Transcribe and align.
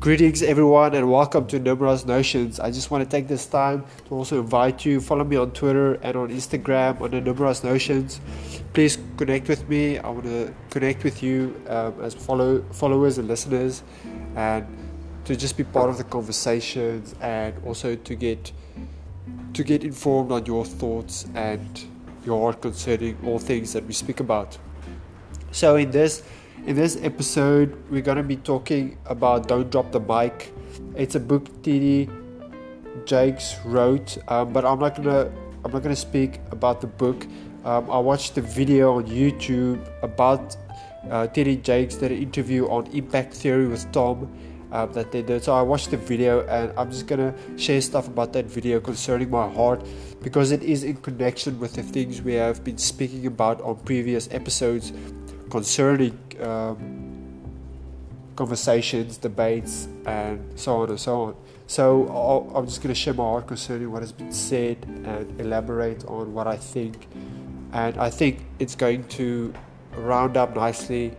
Greetings, 0.00 0.42
everyone, 0.42 0.94
and 0.94 1.12
welcome 1.12 1.46
to 1.48 1.58
Numerous 1.58 2.06
Notions. 2.06 2.58
I 2.58 2.70
just 2.70 2.90
want 2.90 3.04
to 3.04 3.10
take 3.10 3.28
this 3.28 3.44
time 3.44 3.84
to 4.08 4.14
also 4.14 4.40
invite 4.40 4.82
you. 4.82 4.98
Follow 4.98 5.24
me 5.24 5.36
on 5.36 5.50
Twitter 5.50 5.92
and 5.96 6.16
on 6.16 6.30
Instagram 6.30 7.10
the 7.10 7.20
Numerous 7.20 7.62
Notions. 7.62 8.18
Please 8.72 8.96
connect 9.18 9.46
with 9.46 9.68
me. 9.68 9.98
I 9.98 10.08
want 10.08 10.24
to 10.24 10.54
connect 10.70 11.04
with 11.04 11.22
you 11.22 11.54
um, 11.68 12.00
as 12.00 12.14
follow 12.14 12.62
followers 12.72 13.18
and 13.18 13.28
listeners, 13.28 13.82
and 14.36 14.66
to 15.26 15.36
just 15.36 15.58
be 15.58 15.64
part 15.64 15.90
of 15.90 15.98
the 15.98 16.04
conversations, 16.04 17.14
and 17.20 17.54
also 17.66 17.94
to 17.94 18.14
get 18.14 18.52
to 19.52 19.62
get 19.62 19.84
informed 19.84 20.32
on 20.32 20.46
your 20.46 20.64
thoughts 20.64 21.26
and 21.34 21.84
your 22.24 22.40
heart 22.40 22.62
concerning 22.62 23.18
all 23.26 23.38
things 23.38 23.74
that 23.74 23.84
we 23.84 23.92
speak 23.92 24.20
about. 24.20 24.56
So 25.52 25.76
in 25.76 25.90
this 25.90 26.22
in 26.66 26.76
this 26.76 26.98
episode, 27.02 27.76
we're 27.90 28.02
going 28.02 28.16
to 28.16 28.22
be 28.22 28.36
talking 28.36 28.98
about 29.06 29.48
Don't 29.48 29.70
Drop 29.70 29.92
the 29.92 30.00
Mic. 30.00 30.52
It's 30.94 31.14
a 31.14 31.20
book 31.20 31.44
TD 31.62 32.10
Jakes 33.06 33.56
wrote, 33.64 34.18
um, 34.28 34.52
but 34.52 34.64
I'm 34.64 34.78
not 34.78 34.96
gonna 34.96 35.32
I'm 35.64 35.72
not 35.72 35.82
gonna 35.82 35.96
speak 35.96 36.40
about 36.50 36.80
the 36.80 36.86
book. 36.86 37.26
Um, 37.64 37.90
I 37.90 37.98
watched 37.98 38.34
the 38.34 38.42
video 38.42 38.96
on 38.96 39.06
YouTube 39.06 39.80
about 40.02 40.56
uh, 41.04 41.26
TD 41.28 41.62
Jakes 41.62 41.96
did 41.96 42.12
an 42.12 42.18
interview 42.18 42.66
on 42.66 42.86
impact 42.88 43.34
theory 43.34 43.66
with 43.66 43.90
Tom 43.92 44.30
um, 44.72 44.92
that 44.92 45.12
they 45.12 45.22
did. 45.22 45.42
So 45.42 45.54
I 45.54 45.62
watched 45.62 45.90
the 45.90 45.96
video 45.96 46.46
and 46.46 46.72
I'm 46.76 46.90
just 46.90 47.06
gonna 47.06 47.34
share 47.56 47.80
stuff 47.80 48.06
about 48.06 48.32
that 48.34 48.46
video 48.46 48.80
concerning 48.80 49.30
my 49.30 49.48
heart 49.48 49.86
because 50.22 50.50
it 50.52 50.62
is 50.62 50.84
in 50.84 50.96
connection 50.96 51.58
with 51.58 51.74
the 51.74 51.82
things 51.82 52.22
we 52.22 52.34
have 52.34 52.62
been 52.64 52.78
speaking 52.78 53.26
about 53.26 53.60
on 53.62 53.76
previous 53.76 54.28
episodes 54.30 54.92
concerning 55.50 56.18
um, 56.40 57.10
conversations, 58.36 59.18
debates, 59.18 59.88
and 60.06 60.58
so 60.58 60.76
on 60.78 60.88
and 60.88 61.00
so 61.00 61.22
on. 61.22 61.36
So 61.66 62.52
i 62.54 62.58
am 62.58 62.66
just 62.66 62.82
going 62.82 62.92
to 62.92 63.00
share 63.00 63.14
my 63.14 63.22
heart 63.22 63.46
concerning 63.46 63.92
what 63.92 64.02
has 64.02 64.12
been 64.12 64.32
said 64.32 64.78
and 65.04 65.40
elaborate 65.40 66.04
on 66.06 66.32
what 66.32 66.46
I 66.46 66.56
think. 66.56 67.06
And 67.72 67.96
I 67.98 68.10
think 68.10 68.44
it's 68.58 68.74
going 68.74 69.04
to 69.18 69.52
round 69.94 70.36
up 70.36 70.56
nicely 70.56 71.14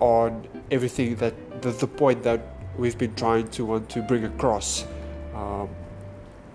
on 0.00 0.46
everything 0.70 1.16
that 1.16 1.62
the, 1.62 1.70
the 1.70 1.86
point 1.86 2.22
that 2.24 2.40
we've 2.76 2.98
been 2.98 3.14
trying 3.14 3.48
to 3.48 3.64
want 3.64 3.88
to 3.90 4.02
bring 4.02 4.24
across. 4.24 4.84
Um, 5.34 5.68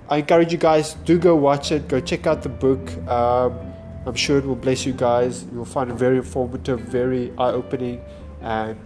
I 0.10 0.18
encourage 0.18 0.52
you 0.52 0.58
guys 0.58 0.96
do 1.06 1.18
go 1.18 1.36
watch 1.36 1.72
it, 1.72 1.88
go 1.88 2.00
check 2.00 2.28
out 2.28 2.42
the 2.42 2.50
book. 2.50 2.96
Um, 3.08 3.69
I'm 4.06 4.16
sure 4.16 4.38
it 4.38 4.46
will 4.46 4.56
bless 4.56 4.86
you 4.86 4.94
guys. 4.94 5.46
You'll 5.52 5.66
find 5.66 5.92
it 5.92 5.96
very 5.96 6.18
informative, 6.18 6.80
very 6.80 7.32
eye 7.38 7.52
opening, 7.52 8.02
and 8.42 8.78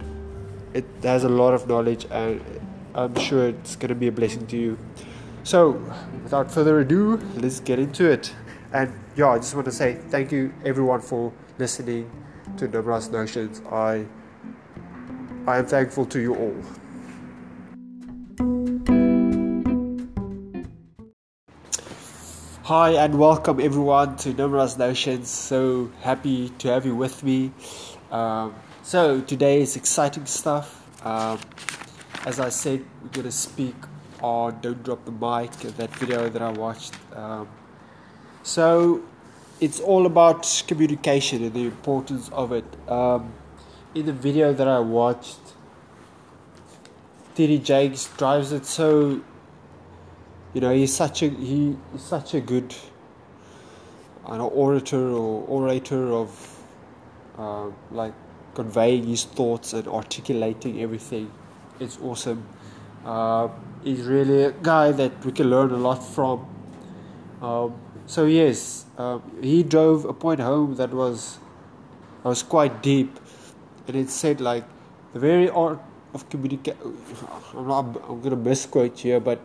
it 0.74 0.84
has 1.02 1.24
a 1.24 1.28
lot 1.28 1.54
of 1.54 1.68
knowledge, 1.68 2.06
and 2.10 2.42
I'm 2.94 3.14
sure 3.18 3.48
it's 3.48 3.76
going 3.76 3.88
to 3.88 3.94
be 3.94 4.08
a 4.08 4.12
blessing 4.12 4.46
to 4.48 4.56
you. 4.56 4.78
So, 5.44 5.72
without 6.22 6.50
further 6.50 6.80
ado, 6.80 7.16
let's 7.36 7.60
get 7.60 7.78
into 7.78 8.10
it. 8.10 8.34
And 8.72 8.92
yeah, 9.16 9.28
I 9.28 9.36
just 9.38 9.54
want 9.54 9.66
to 9.66 9.72
say 9.72 9.98
thank 10.08 10.32
you 10.32 10.52
everyone 10.64 11.00
for 11.00 11.32
listening 11.58 12.10
to 12.56 12.66
Numerous 12.66 13.08
Notions. 13.08 13.62
I 13.70 14.06
I 15.46 15.58
am 15.58 15.66
thankful 15.66 16.06
to 16.06 16.20
you 16.20 16.34
all. 16.34 16.83
Hi 22.64 22.92
and 22.92 23.18
welcome 23.18 23.60
everyone 23.60 24.16
to 24.16 24.32
Numerous 24.32 24.78
Notions. 24.78 25.28
So 25.28 25.90
happy 26.00 26.48
to 26.60 26.68
have 26.68 26.86
you 26.86 26.96
with 26.96 27.22
me. 27.22 27.52
Um, 28.10 28.54
so 28.82 29.20
today 29.20 29.60
is 29.60 29.76
exciting 29.76 30.24
stuff. 30.24 30.66
Um, 31.04 31.38
as 32.24 32.40
I 32.40 32.48
said, 32.48 32.82
we're 33.02 33.24
to 33.24 33.30
speak 33.30 33.74
on 34.22 34.62
Don't 34.62 34.82
Drop 34.82 35.04
the 35.04 35.12
Mic, 35.12 35.50
that 35.76 35.90
video 35.96 36.30
that 36.30 36.40
I 36.40 36.52
watched. 36.52 36.94
Um, 37.14 37.48
so 38.42 39.02
it's 39.60 39.78
all 39.78 40.06
about 40.06 40.64
communication 40.66 41.44
and 41.44 41.52
the 41.52 41.66
importance 41.66 42.30
of 42.30 42.50
it. 42.52 42.64
Um, 42.88 43.34
in 43.94 44.06
the 44.06 44.14
video 44.14 44.54
that 44.54 44.66
I 44.66 44.78
watched, 44.78 45.38
TD 47.36 47.62
Jakes 47.62 48.08
drives 48.16 48.52
it 48.52 48.64
so 48.64 49.20
you 50.54 50.60
know 50.60 50.72
he's 50.72 50.94
such 50.94 51.22
a 51.22 51.28
he 51.28 51.76
is 51.94 52.02
such 52.02 52.34
a 52.34 52.40
good 52.40 52.74
an 54.26 54.40
orator 54.40 55.10
or 55.10 55.44
orator 55.46 56.12
of 56.12 56.64
uh, 57.36 57.66
like 57.90 58.14
conveying 58.54 59.04
his 59.04 59.24
thoughts 59.24 59.72
and 59.72 59.88
articulating 59.88 60.80
everything. 60.80 61.30
It's 61.80 61.98
awesome. 62.00 62.46
Uh, 63.04 63.48
he's 63.82 64.02
really 64.02 64.44
a 64.44 64.52
guy 64.52 64.92
that 64.92 65.24
we 65.24 65.32
can 65.32 65.50
learn 65.50 65.72
a 65.72 65.76
lot 65.76 65.96
from. 65.96 66.46
Um, 67.42 67.74
so 68.06 68.26
yes 68.26 68.86
um, 68.96 69.22
he 69.42 69.62
drove 69.62 70.04
a 70.04 70.12
point 70.12 70.40
home 70.40 70.76
that 70.76 70.90
was 70.90 71.38
was 72.22 72.42
quite 72.42 72.82
deep. 72.82 73.20
And 73.86 73.96
it 73.96 74.08
said 74.08 74.40
like 74.40 74.64
the 75.12 75.18
very 75.18 75.50
art 75.50 75.80
of 76.14 76.30
communication 76.30 76.78
I'm, 77.54 77.66
not, 77.66 77.84
I'm 78.08 78.20
gonna 78.22 78.36
misquote 78.36 78.98
here 78.98 79.20
but 79.20 79.40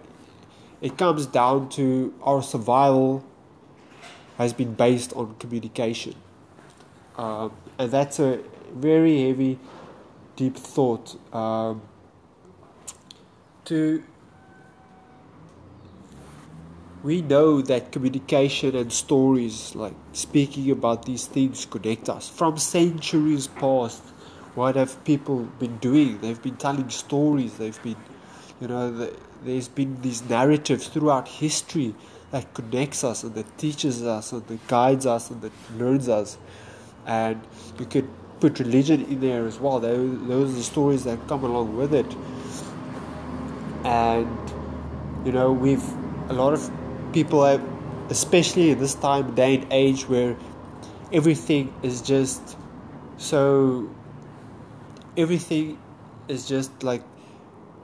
it 0.81 0.97
comes 0.97 1.25
down 1.25 1.69
to 1.69 2.13
our 2.23 2.41
survival 2.41 3.23
has 4.37 4.53
been 4.53 4.73
based 4.73 5.13
on 5.13 5.35
communication. 5.35 6.15
Um, 7.17 7.51
and 7.77 7.91
that's 7.91 8.19
a 8.19 8.39
very 8.73 9.27
heavy, 9.27 9.59
deep 10.37 10.55
thought. 10.55 11.17
Um, 11.35 11.81
to 13.65 14.03
we 17.03 17.21
know 17.21 17.61
that 17.61 17.91
communication 17.91 18.75
and 18.75 18.91
stories, 18.91 19.73
like 19.75 19.93
speaking 20.11 20.69
about 20.71 21.05
these 21.05 21.25
things, 21.27 21.65
connect 21.65 22.09
us. 22.09 22.27
From 22.27 22.57
centuries 22.57 23.47
past, 23.47 24.01
what 24.55 24.75
have 24.75 25.01
people 25.05 25.43
been 25.59 25.77
doing? 25.77 26.19
They've 26.19 26.41
been 26.41 26.57
telling 26.57 26.89
stories. 26.89 27.53
They've 27.57 27.81
been, 27.81 27.95
you 28.61 28.67
know, 28.67 28.91
the, 28.91 29.13
there's 29.43 29.67
been 29.67 30.01
these 30.01 30.21
narratives 30.29 30.87
throughout 30.87 31.27
history 31.27 31.95
that 32.31 32.53
connects 32.53 33.03
us 33.03 33.23
and 33.23 33.33
that 33.35 33.57
teaches 33.57 34.03
us 34.03 34.31
and 34.31 34.45
that 34.47 34.67
guides 34.67 35.05
us 35.05 35.29
and 35.29 35.41
that 35.41 35.51
learns 35.77 36.09
us. 36.09 36.37
And 37.05 37.41
you 37.79 37.85
could 37.85 38.07
put 38.39 38.59
religion 38.59 39.05
in 39.05 39.21
there 39.21 39.45
as 39.47 39.59
well. 39.59 39.79
Those, 39.79 40.27
those 40.27 40.51
are 40.51 40.55
the 40.57 40.63
stories 40.63 41.03
that 41.05 41.25
come 41.27 41.43
along 41.43 41.75
with 41.75 41.93
it. 41.93 42.15
And, 43.83 44.27
you 45.25 45.31
know, 45.31 45.51
we've, 45.51 45.83
a 46.29 46.33
lot 46.33 46.53
of 46.53 46.69
people 47.13 47.43
have, 47.45 47.63
especially 48.09 48.71
in 48.71 48.79
this 48.79 48.93
time, 48.93 49.33
day 49.35 49.55
and 49.55 49.67
age 49.71 50.07
where 50.07 50.37
everything 51.11 51.73
is 51.81 52.01
just 52.01 52.57
so, 53.17 53.89
everything 55.17 55.79
is 56.27 56.47
just 56.47 56.83
like 56.83 57.01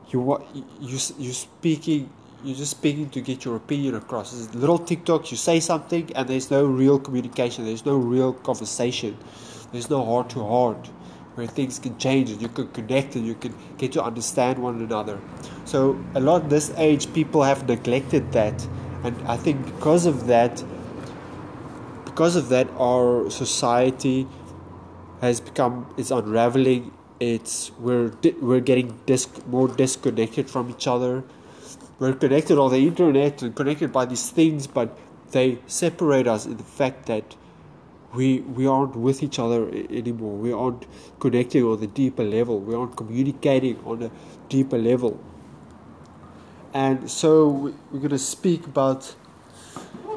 you 0.10 0.20
what 0.20 0.46
you 0.56 1.00
you 1.18 1.34
speaking 1.34 2.10
you're 2.46 2.56
just 2.56 2.72
speaking 2.72 3.10
to 3.10 3.22
get 3.22 3.44
your 3.44 3.56
opinion 3.56 3.96
across. 3.96 4.32
It's 4.32 4.54
little 4.54 4.78
TikToks, 4.78 5.32
you 5.32 5.38
say 5.38 5.60
something 5.60 6.12
and 6.16 6.28
there's 6.28 6.52
no 6.52 6.64
real 6.66 7.00
communication, 7.00 7.66
there's 7.66 7.86
no 7.88 7.98
real 7.98 8.34
conversation, 8.34 9.18
there's 9.72 9.90
no 9.90 10.06
heart 10.06 10.30
to 10.32 10.46
heart 10.46 10.88
where 11.34 11.48
things 11.48 11.80
can 11.80 11.98
change 11.98 12.30
and 12.30 12.40
you 12.42 12.48
can 12.48 12.68
connect 12.68 13.16
and 13.16 13.26
you 13.26 13.34
can 13.34 13.54
get 13.78 13.92
to 13.94 14.04
understand 14.04 14.60
one 14.60 14.80
another. 14.80 15.20
So 15.66 16.00
a 16.14 16.20
lot 16.20 16.44
of 16.44 16.50
this 16.52 16.72
age 16.78 17.12
people 17.14 17.42
have 17.42 17.68
neglected 17.68 18.32
that 18.34 18.68
and 19.04 19.20
I 19.28 19.38
think 19.38 19.66
because 19.66 20.06
of 20.06 20.28
that 20.28 20.64
because 22.06 22.36
of 22.36 22.50
that 22.50 22.70
our 22.78 23.30
society 23.32 24.28
has 25.22 25.42
become 25.42 25.92
is 25.98 26.12
unraveling 26.12 26.94
it's 27.20 27.72
we're 27.80 28.12
we're 28.42 28.60
getting 28.60 29.00
dis- 29.06 29.46
more 29.48 29.68
disconnected 29.68 30.50
from 30.50 30.70
each 30.70 30.88
other. 30.88 31.24
We're 32.00 32.14
connected 32.14 32.58
on 32.58 32.72
the 32.72 32.86
internet 32.88 33.42
and 33.42 33.56
connected 33.56 33.94
by 33.94 34.06
these 34.06 34.30
things, 34.30 34.68
but 34.68 34.98
they 35.32 35.60
separate 35.68 36.28
us 36.28 36.46
in 36.46 36.58
the 36.58 36.64
fact 36.64 37.06
that 37.06 37.36
we 38.14 38.42
we 38.42 38.68
aren't 38.68 38.96
with 38.96 39.24
each 39.24 39.40
other 39.40 39.70
anymore. 39.70 40.38
We 40.38 40.52
aren't 40.52 40.86
connecting 41.20 41.64
on 41.64 41.80
the 41.80 41.88
deeper 41.88 42.24
level. 42.24 42.60
We 42.60 42.76
aren't 42.76 42.96
communicating 42.96 43.80
on 43.86 44.04
a 44.04 44.12
deeper 44.50 44.78
level. 44.78 45.20
And 46.74 47.10
so 47.10 47.74
we're 47.92 48.00
going 48.00 48.10
to 48.10 48.18
speak 48.20 48.66
about 48.66 49.16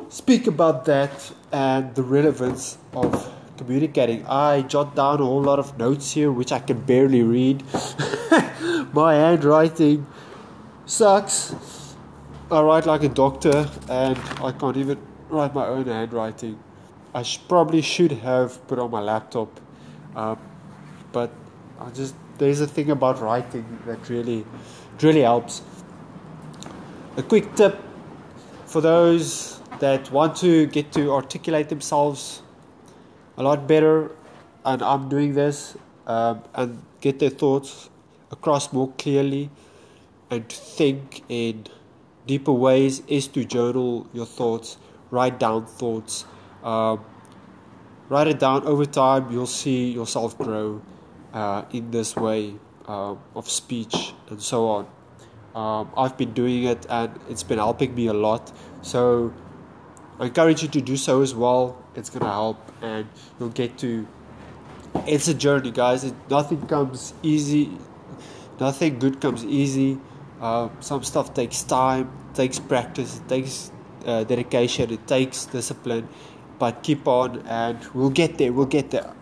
speak 0.09 0.47
about 0.47 0.85
that 0.87 1.33
and 1.53 1.95
the 1.95 2.03
relevance 2.03 2.79
of 2.95 3.38
communicating. 3.59 4.25
I 4.27 4.63
jot 4.63 4.95
down 4.95 5.21
a 5.21 5.25
whole 5.25 5.43
lot 5.43 5.59
of 5.59 5.77
notes 5.77 6.13
here 6.13 6.33
which 6.33 6.53
I 6.53 6.61
can 6.61 6.81
barely 6.81 7.23
read. 7.23 7.63
My 8.93 9.15
handwriting 9.15 10.07
sucks. 10.87 11.55
I 12.51 12.63
write 12.63 12.87
like 12.87 13.03
a 13.03 13.09
doctor 13.11 13.69
and 13.91 14.17
I 14.43 14.53
can't 14.53 14.77
even 14.77 14.99
write 15.29 15.55
my 15.55 15.67
own 15.67 15.85
handwriting. 15.87 16.59
I 17.15 17.23
sh- 17.23 17.41
probably 17.47 17.83
should 17.83 18.13
have 18.13 18.67
put 18.69 18.79
on 18.79 18.91
my 18.91 19.01
laptop, 19.01 19.61
um, 20.17 20.39
but 21.13 21.31
I 21.79 21.91
just 21.91 22.15
there's 22.39 22.61
a 22.63 22.67
thing 22.67 22.91
about 22.91 23.21
writing 23.21 23.67
that 23.85 24.09
really 24.09 24.47
really 25.03 25.21
helps. 25.21 25.61
A 27.19 27.23
quick 27.23 27.55
tip 27.55 27.79
for 28.65 28.81
those 28.81 29.61
that 29.81 30.11
want 30.11 30.37
to 30.37 30.67
get 30.67 30.93
to 30.93 31.13
articulate 31.13 31.69
themselves 31.69 32.43
a 33.39 33.43
lot 33.43 33.67
better, 33.67 34.11
and 34.65 34.83
I'm 34.83 35.09
doing 35.09 35.33
this 35.35 35.77
um, 36.07 36.43
and 36.55 36.83
get 37.01 37.21
their 37.21 37.31
thoughts 37.31 37.89
across 38.31 38.73
more 38.73 38.93
clearly 38.99 39.51
and 40.31 40.49
to 40.49 40.57
think 40.57 41.23
in 41.29 41.67
deeper 42.27 42.53
ways 42.53 43.03
is 43.07 43.29
to 43.29 43.45
journal 43.45 44.07
your 44.13 44.27
thoughts, 44.27 44.77
write 45.11 45.39
down 45.39 45.65
thoughts. 45.67 46.27
Um, 46.63 47.05
write 48.09 48.27
it 48.27 48.39
down 48.39 48.65
over 48.65 48.85
time, 48.85 49.31
you'll 49.31 49.47
see 49.47 49.93
yourself 49.93 50.37
grow 50.37 50.83
uh, 51.33 51.63
in 51.71 51.91
this 51.91 52.17
way 52.17 52.55
uh, 52.87 53.15
of 53.35 53.49
speech 53.49 54.13
and 54.29 54.43
so 54.43 54.69
on. 54.69 54.87
Um, 55.55 55.91
I've 55.97 56.17
been 56.19 56.35
doing 56.35 56.65
it 56.65 56.87
and 56.91 57.19
it's 57.31 57.43
been 57.43 57.59
helping 57.59 57.95
me 57.95 58.09
a 58.09 58.13
lot. 58.13 58.53
So 58.83 59.33
I 60.19 60.27
encourage 60.27 60.63
you 60.63 60.69
to 60.69 60.81
do 60.81 60.97
so 60.97 61.23
as 61.23 61.35
well. 61.35 61.83
It's 61.95 62.11
gonna 62.11 62.31
help 62.31 62.68
and 62.83 63.07
you'll 63.39 63.51
get 63.51 63.79
to. 63.79 64.07
It's 65.07 65.29
a 65.29 65.35
journey, 65.35 65.71
guys. 65.71 66.05
It, 66.05 66.15
nothing 66.31 66.67
comes 66.67 67.15
easy. 67.23 67.71
Nothing 68.61 68.99
good 68.99 69.21
comes 69.21 69.45
easy. 69.45 69.99
Uh, 70.41 70.69
some 70.81 71.03
stuff 71.03 71.35
takes 71.35 71.63
time, 71.63 72.11
takes 72.35 72.59
practice, 72.59 73.19
it 73.19 73.29
takes 73.29 73.73
uh, 74.07 74.25
dedication, 74.25 74.91
it 74.93 75.07
takes 75.07 75.47
discipline. 75.47 76.09
But 76.59 76.83
keep 76.83 77.07
on, 77.07 77.47
and 77.47 77.79
we'll 77.95 78.11
get 78.11 78.39
there. 78.39 78.53
We'll 78.53 78.67
get 78.67 78.91
there. 78.91 79.15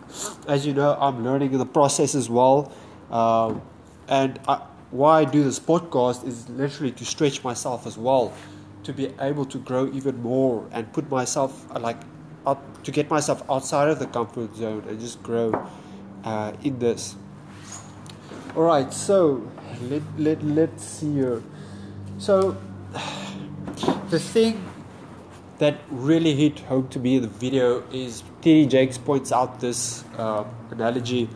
As 0.47 0.65
you 0.65 0.73
know, 0.73 0.97
I'm 0.99 1.23
learning 1.23 1.53
in 1.53 1.59
the 1.59 1.65
process 1.65 2.15
as 2.15 2.29
well. 2.29 2.71
Um, 3.11 3.61
and 4.07 4.39
I, 4.47 4.61
why 4.89 5.19
I 5.21 5.25
do 5.25 5.43
this 5.43 5.59
podcast 5.59 6.25
is 6.25 6.49
literally 6.49 6.91
to 6.93 7.05
stretch 7.05 7.43
myself 7.43 7.85
as 7.85 7.97
well, 7.97 8.33
to 8.83 8.93
be 8.93 9.13
able 9.19 9.45
to 9.45 9.59
grow 9.59 9.87
even 9.93 10.21
more 10.21 10.67
and 10.71 10.91
put 10.93 11.11
myself 11.11 11.67
like 11.79 11.99
out, 12.47 12.83
to 12.85 12.91
get 12.91 13.09
myself 13.09 13.43
outside 13.49 13.89
of 13.89 13.99
the 13.99 14.07
comfort 14.07 14.55
zone 14.55 14.83
and 14.87 14.99
just 14.99 15.21
grow 15.21 15.51
uh, 16.23 16.53
in 16.63 16.79
this. 16.79 17.15
All 18.55 18.63
right, 18.63 18.91
so 18.93 19.47
let 19.81 20.01
let 20.17 20.43
let's 20.43 20.83
see 20.83 21.13
here. 21.13 21.43
So 22.17 22.57
the 24.09 24.19
thing 24.19 24.63
that 25.59 25.79
really 25.89 26.35
hit 26.35 26.59
home 26.59 26.87
to 26.89 26.99
me 26.99 27.17
in 27.17 27.23
the 27.23 27.27
video 27.27 27.83
is 27.91 28.23
TD 28.41 28.69
Jakes 28.69 28.97
points 28.97 29.31
out 29.31 29.59
this 29.59 30.03
uh, 30.17 30.43
analogy 30.71 31.29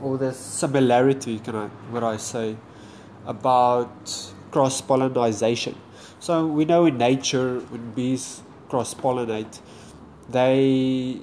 or 0.00 0.16
this 0.16 0.38
similarity, 0.38 1.38
can 1.40 1.56
I, 1.56 1.66
what 1.90 2.04
I 2.04 2.16
say, 2.16 2.56
about 3.26 4.32
cross 4.50 4.80
pollination. 4.80 5.74
So 6.20 6.46
we 6.46 6.64
know 6.64 6.86
in 6.86 6.98
nature 6.98 7.60
when 7.60 7.90
bees 7.92 8.42
cross 8.68 8.94
pollinate, 8.94 9.60
they 10.28 11.20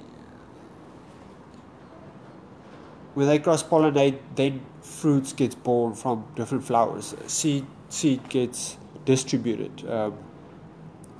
when 3.14 3.26
they 3.26 3.38
cross 3.38 3.62
pollinate, 3.62 4.18
then 4.34 4.60
fruits 4.82 5.32
get 5.32 5.62
born 5.64 5.94
from 5.94 6.26
different 6.34 6.64
flowers. 6.64 7.14
Seed 7.26 7.66
seed 7.88 8.28
gets 8.28 8.76
distributed. 9.04 9.88
Um, 9.88 10.14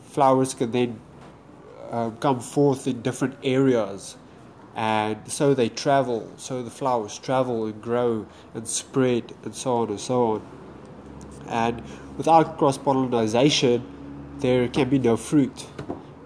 flowers 0.03 0.55
can 0.55 0.73
then 0.73 1.01
uh, 1.91 2.11
come 2.21 2.41
forth 2.41 2.87
in 2.87 3.03
different 3.03 3.37
areas 3.45 4.17
and 4.77 5.17
so 5.27 5.55
they 5.55 5.71
travel 5.71 6.31
so 6.37 6.63
the 6.63 6.71
flowers 6.71 7.19
travel 7.19 7.65
and 7.65 7.81
grow 7.81 8.27
and 8.55 8.69
spread 8.69 9.33
and 9.45 9.55
so 9.55 9.77
on 9.79 9.89
and 9.89 10.01
so 10.01 10.33
on 10.33 10.47
and 11.49 11.83
without 12.19 12.59
cross 12.59 12.77
pollination 12.77 13.83
there 14.41 14.69
can 14.69 14.89
be 14.89 14.99
no 14.99 15.17
fruit 15.17 15.67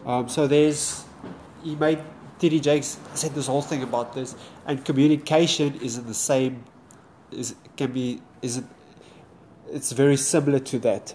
um, 0.07 0.29
so 0.29 0.47
there's 0.47 1.05
he 1.63 1.77
made 1.77 2.01
TD 2.39 2.63
Jakes 2.63 2.99
said 3.15 3.35
this 3.35 3.47
whole 3.47 3.63
thing 3.63 3.83
about 3.83 4.15
this 4.15 4.35
and 4.67 4.85
communication 4.85 5.79
isn't 5.83 6.07
the 6.07 6.15
same 6.15 6.65
is 7.31 7.55
can 7.77 7.93
be 7.93 8.21
isn't 8.43 8.67
it's 9.71 9.93
very 9.93 10.17
similar 10.17 10.59
to 10.59 10.79
that. 10.81 11.15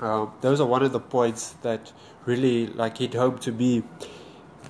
Um, 0.00 0.32
those 0.40 0.60
are 0.60 0.66
one 0.66 0.82
of 0.82 0.92
the 0.92 1.00
points 1.00 1.52
that 1.62 1.92
really 2.24 2.66
like 2.68 2.98
hit 2.98 3.14
home 3.14 3.38
to 3.38 3.52
me 3.52 3.82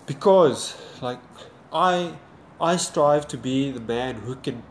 because 0.07 0.77
like 1.01 1.19
I 1.73 2.15
I 2.61 2.77
strive 2.77 3.29
to 3.29 3.37
be 3.37 3.71
the 3.71 3.81
man 3.81 4.17
who 4.17 4.37
can 4.37 4.63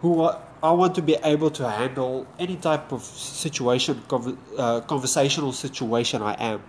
who 0.00 0.22
I 0.62 0.72
want 0.72 0.94
to 0.94 1.02
be 1.02 1.16
able 1.24 1.50
to 1.50 1.68
handle 1.68 2.26
any 2.38 2.56
type 2.56 2.92
of 2.92 3.02
situation 3.02 4.02
uh, 4.56 4.80
conversational 4.80 5.52
situation 5.52 6.22
I 6.22 6.34
am 6.34 6.62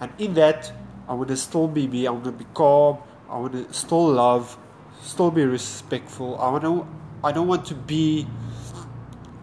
and 0.00 0.12
in 0.18 0.34
that 0.34 0.72
I 1.08 1.24
to 1.24 1.36
still 1.36 1.68
be 1.68 1.86
me 1.86 2.06
I 2.06 2.14
to 2.14 2.32
be 2.32 2.46
calm 2.54 2.98
I 3.30 3.46
to 3.48 3.72
still 3.72 4.10
love 4.10 4.56
still 5.02 5.30
be 5.30 5.44
respectful 5.44 6.40
I 6.40 6.58
to 6.60 6.86
I 7.24 7.32
don't 7.32 7.48
want 7.48 7.66
to 7.66 7.74
be 7.74 8.26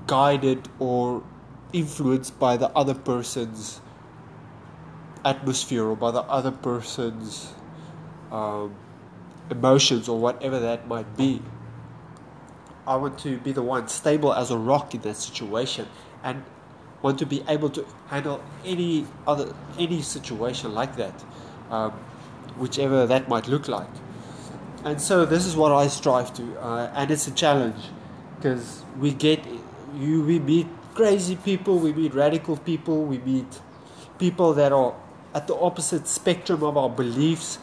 guided 0.08 0.70
or 0.80 1.24
influenced 1.72 2.40
by 2.40 2.56
the 2.58 2.70
other 2.70 2.94
person's 2.94 3.82
atmosphere 5.26 5.86
or 5.86 5.96
by 5.96 6.12
the 6.12 6.22
other 6.22 6.52
person's 6.52 7.54
um, 8.32 8.76
emotions 9.50 10.08
or 10.08 10.20
whatever 10.20 10.60
that 10.60 10.88
might 10.88 11.18
be. 11.18 11.42
I 12.86 12.96
want 12.98 13.18
to 13.20 13.38
be 13.38 13.52
the 13.52 13.62
one 13.62 13.88
stable 13.88 14.34
as 14.34 14.52
a 14.52 14.58
rock 14.58 14.94
in 14.94 15.02
that 15.02 15.16
situation 15.16 15.88
and 16.24 16.44
want 17.04 17.20
to 17.20 17.26
be 17.26 17.44
able 17.48 17.70
to 17.70 17.86
handle 18.08 18.42
any 18.66 19.06
other 19.28 19.54
any 19.78 20.02
situation 20.02 20.74
like 20.74 20.96
that, 20.96 21.24
um, 21.70 21.92
whichever 22.58 23.06
that 23.06 23.30
might 23.30 23.48
look 23.48 23.68
like. 23.68 23.90
And 24.84 25.00
so 25.00 25.26
this 25.26 25.46
is 25.46 25.56
what 25.56 25.72
I 25.72 25.88
strive 25.88 26.34
to, 26.34 26.60
uh, 26.60 26.92
and 26.96 27.12
it's 27.12 27.28
a 27.28 27.32
challenge 27.32 27.82
because 28.38 28.84
we 28.98 29.12
get 29.12 29.46
you 29.96 30.24
we 30.24 30.40
meet 30.40 30.68
crazy 30.96 31.36
people, 31.36 31.78
we 31.78 31.94
meet 31.94 32.14
radical 32.14 32.58
people, 32.58 33.04
we 33.04 33.18
meet 33.20 33.62
people 34.18 34.54
that 34.54 34.72
are 34.72 34.96
at 35.36 35.48
the 35.48 35.56
opposite 35.56 36.08
spectrum 36.08 36.64
of 36.64 36.78
our 36.78 36.90
beliefs, 36.90 37.60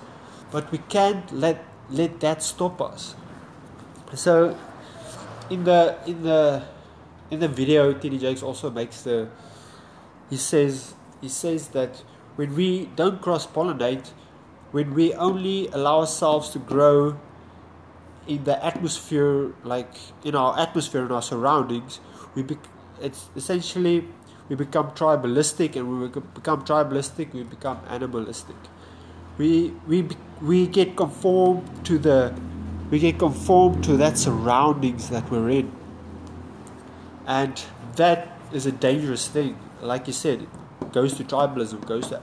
but 0.50 0.70
we 0.70 0.78
can't 0.78 1.32
let 1.32 1.64
let 1.88 2.20
that 2.20 2.42
stop 2.42 2.80
us. 2.80 3.14
So 4.14 4.56
in 5.48 5.64
the 5.64 5.96
in 6.06 6.22
the 6.22 6.62
in 7.30 7.40
the 7.40 7.48
video 7.48 7.92
TD 7.92 8.20
Jakes 8.20 8.42
also 8.42 8.70
makes 8.70 9.02
the 9.02 9.28
he 10.28 10.36
says 10.36 10.94
he 11.20 11.28
says 11.28 11.68
that 11.68 12.02
when 12.36 12.54
we 12.54 12.86
don't 12.96 13.20
cross 13.20 13.46
pollinate, 13.46 14.10
when 14.72 14.94
we 14.94 15.12
only 15.14 15.68
allow 15.68 16.00
ourselves 16.00 16.50
to 16.50 16.58
grow 16.58 17.18
in 18.26 18.44
the 18.44 18.64
atmosphere 18.64 19.52
like 19.64 19.92
in 20.24 20.34
our 20.34 20.58
atmosphere 20.58 21.02
and 21.02 21.12
our 21.12 21.22
surroundings, 21.22 22.00
we 22.34 22.42
bec- 22.42 22.70
it's 23.00 23.28
essentially 23.36 24.06
we 24.48 24.56
become 24.56 24.90
tribalistic 24.92 25.76
and 25.76 26.00
we 26.00 26.08
become 26.08 26.64
tribalistic 26.64 27.32
we 27.32 27.42
become 27.42 27.80
animalistic. 27.88 28.56
We 29.38 29.72
we 29.86 30.08
we 30.42 30.66
get 30.66 30.96
conformed 30.96 31.84
to 31.86 31.98
the 31.98 32.34
we 32.90 32.98
get 32.98 33.18
conformed 33.18 33.84
to 33.84 33.96
that 33.98 34.18
surroundings 34.18 35.10
that 35.10 35.30
we're 35.30 35.50
in 35.50 35.79
and 37.38 37.64
that 37.96 38.38
is 38.60 38.66
a 38.66 38.72
dangerous 38.86 39.26
thing 39.36 39.56
like 39.92 40.06
you 40.10 40.12
said 40.12 40.42
it 40.42 40.92
goes 40.98 41.16
to 41.18 41.24
tribalism 41.32 41.86
goes 41.92 42.08
to 42.12 42.20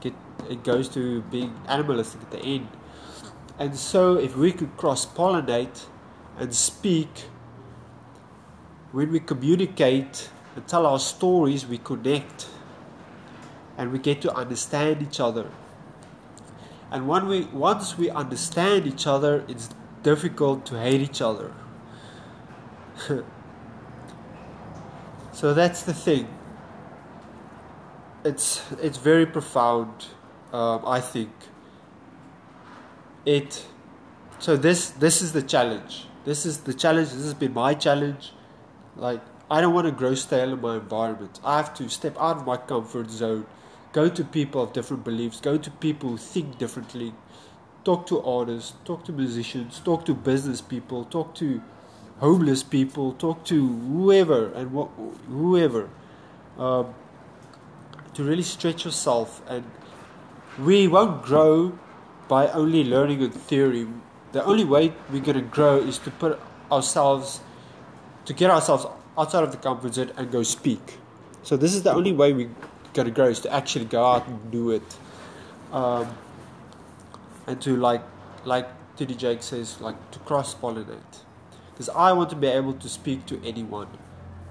get 0.00 0.14
it 0.54 0.62
goes 0.70 0.88
to 0.96 1.22
being 1.36 1.52
animalistic 1.76 2.20
at 2.26 2.30
the 2.36 2.42
end 2.54 2.68
and 3.58 3.76
so 3.76 4.02
if 4.28 4.36
we 4.36 4.52
could 4.52 4.76
cross 4.76 5.04
pollinate 5.20 5.84
and 6.38 6.54
speak 6.54 7.28
when 8.92 9.12
we 9.12 9.20
communicate 9.20 10.30
and 10.56 10.66
tell 10.66 10.86
our 10.86 10.98
stories, 10.98 11.66
we 11.66 11.78
connect 11.78 12.48
and 13.78 13.92
we 13.92 13.98
get 13.98 14.20
to 14.22 14.34
understand 14.34 15.02
each 15.02 15.20
other. 15.20 15.50
And 16.90 17.06
when 17.06 17.28
we, 17.28 17.44
once 17.44 17.96
we 17.96 18.10
understand 18.10 18.86
each 18.86 19.06
other, 19.06 19.44
it's 19.46 19.70
difficult 20.02 20.66
to 20.66 20.78
hate 20.78 21.00
each 21.00 21.22
other. 21.22 21.52
so 25.40 25.54
that's 25.54 25.82
the 25.82 25.94
thing. 25.94 26.28
It's 28.24 28.62
it's 28.80 28.98
very 28.98 29.26
profound, 29.26 30.06
um, 30.52 30.84
I 30.86 31.00
think. 31.00 31.32
It 33.24 33.64
so 34.38 34.56
this 34.56 34.90
this 34.90 35.22
is 35.22 35.32
the 35.32 35.42
challenge. 35.42 36.06
This 36.24 36.44
is 36.44 36.58
the 36.58 36.74
challenge. 36.74 37.08
This 37.08 37.24
has 37.24 37.34
been 37.34 37.54
my 37.54 37.72
challenge 37.74 38.32
like, 38.96 39.20
I 39.50 39.60
don't 39.60 39.74
want 39.74 39.86
to 39.86 39.92
grow 39.92 40.14
stale 40.14 40.52
in 40.52 40.60
my 40.60 40.76
environment. 40.76 41.40
I 41.44 41.56
have 41.56 41.74
to 41.74 41.88
step 41.88 42.16
out 42.18 42.38
of 42.38 42.46
my 42.46 42.56
comfort 42.56 43.10
zone, 43.10 43.46
go 43.92 44.08
to 44.08 44.24
people 44.24 44.62
of 44.62 44.72
different 44.72 45.04
beliefs, 45.04 45.40
go 45.40 45.56
to 45.56 45.70
people 45.70 46.10
who 46.10 46.16
think 46.18 46.58
differently, 46.58 47.14
talk 47.84 48.06
to 48.08 48.22
artists, 48.22 48.74
talk 48.84 49.04
to 49.04 49.12
musicians, 49.12 49.80
talk 49.80 50.04
to 50.04 50.14
business 50.14 50.60
people, 50.60 51.04
talk 51.04 51.34
to 51.36 51.62
homeless 52.20 52.62
people, 52.62 53.12
talk 53.14 53.44
to 53.46 53.66
whoever 53.66 54.52
and 54.52 54.72
what, 54.72 54.90
whoever, 55.28 55.88
um, 56.58 56.94
to 58.14 58.22
really 58.22 58.42
stretch 58.42 58.84
yourself. 58.84 59.42
And 59.48 59.64
we 60.58 60.86
won't 60.86 61.22
grow 61.22 61.78
by 62.28 62.48
only 62.48 62.84
learning 62.84 63.22
a 63.22 63.28
theory. 63.28 63.86
The 64.32 64.44
only 64.44 64.64
way 64.64 64.92
we're 65.10 65.22
going 65.22 65.38
to 65.38 65.42
grow 65.42 65.78
is 65.78 65.98
to 66.00 66.10
put 66.10 66.38
ourselves, 66.70 67.40
to 68.26 68.34
get 68.34 68.50
ourselves 68.50 68.86
outside 69.18 69.42
of 69.42 69.50
the 69.50 69.58
comfort 69.58 69.94
zone 69.94 70.12
and 70.16 70.30
go 70.30 70.42
speak. 70.42 70.98
So 71.42 71.56
this 71.56 71.74
is 71.74 71.82
the 71.82 71.92
only 71.92 72.12
way 72.12 72.34
we're 72.34 72.54
going 72.92 73.06
to 73.06 73.14
grow 73.14 73.26
is 73.26 73.40
to 73.40 73.52
actually 73.52 73.86
go 73.86 74.04
out 74.04 74.28
and 74.28 74.50
do 74.50 74.70
it. 74.70 74.96
Um, 75.72 76.14
and 77.46 77.60
to 77.62 77.76
like, 77.76 78.02
like 78.44 78.68
TD 78.96 79.16
Jake 79.16 79.42
says, 79.42 79.80
like 79.80 80.10
to 80.10 80.18
cross 80.20 80.54
pollinate 80.54 81.24
because 81.80 81.96
I 81.96 82.12
want 82.12 82.28
to 82.28 82.36
be 82.36 82.46
able 82.46 82.74
to 82.74 82.88
speak 82.90 83.24
to 83.24 83.42
anyone 83.42 83.88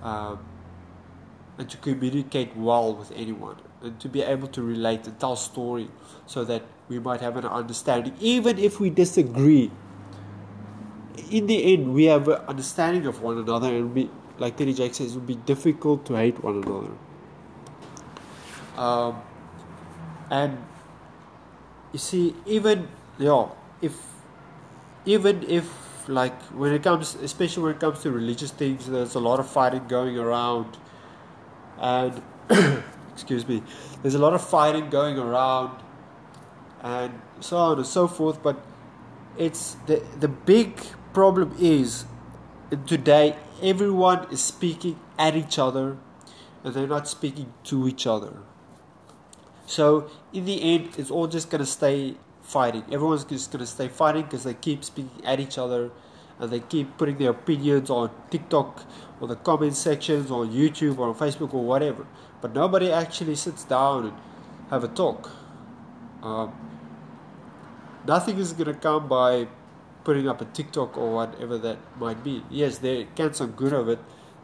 um, 0.02 0.40
and 1.60 1.70
to 1.70 1.78
communicate 1.78 2.58
well 2.58 2.96
with 2.96 3.12
anyone 3.12 3.58
and 3.84 4.00
to 4.00 4.10
be 4.10 4.24
able 4.24 4.48
to 4.48 4.64
relate 4.64 5.06
and 5.06 5.20
tell 5.20 5.36
story 5.36 5.92
so 6.26 6.44
that 6.46 6.64
we 6.88 6.98
might 6.98 7.22
have 7.22 7.38
an 7.38 7.46
understanding. 7.46 8.16
Even 8.20 8.58
if 8.58 8.80
we 8.80 8.90
disagree 8.90 9.70
in 11.30 11.46
the 11.46 11.72
end 11.72 11.94
we 11.94 12.06
have 12.06 12.28
an 12.28 12.42
understanding 12.48 13.06
of 13.06 13.22
one 13.22 13.38
another 13.38 13.68
and 13.68 13.94
we 13.94 14.10
like 14.40 14.58
TD 14.58 14.78
Jake 14.78 14.96
says 14.96 15.12
it 15.12 15.16
would 15.16 15.28
be 15.28 15.36
difficult 15.36 16.08
to 16.08 16.16
hate 16.16 16.44
one 16.44 16.64
another. 16.64 16.94
Um, 18.76 19.22
and 20.32 20.58
you 21.94 22.00
see 22.00 22.36
even 22.48 22.88
yeah 23.20 23.50
if 23.84 24.02
even 25.06 25.48
if 25.48 25.89
like 26.10 26.42
when 26.48 26.74
it 26.74 26.82
comes 26.82 27.16
especially 27.16 27.64
when 27.64 27.76
it 27.76 27.80
comes 27.80 28.02
to 28.02 28.12
religious 28.12 28.50
things 28.50 28.88
there's 28.88 29.14
a 29.14 29.20
lot 29.20 29.40
of 29.40 29.48
fighting 29.48 29.88
going 29.88 30.18
around. 30.18 30.78
And 31.78 32.22
excuse 33.14 33.48
me 33.48 33.62
there's 34.02 34.16
a 34.16 34.20
lot 34.20 34.34
of 34.34 34.46
fighting 34.46 34.90
going 34.90 35.20
around 35.20 35.82
and 36.82 37.22
so 37.40 37.58
on 37.58 37.78
and 37.78 37.86
so 37.86 38.08
forth. 38.08 38.42
But 38.42 38.60
it's 39.38 39.76
the 39.86 40.04
the 40.20 40.28
big 40.28 40.82
problem 41.14 41.56
is 41.60 42.06
today 42.88 43.36
everyone 43.62 44.28
is 44.32 44.42
speaking 44.42 45.00
at 45.18 45.36
each 45.36 45.60
other 45.60 45.98
and 46.64 46.74
they're 46.74 46.88
not 46.88 47.08
speaking 47.08 47.54
to 47.66 47.88
each 47.88 48.08
other. 48.08 48.40
So 49.68 50.10
in 50.34 50.46
the 50.46 50.60
end 50.74 50.90
it's 50.98 51.12
all 51.12 51.28
just 51.28 51.52
going 51.52 51.60
to 51.60 51.70
stay 51.70 52.18
fighting. 52.50 52.84
Everyone's 52.92 53.24
just 53.24 53.52
to 53.52 53.66
stay 53.66 53.88
fighting 53.88 54.24
because 54.24 54.44
they 54.44 54.54
keep 54.54 54.84
speaking 54.84 55.24
at 55.24 55.40
each 55.40 55.58
other 55.58 55.92
and 56.40 56.50
they 56.52 56.60
keep 56.60 56.98
putting 56.98 57.18
their 57.18 57.32
opinions 57.32 57.90
on 57.90 58.10
TikTok 58.32 58.84
or 59.20 59.28
the 59.28 59.36
comment 59.36 59.76
sections 59.76 60.32
on 60.32 60.50
YouTube 60.50 60.98
or 60.98 61.10
on 61.10 61.16
Facebook 61.16 61.54
or 61.54 61.64
whatever. 61.64 62.08
But 62.42 62.54
nobody 62.54 62.92
actually 62.92 63.36
sits 63.36 63.64
down 63.64 64.06
and 64.06 64.18
have 64.70 64.84
a 64.84 64.88
talk. 64.88 65.30
Um, 66.24 66.54
nothing 68.08 68.38
is 68.38 68.54
to 68.54 68.74
come 68.74 69.08
by 69.08 69.48
putting 70.04 70.28
up 70.28 70.42
a 70.42 70.46
TikTok 70.46 70.98
or 70.98 71.14
whatever 71.14 71.58
that 71.58 71.78
might 72.00 72.24
be. 72.24 72.44
Yes, 72.50 72.78
there 72.80 73.06
can 73.16 73.34
some 73.34 73.52
good 73.52 73.74
of 73.74 73.90
it. 73.90 74.00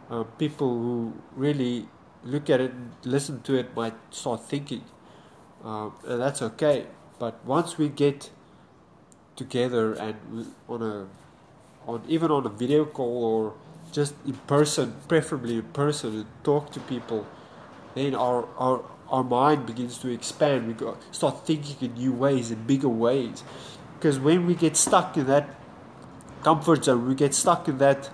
Uh, 0.09 0.23
people 0.23 0.69
who 0.69 1.13
really 1.35 1.87
look 2.23 2.49
at 2.49 2.59
it 2.59 2.73
listen 3.03 3.41
to 3.41 3.55
it 3.55 3.75
might 3.75 3.95
start 4.13 4.43
thinking. 4.43 4.83
Um, 5.63 5.93
and 6.05 6.21
that's 6.21 6.41
okay. 6.41 6.85
But 7.17 7.43
once 7.45 7.77
we 7.77 7.89
get 7.89 8.29
together 9.35 9.93
and 9.93 10.15
on 10.67 10.81
a 10.81 11.07
on 11.87 12.03
even 12.07 12.31
on 12.31 12.45
a 12.45 12.49
video 12.49 12.85
call 12.85 13.23
or 13.23 13.53
just 13.91 14.15
in 14.25 14.33
person, 14.47 14.95
preferably 15.07 15.55
in 15.55 15.63
person, 15.63 16.15
and 16.15 16.25
talk 16.43 16.71
to 16.71 16.79
people, 16.81 17.25
then 17.93 18.15
our 18.15 18.47
our 18.57 18.83
our 19.09 19.23
mind 19.23 19.65
begins 19.65 19.97
to 19.99 20.09
expand. 20.09 20.67
We 20.67 20.73
go, 20.73 20.97
start 21.11 21.45
thinking 21.45 21.77
in 21.81 21.93
new 21.95 22.11
ways, 22.11 22.51
in 22.51 22.63
bigger 22.65 22.89
ways. 22.89 23.43
Because 23.95 24.19
when 24.19 24.45
we 24.45 24.55
get 24.55 24.75
stuck 24.75 25.15
in 25.15 25.27
that 25.27 25.55
comfort 26.43 26.85
zone, 26.85 27.07
we 27.07 27.15
get 27.15 27.33
stuck 27.33 27.67
in 27.67 27.77
that 27.77 28.09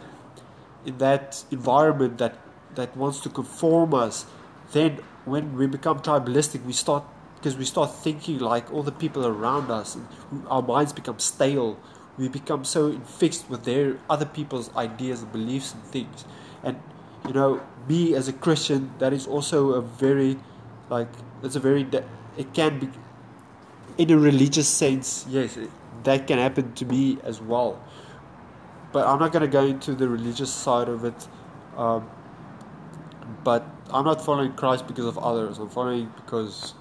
in 0.86 0.98
that 0.98 1.44
environment 1.52 2.18
that 2.18 2.38
that 2.76 2.96
wants 2.96 3.20
to 3.22 3.30
conform 3.30 3.94
us. 3.94 4.26
Then 4.72 5.00
when 5.26 5.56
we 5.56 5.68
become 5.68 6.00
tribalistic, 6.00 6.64
we 6.66 6.74
start 6.74 7.04
because 7.42 7.58
we 7.58 7.66
start 7.66 7.92
thinking 7.92 8.38
like 8.38 8.72
all 8.72 8.84
the 8.84 8.92
people 8.92 9.26
around 9.26 9.72
us 9.72 9.98
our 10.48 10.62
minds 10.62 10.94
become 10.94 11.18
stale. 11.18 11.80
We 12.18 12.28
become 12.28 12.64
so 12.66 13.00
fixed 13.00 13.50
with 13.50 13.64
their 13.64 13.98
other 14.08 14.28
people's 14.28 14.70
ideas 14.76 15.24
and 15.24 15.32
beliefs 15.32 15.74
and 15.74 15.84
things. 15.84 16.24
And 16.64 16.80
you 17.28 17.34
know 17.34 17.62
me 17.88 18.14
as 18.14 18.28
a 18.28 18.34
christian 18.34 18.92
that 19.00 19.14
is 19.14 19.26
also 19.26 19.72
a 19.72 19.82
very 19.82 20.38
like 20.90 21.08
it's 21.44 21.56
a 21.56 21.60
very 21.60 21.88
it 22.38 22.54
can 22.54 22.80
be 22.80 22.90
in 23.98 24.12
a 24.12 24.18
religious 24.18 24.68
sense 24.68 25.26
yes 25.30 25.58
that 26.04 26.26
can 26.28 26.38
happen 26.40 26.74
to 26.74 26.86
me 26.86 27.18
as 27.24 27.42
well. 27.42 27.84
But 28.92 29.08
i'm 29.08 29.20
not 29.20 29.32
going 29.32 29.42
to 29.42 29.48
go 29.48 29.66
into 29.66 29.96
the 29.96 30.08
religious 30.08 30.54
side 30.54 30.90
of 30.90 31.06
it 31.06 31.28
um, 31.78 32.10
but 33.44 33.66
i'm 33.92 34.06
not 34.06 34.24
following 34.24 34.54
christ 34.54 34.86
because 34.88 35.06
of 35.06 35.18
others. 35.18 35.58
I'm 35.58 35.70
following 35.70 36.12
because 36.16 36.76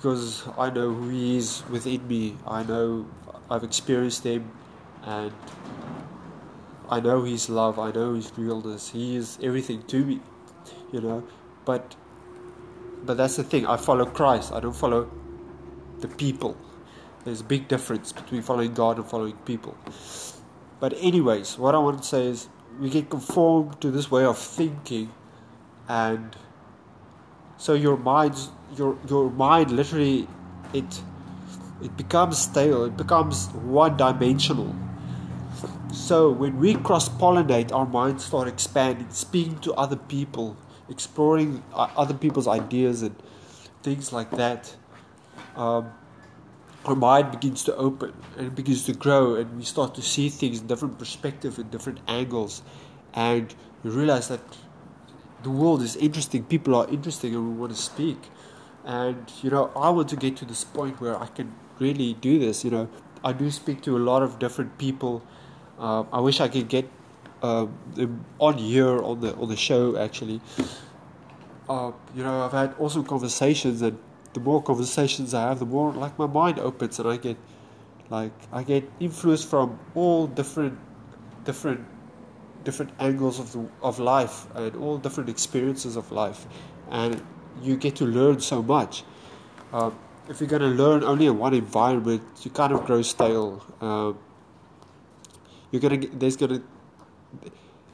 because 0.00 0.48
I 0.56 0.70
know 0.70 0.94
who 0.94 1.10
He 1.10 1.36
is 1.36 1.62
within 1.68 2.08
me. 2.08 2.36
I 2.46 2.62
know 2.62 3.06
I've 3.50 3.62
experienced 3.64 4.24
Him, 4.24 4.50
and 5.02 5.32
I 6.88 7.00
know 7.00 7.24
His 7.24 7.50
love. 7.50 7.78
I 7.78 7.90
know 7.92 8.14
His 8.14 8.32
realness. 8.34 8.90
He 8.90 9.16
is 9.16 9.38
everything 9.42 9.82
to 9.88 10.02
me, 10.02 10.20
you 10.90 11.02
know. 11.02 11.24
But 11.66 11.96
but 13.04 13.18
that's 13.18 13.36
the 13.36 13.44
thing. 13.44 13.66
I 13.66 13.76
follow 13.76 14.06
Christ. 14.06 14.52
I 14.52 14.60
don't 14.60 14.76
follow 14.76 15.10
the 15.98 16.08
people. 16.08 16.56
There's 17.24 17.42
a 17.42 17.44
big 17.44 17.68
difference 17.68 18.10
between 18.12 18.40
following 18.40 18.72
God 18.72 18.96
and 18.96 19.06
following 19.06 19.36
people. 19.44 19.76
But 20.80 20.94
anyways, 20.96 21.58
what 21.58 21.74
I 21.74 21.78
want 21.78 21.98
to 21.98 22.08
say 22.08 22.26
is 22.26 22.48
we 22.80 22.88
get 22.88 23.10
conformed 23.10 23.82
to 23.82 23.90
this 23.90 24.10
way 24.10 24.24
of 24.24 24.38
thinking 24.38 25.12
and 25.88 26.34
so 27.60 27.74
your 27.74 27.96
mind's 27.96 28.48
your 28.76 28.96
your 29.08 29.30
mind 29.30 29.70
literally 29.70 30.26
it 30.72 31.02
it 31.82 31.96
becomes 31.96 32.38
stale 32.38 32.84
it 32.84 32.96
becomes 32.96 33.48
one 33.80 33.96
dimensional 33.96 34.74
so 35.92 36.30
when 36.30 36.58
we 36.58 36.74
cross 36.74 37.08
pollinate 37.08 37.72
our 37.72 37.86
minds 37.86 38.24
start 38.24 38.48
expanding 38.48 39.08
speaking 39.10 39.58
to 39.58 39.74
other 39.74 39.96
people 40.14 40.56
exploring 40.88 41.62
uh, 41.74 41.88
other 41.96 42.14
people's 42.14 42.48
ideas 42.48 43.02
and 43.02 43.14
things 43.82 44.12
like 44.12 44.30
that 44.42 44.74
um, 45.56 45.92
our 46.84 46.94
mind 46.94 47.30
begins 47.30 47.62
to 47.64 47.76
open 47.76 48.12
and 48.36 48.46
it 48.46 48.54
begins 48.54 48.84
to 48.84 48.92
grow 48.94 49.34
and 49.34 49.56
we 49.56 49.64
start 49.64 49.94
to 49.94 50.02
see 50.02 50.28
things 50.28 50.60
in 50.60 50.66
different 50.66 50.98
perspectives 50.98 51.58
and 51.58 51.70
different 51.70 52.00
angles. 52.08 52.62
And 53.12 53.54
we 53.82 53.90
realize 53.90 54.28
that 54.28 54.40
the 55.42 55.50
world 55.50 55.82
is 55.82 55.96
interesting. 55.96 56.44
People 56.44 56.74
are 56.74 56.88
interesting 56.88 57.34
and 57.34 57.52
we 57.52 57.54
want 57.54 57.72
to 57.72 57.80
speak. 57.80 58.18
And 58.84 59.30
you 59.42 59.50
know 59.50 59.70
i 59.76 59.90
want 59.90 60.08
to 60.08 60.16
get 60.16 60.36
to 60.38 60.46
this 60.46 60.64
point 60.64 61.02
where 61.02 61.14
i 61.22 61.26
can 61.26 61.54
really 61.78 62.14
do 62.14 62.38
this 62.38 62.64
you 62.64 62.70
know. 62.70 62.88
I 63.22 63.34
do 63.34 63.50
speak 63.50 63.82
to 63.82 63.98
a 63.98 64.02
lot 64.10 64.22
of 64.22 64.38
different 64.38 64.78
people. 64.78 65.22
Uh, 65.78 66.04
i 66.12 66.20
wish 66.20 66.40
i 66.40 66.48
could 66.48 66.68
get 66.68 66.88
uh, 67.42 67.66
on 68.38 68.58
here 68.58 69.02
on 69.02 69.20
the 69.20 69.34
on 69.36 69.48
the 69.48 69.56
show 69.56 69.96
actually. 69.98 70.40
Uh, 71.68 71.92
you 72.16 72.24
know 72.24 72.44
i've 72.44 72.52
had 72.52 72.74
awesome 72.78 73.04
conversations 73.04 73.82
and 73.82 73.98
the 74.32 74.40
more 74.40 74.62
conversations 74.62 75.34
i 75.34 75.42
have 75.48 75.58
the 75.60 75.66
more 75.66 75.92
like 75.92 76.18
my 76.18 76.26
mind 76.26 76.58
opens 76.58 76.98
and 76.98 77.08
i 77.08 77.16
get 77.16 77.36
like 78.08 78.32
i 78.52 78.62
get 78.62 78.90
influence 78.98 79.44
from 79.44 79.78
all 79.94 80.26
different 80.26 80.76
different 81.44 81.86
different 82.64 82.92
angles 82.98 83.38
of 83.38 83.52
the, 83.52 83.68
of 83.82 83.98
life 83.98 84.46
and 84.54 84.76
all 84.76 84.98
different 84.98 85.28
experiences 85.30 85.96
of 85.96 86.10
life 86.12 86.46
and 86.90 87.22
you 87.62 87.76
get 87.76 87.96
to 87.96 88.04
learn 88.04 88.40
so 88.40 88.62
much. 88.62 89.04
Uh, 89.72 89.90
if 90.28 90.40
you're 90.40 90.48
going 90.48 90.62
to 90.62 90.68
learn 90.68 91.02
only 91.04 91.26
in 91.26 91.38
one 91.38 91.54
environment, 91.54 92.22
you 92.42 92.50
kind 92.50 92.72
of 92.72 92.84
grow 92.86 93.02
stale. 93.02 93.64
Um, 93.80 94.18
you're 95.70 95.80
gonna 95.80 95.98
there's 96.12 96.36
gonna 96.36 96.62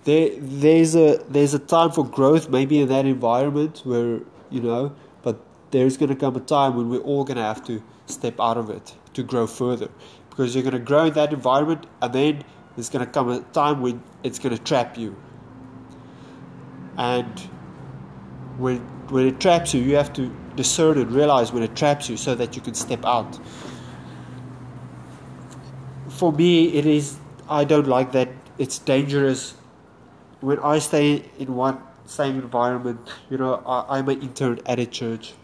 there 0.05 0.31
there's 0.39 0.95
a 0.95 1.19
there's 1.29 1.55
a 1.55 1.59
time 1.59 1.91
for 1.91 2.07
growth 2.07 2.49
maybe 2.49 2.81
in 2.81 2.89
that 2.89 3.05
environment 3.07 3.83
where 3.85 4.21
you 4.51 4.61
know, 4.61 4.95
but 5.23 5.41
there's 5.71 5.97
gonna 5.97 6.17
come 6.17 6.37
a 6.37 6.41
time 6.41 6.77
when 6.77 6.89
we're 6.89 7.01
all 7.01 7.25
gonna 7.25 7.43
have 7.43 7.65
to 7.67 7.83
step 8.07 8.41
out 8.41 8.57
of 8.57 8.71
it 8.71 8.95
to 9.15 9.23
grow 9.23 9.47
further 9.47 9.91
because 10.31 10.55
you're 10.55 10.65
gonna 10.65 10.79
grow 10.79 11.07
in 11.07 11.15
that 11.15 11.33
environment 11.33 11.87
and 12.01 12.13
then 12.13 12.45
there's 12.77 12.89
gonna 12.91 13.07
come 13.07 13.31
a 13.31 13.41
time 13.41 13.81
when 13.81 14.03
it's 14.23 14.39
gonna 14.39 14.59
trap 14.59 14.97
you 14.97 15.17
and 16.97 17.41
when 18.59 18.79
when 19.11 19.27
it 19.27 19.41
traps 19.41 19.73
you, 19.75 19.81
you 19.83 19.97
have 19.97 20.13
to 20.15 20.35
discern 20.57 20.99
and 20.99 21.13
realize 21.13 21.53
when 21.53 21.63
it 21.63 21.77
traps 21.77 22.09
you 22.09 22.17
so 22.17 22.35
that 22.35 22.57
you 22.57 22.63
can 22.63 22.75
step 22.75 23.05
out. 23.05 23.39
for 26.17 26.33
me, 26.33 26.69
it 26.69 26.87
is. 26.87 27.19
I 27.49 27.65
don't 27.65 27.87
like 27.87 28.13
that. 28.13 28.29
It's 28.59 28.79
dangerous. 28.79 29.55
When 30.41 30.59
I 30.61 30.79
stay 30.79 31.25
in 31.39 31.55
one 31.55 31.79
same 32.07 32.37
environment, 32.37 33.01
you 33.31 33.37
know, 33.37 33.63
I, 33.67 33.99
I'm 33.99 34.09
an 34.09 34.23
intern 34.23 34.61
at 34.67 34.79
a 34.79 34.87
church. 34.87 35.35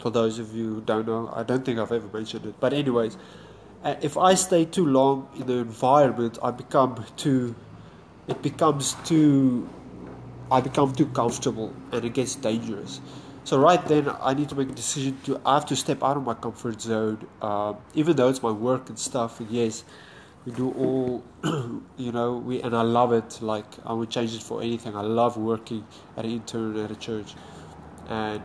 For 0.00 0.10
those 0.10 0.38
of 0.38 0.54
you 0.54 0.74
who 0.74 0.80
don't 0.80 1.06
know, 1.06 1.32
I 1.34 1.42
don't 1.44 1.64
think 1.64 1.78
I've 1.78 1.92
ever 1.92 2.08
mentioned 2.12 2.46
it. 2.46 2.56
But 2.60 2.72
anyways, 2.74 3.16
if 3.84 4.16
I 4.16 4.34
stay 4.34 4.64
too 4.64 4.86
long 4.86 5.28
in 5.36 5.46
the 5.46 5.58
environment, 5.58 6.38
I 6.42 6.50
become 6.50 7.04
too. 7.16 7.54
It 8.26 8.40
becomes 8.42 8.96
too. 9.04 9.68
I 10.50 10.60
become 10.60 10.94
too 10.94 11.06
comfortable, 11.06 11.74
and 11.92 12.04
it 12.04 12.14
gets 12.14 12.34
dangerous. 12.34 13.00
So 13.44 13.58
right 13.58 13.84
then, 13.86 14.10
I 14.22 14.32
need 14.32 14.48
to 14.48 14.54
make 14.54 14.70
a 14.70 14.74
decision 14.74 15.18
to. 15.24 15.40
I 15.44 15.54
have 15.54 15.66
to 15.66 15.76
step 15.76 16.02
out 16.02 16.16
of 16.16 16.24
my 16.24 16.34
comfort 16.34 16.80
zone, 16.80 17.26
uh, 17.42 17.74
even 17.94 18.16
though 18.16 18.30
it's 18.30 18.42
my 18.42 18.50
work 18.50 18.88
and 18.88 18.98
stuff. 18.98 19.40
And 19.40 19.50
yes, 19.50 19.84
we 20.46 20.52
do 20.52 20.70
all, 20.72 21.22
you 21.98 22.12
know, 22.12 22.38
we 22.38 22.62
and 22.62 22.74
I 22.74 22.82
love 22.82 23.12
it. 23.12 23.42
Like 23.42 23.66
I 23.84 23.92
would 23.92 24.08
change 24.08 24.34
it 24.34 24.42
for 24.42 24.62
anything. 24.62 24.96
I 24.96 25.02
love 25.02 25.36
working 25.36 25.86
at 26.16 26.24
an 26.24 26.30
intern 26.30 26.78
at 26.78 26.90
a 26.90 26.96
church, 26.96 27.34
and 28.08 28.42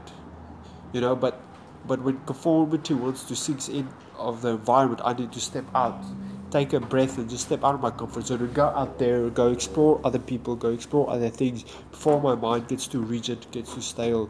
you 0.92 1.00
know, 1.00 1.16
but 1.16 1.40
but 1.88 2.02
when 2.02 2.20
conformity 2.26 2.94
wants 2.94 3.24
to 3.24 3.38
sink 3.38 3.70
in 3.70 3.88
of 4.20 4.42
the 4.42 4.50
environment, 4.50 5.02
I 5.04 5.14
need 5.14 5.32
to 5.32 5.40
step 5.40 5.66
out, 5.74 6.04
take 6.52 6.74
a 6.74 6.80
breath, 6.80 7.18
and 7.18 7.30
just 7.30 7.46
step 7.46 7.64
out 7.64 7.76
of 7.76 7.82
my 7.82 7.92
comfort 7.92 8.28
zone 8.28 8.42
and 8.42 8.54
go 8.54 8.68
out 8.68 9.00
there, 9.00 9.30
go 9.30 9.52
explore 9.52 10.00
other 10.04 10.20
people, 10.20 10.56
go 10.56 10.70
explore 10.70 11.10
other 11.10 11.30
things 11.30 11.64
before 11.92 12.22
my 12.22 12.36
mind 12.36 12.68
gets 12.68 12.88
too 12.88 13.02
rigid, 13.02 13.46
gets 13.52 13.74
too 13.74 13.82
stale 13.82 14.30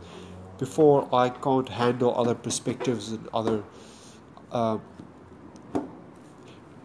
before 0.58 1.08
I 1.14 1.30
can't 1.30 1.70
handle 1.70 2.14
other 2.16 2.36
perspectives 2.36 3.12
and 3.12 3.28
other 3.34 3.64
uh, 4.52 4.78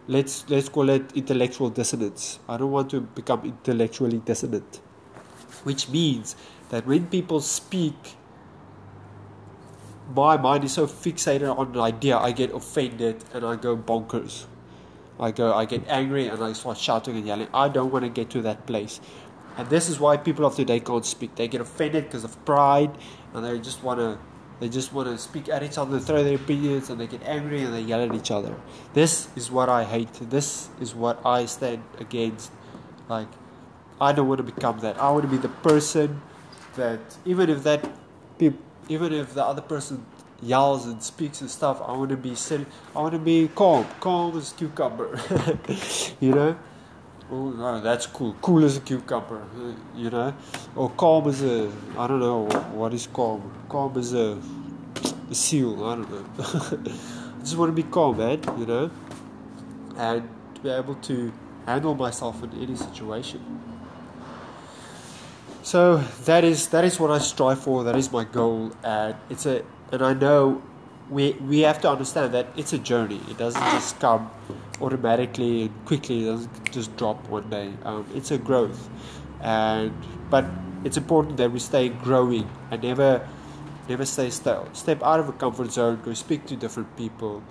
let's 0.07 0.49
let's 0.49 0.69
call 0.69 0.89
it 0.89 1.11
intellectual 1.15 1.69
dissonance. 1.69 2.39
I 2.47 2.57
don't 2.57 2.71
want 2.71 2.89
to 2.91 3.01
become 3.01 3.43
intellectually 3.45 4.19
dissonant, 4.19 4.77
which 5.63 5.89
means 5.89 6.35
that 6.69 6.85
when 6.85 7.07
people 7.07 7.41
speak, 7.41 7.95
my 10.13 10.37
mind 10.37 10.63
is 10.63 10.73
so 10.73 10.87
fixated 10.87 11.55
on 11.55 11.73
an 11.73 11.79
idea, 11.79 12.17
I 12.17 12.31
get 12.31 12.51
offended 12.51 13.23
and 13.33 13.45
I 13.45 13.55
go 13.55 13.75
bonkers. 13.75 14.45
I 15.19 15.31
go, 15.31 15.53
I 15.53 15.65
get 15.65 15.87
angry 15.87 16.27
and 16.27 16.43
I 16.43 16.53
start 16.53 16.77
shouting 16.77 17.15
and 17.15 17.25
yelling. 17.25 17.47
I 17.53 17.69
don't 17.69 17.91
want 17.91 18.03
to 18.03 18.09
get 18.09 18.29
to 18.31 18.41
that 18.43 18.65
place. 18.67 18.99
And 19.57 19.69
this 19.69 19.87
is 19.87 19.99
why 19.99 20.17
people 20.17 20.45
of 20.45 20.55
today 20.55 20.79
can't 20.81 21.05
speak. 21.05 21.35
They 21.35 21.47
get 21.47 21.61
offended 21.61 22.05
because 22.05 22.25
of 22.25 22.43
pride 22.45 22.91
and 23.33 23.45
they 23.45 23.57
just 23.59 23.83
want 23.83 23.99
to 23.99 24.19
they 24.59 24.69
just 24.69 24.93
want 24.93 25.09
to 25.09 25.17
speak 25.17 25.49
at 25.49 25.63
each 25.63 25.77
other, 25.77 25.99
throw 25.99 26.23
their 26.23 26.35
opinions, 26.37 26.89
and 26.89 26.99
they 26.99 27.07
get 27.07 27.21
angry 27.23 27.63
and 27.63 27.73
they 27.73 27.81
yell 27.81 28.01
at 28.01 28.15
each 28.15 28.31
other. 28.31 28.55
This 28.93 29.27
is 29.35 29.51
what 29.51 29.67
I 29.67 29.83
hate. 29.83 30.13
This 30.29 30.69
is 30.79 30.95
what 30.95 31.25
I 31.25 31.45
stand 31.45 31.83
against. 31.99 32.51
Like, 33.09 33.27
I 33.99 34.13
don't 34.13 34.29
want 34.29 34.37
to 34.37 34.43
become 34.43 34.79
that. 34.79 34.97
I 34.97 35.11
want 35.11 35.23
to 35.23 35.29
be 35.29 35.37
the 35.37 35.49
person 35.49 36.21
that 36.77 36.99
even 37.25 37.49
if 37.49 37.63
that, 37.63 37.83
even 38.89 39.13
if 39.13 39.33
the 39.33 39.43
other 39.43 39.61
person 39.61 40.05
yells 40.41 40.85
and 40.85 41.01
speaks 41.01 41.41
and 41.41 41.49
stuff, 41.49 41.81
I 41.81 41.91
want 41.93 42.09
to 42.09 42.17
be 42.17 42.35
sitting. 42.35 42.65
I 42.95 42.99
want 42.99 43.13
to 43.13 43.19
be 43.19 43.49
calm, 43.53 43.85
calm 43.99 44.37
as 44.37 44.53
cucumber. 44.53 45.19
you 46.19 46.31
know. 46.31 46.57
Oh 47.31 47.49
no, 47.49 47.81
that's 47.81 48.05
cool. 48.05 48.35
Cool 48.39 48.65
as 48.65 48.77
a 48.77 48.81
cucumber, 48.81 49.43
you 49.95 50.11
know, 50.11 50.35
or 50.75 50.91
calm 50.91 51.27
as 51.27 51.41
a 51.41 51.71
I 51.97 52.07
don't 52.07 52.19
know 52.19 52.45
what 52.71 52.93
is 52.93 53.07
calm. 53.07 53.51
Calm 53.67 53.97
as 53.97 54.13
a, 54.13 54.37
a 55.31 55.35
seal. 55.35 55.83
I 55.83 55.95
don't 55.95 56.11
know. 56.11 56.25
I 56.39 57.39
just 57.39 57.57
want 57.57 57.75
to 57.75 57.83
be 57.83 57.89
calm, 57.89 58.17
man. 58.17 58.41
You 58.59 58.65
know, 58.67 58.91
and 59.97 60.29
to 60.53 60.61
be 60.61 60.69
able 60.69 60.95
to 60.95 61.33
handle 61.65 61.95
myself 61.95 62.43
in 62.43 62.61
any 62.61 62.75
situation. 62.75 63.41
So 65.65 65.97
that 66.25 66.43
is 66.43 66.67
that 66.67 66.85
is 66.85 66.99
what 66.99 67.09
I 67.09 67.17
strive 67.17 67.59
for. 67.59 67.83
That 67.83 67.95
is 67.95 68.11
my 68.11 68.23
goal, 68.23 68.71
and 68.83 69.15
it's 69.31 69.47
a 69.47 69.63
and 69.91 70.03
I 70.03 70.13
know 70.13 70.61
we 71.09 71.31
we 71.41 71.61
have 71.61 71.81
to 71.81 71.89
understand 71.89 72.35
that 72.35 72.49
it's 72.55 72.71
a 72.73 72.77
journey. 72.77 73.19
It 73.31 73.39
doesn't 73.39 73.63
just 73.71 73.99
come 73.99 74.29
automatically 74.79 75.63
and 75.63 75.85
quickly. 75.85 76.21
It 76.21 76.25
doesn't 76.33 76.71
just 76.71 76.95
drop 76.97 77.27
one 77.29 77.49
day. 77.49 77.73
Um, 77.83 78.05
it's 78.13 78.29
a 78.29 78.37
growth, 78.37 78.87
and 79.41 79.91
but 80.29 80.45
it's 80.83 80.97
important 80.97 81.37
that 81.37 81.51
we 81.51 81.57
stay 81.57 81.89
growing 81.89 82.47
and 82.69 82.83
never 82.83 83.27
never 83.89 84.05
stay 84.05 84.29
still. 84.29 84.69
Step 84.73 85.01
out 85.01 85.19
of 85.19 85.29
a 85.29 85.33
comfort 85.33 85.71
zone. 85.71 85.99
Go 86.05 86.13
speak 86.13 86.45
to 86.45 86.55
different 86.55 86.95
people, 86.95 87.41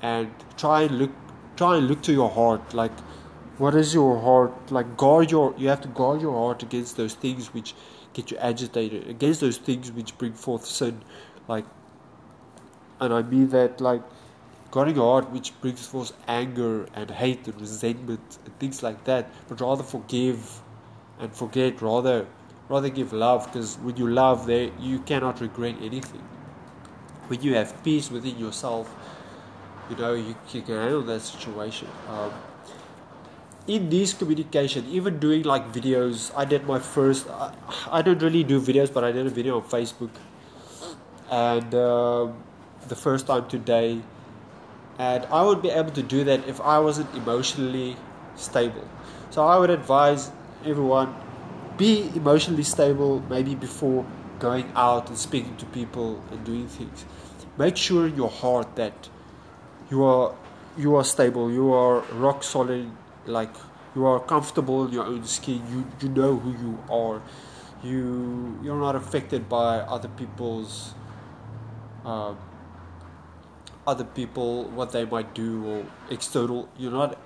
and 0.00 0.32
try 0.56 0.80
and 0.84 0.98
look 0.98 1.12
try 1.56 1.76
and 1.76 1.88
look 1.88 2.00
to 2.04 2.12
your 2.14 2.30
heart. 2.30 2.72
Like, 2.72 2.92
what 3.58 3.74
is 3.74 3.94
your 3.94 4.18
heart 4.20 4.70
like? 4.70 4.96
Guard 4.96 5.30
your. 5.30 5.54
You 5.56 5.68
have 5.68 5.80
to 5.82 5.88
guard 5.88 6.20
your 6.20 6.32
heart 6.32 6.62
against 6.62 6.96
those 6.96 7.14
things 7.14 7.52
which 7.54 7.74
get 8.12 8.30
you 8.30 8.36
agitated. 8.38 9.08
Against 9.08 9.40
those 9.40 9.58
things 9.58 9.92
which 9.92 10.16
bring 10.18 10.32
forth 10.32 10.66
sin, 10.66 11.02
like 11.48 11.64
and 13.00 13.12
I 13.12 13.22
mean 13.22 13.48
that 13.50 13.80
like 13.80 14.02
guarding 14.70 14.96
your 14.96 15.04
heart 15.12 15.30
which 15.30 15.58
brings 15.60 15.86
forth 15.86 16.12
anger 16.26 16.86
and 16.94 17.10
hate 17.10 17.46
and 17.46 17.60
resentment 17.60 18.38
and 18.44 18.58
things 18.58 18.82
like 18.82 19.04
that, 19.04 19.30
but 19.48 19.60
rather 19.60 19.82
forgive 19.82 20.60
and 21.20 21.32
forget, 21.32 21.80
rather 21.80 22.26
rather 22.68 22.88
give 22.88 23.12
love 23.12 23.46
because 23.46 23.76
when 23.76 23.96
you 23.96 24.08
love 24.08 24.46
there 24.46 24.70
you 24.80 24.98
cannot 25.00 25.40
regret 25.40 25.76
anything. 25.80 26.22
When 27.28 27.42
you 27.42 27.54
have 27.54 27.82
peace 27.84 28.10
within 28.10 28.38
yourself, 28.38 28.94
you 29.88 29.96
know 29.96 30.14
you, 30.14 30.34
you 30.52 30.62
can 30.62 30.76
handle 30.76 31.02
that 31.02 31.20
situation. 31.20 31.88
Um, 32.08 32.32
in 33.66 33.88
this 33.90 34.12
communication, 34.12 34.86
even 34.88 35.18
doing 35.18 35.42
like 35.42 35.72
videos, 35.72 36.32
I 36.36 36.44
did 36.44 36.66
my 36.66 36.78
first. 36.78 37.28
I, 37.28 37.54
I 37.90 38.02
don't 38.02 38.22
really 38.22 38.44
do 38.44 38.60
videos, 38.60 38.92
but 38.92 39.04
I 39.04 39.12
did 39.12 39.26
a 39.26 39.30
video 39.30 39.60
on 39.60 39.62
Facebook, 39.62 40.10
and. 41.30 41.74
Um, 41.74 42.34
the 42.88 42.96
first 42.96 43.26
time 43.26 43.48
today 43.48 44.00
and 44.98 45.24
I 45.26 45.42
would 45.42 45.62
be 45.62 45.70
able 45.70 45.90
to 45.92 46.02
do 46.02 46.24
that 46.24 46.46
if 46.46 46.60
I 46.60 46.78
wasn't 46.78 47.12
emotionally 47.14 47.96
stable. 48.36 48.86
So 49.30 49.44
I 49.44 49.58
would 49.58 49.70
advise 49.70 50.30
everyone 50.64 51.14
be 51.76 52.10
emotionally 52.14 52.62
stable 52.62 53.20
maybe 53.28 53.54
before 53.54 54.06
going 54.38 54.70
out 54.76 55.08
and 55.08 55.18
speaking 55.18 55.56
to 55.56 55.66
people 55.66 56.22
and 56.30 56.44
doing 56.44 56.68
things. 56.68 57.04
Make 57.58 57.76
sure 57.76 58.06
in 58.06 58.16
your 58.16 58.30
heart 58.30 58.76
that 58.76 59.08
you 59.90 60.04
are 60.04 60.34
you 60.76 60.94
are 60.96 61.04
stable, 61.04 61.50
you 61.50 61.72
are 61.72 62.00
rock 62.12 62.42
solid, 62.42 62.90
like 63.26 63.54
you 63.94 64.06
are 64.06 64.20
comfortable 64.20 64.86
in 64.86 64.92
your 64.92 65.04
own 65.04 65.24
skin, 65.24 65.62
you 65.70 65.86
you 66.00 66.08
know 66.14 66.36
who 66.36 66.50
you 66.52 66.78
are. 66.90 67.22
You 67.82 68.58
you're 68.62 68.78
not 68.80 68.96
affected 68.96 69.48
by 69.48 69.78
other 69.80 70.08
people's 70.08 70.94
uh, 72.04 72.34
other 73.86 74.04
people, 74.04 74.64
what 74.70 74.92
they 74.92 75.04
might 75.04 75.34
do, 75.34 75.64
or 75.66 75.86
external. 76.10 76.68
You're 76.78 76.92
not 76.92 77.18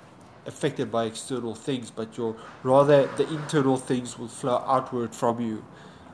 affected 0.46 0.90
by 0.90 1.04
external 1.04 1.54
things, 1.54 1.90
but 1.90 2.16
you're 2.16 2.36
rather 2.62 3.06
the 3.16 3.28
internal 3.28 3.76
things 3.76 4.18
will 4.18 4.28
flow 4.28 4.62
outward 4.66 5.14
from 5.14 5.40
you, 5.40 5.64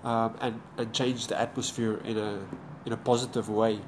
um, 0.04 0.36
and 0.40 0.60
and 0.76 0.92
change 0.92 1.26
the 1.28 1.40
atmosphere 1.40 1.96
in 2.04 2.18
a 2.18 2.40
in 2.86 2.92
a 2.92 2.96
positive 2.96 3.48
way. 3.48 3.80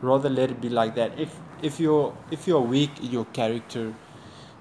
rather 0.00 0.30
let 0.30 0.50
it 0.50 0.60
be 0.60 0.68
like 0.68 0.94
that. 0.94 1.18
If 1.18 1.34
if 1.62 1.80
you're 1.80 2.16
if 2.30 2.46
you're 2.46 2.60
weak 2.60 2.90
in 3.00 3.10
your 3.10 3.24
character, 3.26 3.94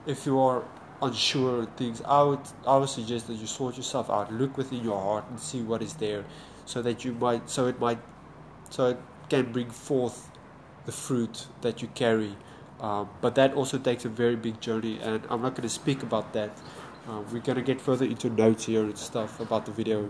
if 0.06 0.26
you 0.26 0.40
are 0.40 0.64
unsure 1.02 1.66
things, 1.78 2.02
I 2.06 2.24
would 2.24 2.40
I 2.66 2.78
would 2.78 2.90
suggest 2.90 3.28
that 3.28 3.36
you 3.36 3.48
sort 3.48 3.78
yourself 3.78 4.10
out. 4.10 4.32
Look 4.34 4.58
within 4.58 4.84
your 4.84 5.00
heart 5.00 5.26
and 5.30 5.40
see 5.40 5.62
what 5.62 5.82
is 5.82 5.94
there, 5.96 6.26
so 6.66 6.82
that 6.82 7.04
you 7.06 7.14
might 7.14 7.50
so 7.50 7.68
it 7.68 7.80
might 7.80 8.00
so 8.70 8.90
it 8.90 9.00
can 9.30 9.52
bring 9.52 9.70
forth 9.70 10.32
the 10.86 10.92
fruit 10.92 11.48
that 11.62 11.82
you 11.82 11.88
carry. 11.90 12.36
Um, 12.80 13.10
but 13.22 13.36
that 13.36 13.54
also 13.54 13.78
takes 13.78 14.06
a 14.06 14.10
very 14.10 14.36
big 14.36 14.60
journey, 14.60 15.00
and 15.02 15.22
I'm 15.30 15.42
not 15.42 15.54
going 15.54 15.64
to 15.64 15.70
speak 15.70 16.02
about 16.02 16.34
that. 16.34 16.58
Uh, 17.08 17.22
we're 17.32 17.40
going 17.40 17.58
to 17.58 17.64
get 17.64 17.80
further 17.80 18.06
into 18.06 18.30
notes 18.30 18.66
here 18.66 18.84
and 18.84 18.98
stuff 18.98 19.40
about 19.40 19.66
the 19.66 19.72
video. 19.72 20.10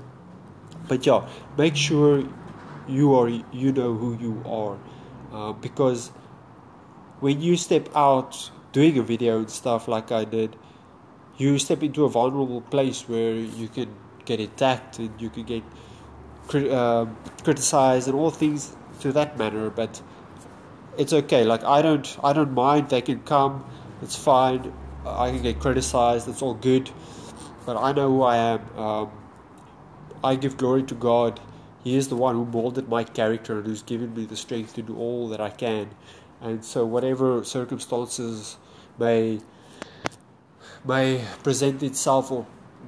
But 0.88 1.06
yeah, 1.06 1.28
make 1.58 1.76
sure 1.76 2.24
you 2.88 3.16
are 3.16 3.30
you 3.30 3.72
know 3.72 3.94
who 3.94 4.18
you 4.18 4.42
are, 4.46 4.78
uh, 5.34 5.54
because 5.54 6.12
when 7.20 7.42
you 7.42 7.58
step 7.58 7.90
out 7.96 8.52
doing 8.72 8.98
a 8.98 9.04
video 9.04 9.40
and 9.40 9.50
stuff 9.50 9.88
like 9.88 10.12
I 10.12 10.26
did, 10.26 10.56
you 11.38 11.58
step 11.60 11.84
into 11.84 12.06
a 12.06 12.10
vulnerable 12.10 12.62
place 12.62 13.08
where 13.08 13.34
you 13.34 13.68
can 13.68 13.94
get 14.26 14.40
attacked 14.40 15.00
and 15.00 15.20
you 15.20 15.30
can 15.30 15.44
get 15.44 15.64
uh, 16.54 17.06
criticized 17.44 18.08
and 18.08 18.16
all 18.16 18.32
things 18.32 18.76
to 19.02 19.12
that 19.14 19.38
manner. 19.38 19.70
But 19.70 20.02
it's 20.98 21.14
okay. 21.14 21.44
Like 21.44 21.64
I 21.64 21.82
don't 21.82 22.18
I 22.24 22.34
don't 22.34 22.54
mind. 22.54 22.90
They 22.90 23.02
can 23.02 23.22
come. 23.22 23.66
It's 24.02 24.16
fine. 24.16 24.74
I 25.06 25.32
can 25.32 25.42
get 25.42 25.60
criticized. 25.60 26.28
It's 26.28 26.42
all 26.42 26.54
good. 26.54 26.90
But 27.66 27.78
I 27.78 27.92
know 27.92 28.10
who 28.10 28.22
I 28.24 28.38
am. 28.38 28.78
Um, 28.78 29.12
I 30.24 30.36
give 30.36 30.58
glory 30.58 30.84
to 30.84 30.96
God. 30.96 31.40
He 31.84 31.96
is 31.96 32.10
the 32.10 32.16
one 32.16 32.36
who 32.36 32.46
molded 32.46 32.88
my 32.90 33.04
character 33.04 33.58
and 33.58 33.66
who's 33.66 33.82
given 33.82 34.14
me 34.14 34.26
the 34.26 34.36
strength 34.36 34.76
to 34.76 34.84
do 34.84 34.96
all 34.96 35.30
that 35.30 35.42
I 35.42 35.50
can. 35.50 35.90
And 36.40 36.64
so, 36.64 36.86
whatever 36.86 37.44
circumstances 37.44 38.58
may 38.98 39.40
may 40.86 41.24
present 41.44 41.84
itself 41.84 42.32
or 42.32 42.46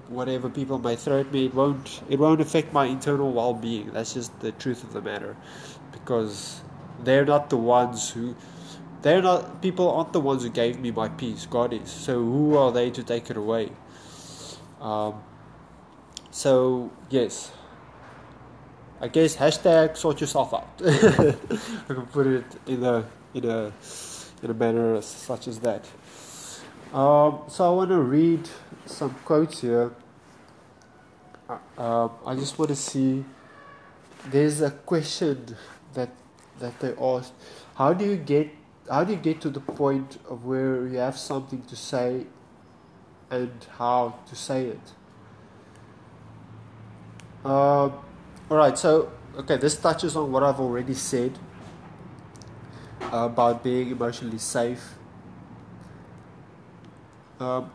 whatever 0.08 0.50
people 0.50 0.80
may 0.80 0.96
throw 0.96 1.20
at 1.20 1.32
me, 1.32 1.46
it 1.46 1.54
won't 1.54 2.02
it 2.10 2.20
won't 2.20 2.42
affect 2.42 2.74
my 2.74 2.86
internal 2.86 3.32
well 3.32 3.54
being. 3.54 3.92
That's 3.92 4.14
just 4.14 4.40
the 4.40 4.52
truth 4.52 4.84
of 4.84 4.94
the 4.94 5.02
matter. 5.02 5.36
Because 5.92 6.62
they're 7.04 7.26
not 7.26 7.50
the 7.50 7.58
ones 7.58 8.12
who 8.12 8.36
they're 9.02 9.22
not 9.22 9.62
people 9.62 9.92
aren't 9.92 10.14
the 10.14 10.20
ones 10.20 10.44
who 10.44 10.50
gave 10.50 10.80
me 10.80 10.92
my 10.92 11.10
peace. 11.10 11.46
God 11.46 11.74
is. 11.74 11.92
So 11.92 12.16
who 12.24 12.58
are 12.58 12.72
they 12.72 12.90
to 12.92 13.04
take 13.04 13.30
it 13.30 13.38
away? 13.38 13.72
Um, 14.82 15.22
so 16.32 16.92
yes. 17.10 17.52
I 19.02 19.10
guess 19.10 19.36
hashtag 19.36 19.98
sort 19.98 20.22
yourself 20.22 20.54
out. 20.54 20.70
I 20.86 21.94
can 21.94 22.06
put 22.12 22.26
it 22.26 22.46
in 22.66 22.84
a 22.84 23.06
in 23.34 23.50
a 23.50 23.74
in 24.44 24.52
a 24.52 24.54
manner 24.54 25.02
such 25.02 25.48
as 25.48 25.60
that. 25.60 25.86
Um, 26.94 27.44
so 27.48 27.66
I 27.66 27.76
want 27.76 27.90
to 27.90 28.00
read 28.00 28.48
some 28.86 29.16
quotes 29.26 29.62
here. 29.62 29.92
Uh, 31.50 31.58
um, 31.78 32.12
I 32.26 32.36
just 32.36 32.60
want 32.60 32.70
to 32.70 32.76
see. 32.76 33.24
There's 34.28 34.62
a 34.62 34.72
question 34.72 35.56
that 35.94 36.10
that 36.60 36.80
they 36.80 36.94
asked. 37.02 37.34
How 37.76 37.94
do 37.94 38.06
you 38.06 38.18
get 38.18 38.50
how 38.90 39.04
do 39.04 39.14
you 39.14 39.20
get 39.20 39.42
to 39.42 39.50
the 39.50 39.60
point 39.60 40.20
of 40.30 40.46
where 40.46 40.86
you 40.88 40.98
have 40.98 41.18
something 41.18 41.64
to 41.64 41.76
say 41.76 42.26
and 43.32 43.66
how 43.78 44.20
to 44.28 44.36
say 44.36 44.66
it? 44.66 44.92
Uh, 47.46 47.90
all 48.50 48.58
right, 48.58 48.78
so 48.78 49.12
okay, 49.38 49.58
this 49.58 49.78
touches 49.78 50.16
on 50.16 50.32
what 50.32 50.44
I've 50.44 50.60
already 50.60 50.94
said 50.94 51.38
about 53.12 53.64
being 53.64 53.92
emotionally 53.92 54.38
safe 54.38 54.96
um, 57.44 57.72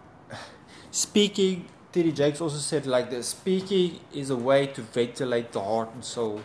speaking, 0.91 1.67
T.D. 1.93 2.13
Jakes 2.13 2.41
also 2.41 2.59
said 2.59 2.87
like 2.87 3.11
this 3.11 3.29
speaking 3.29 4.01
is 4.13 4.31
a 4.31 4.37
way 4.37 4.67
to 4.67 4.83
ventilate 4.83 5.53
the 5.53 5.61
heart 5.61 5.91
and 5.95 6.05
soul. 6.05 6.41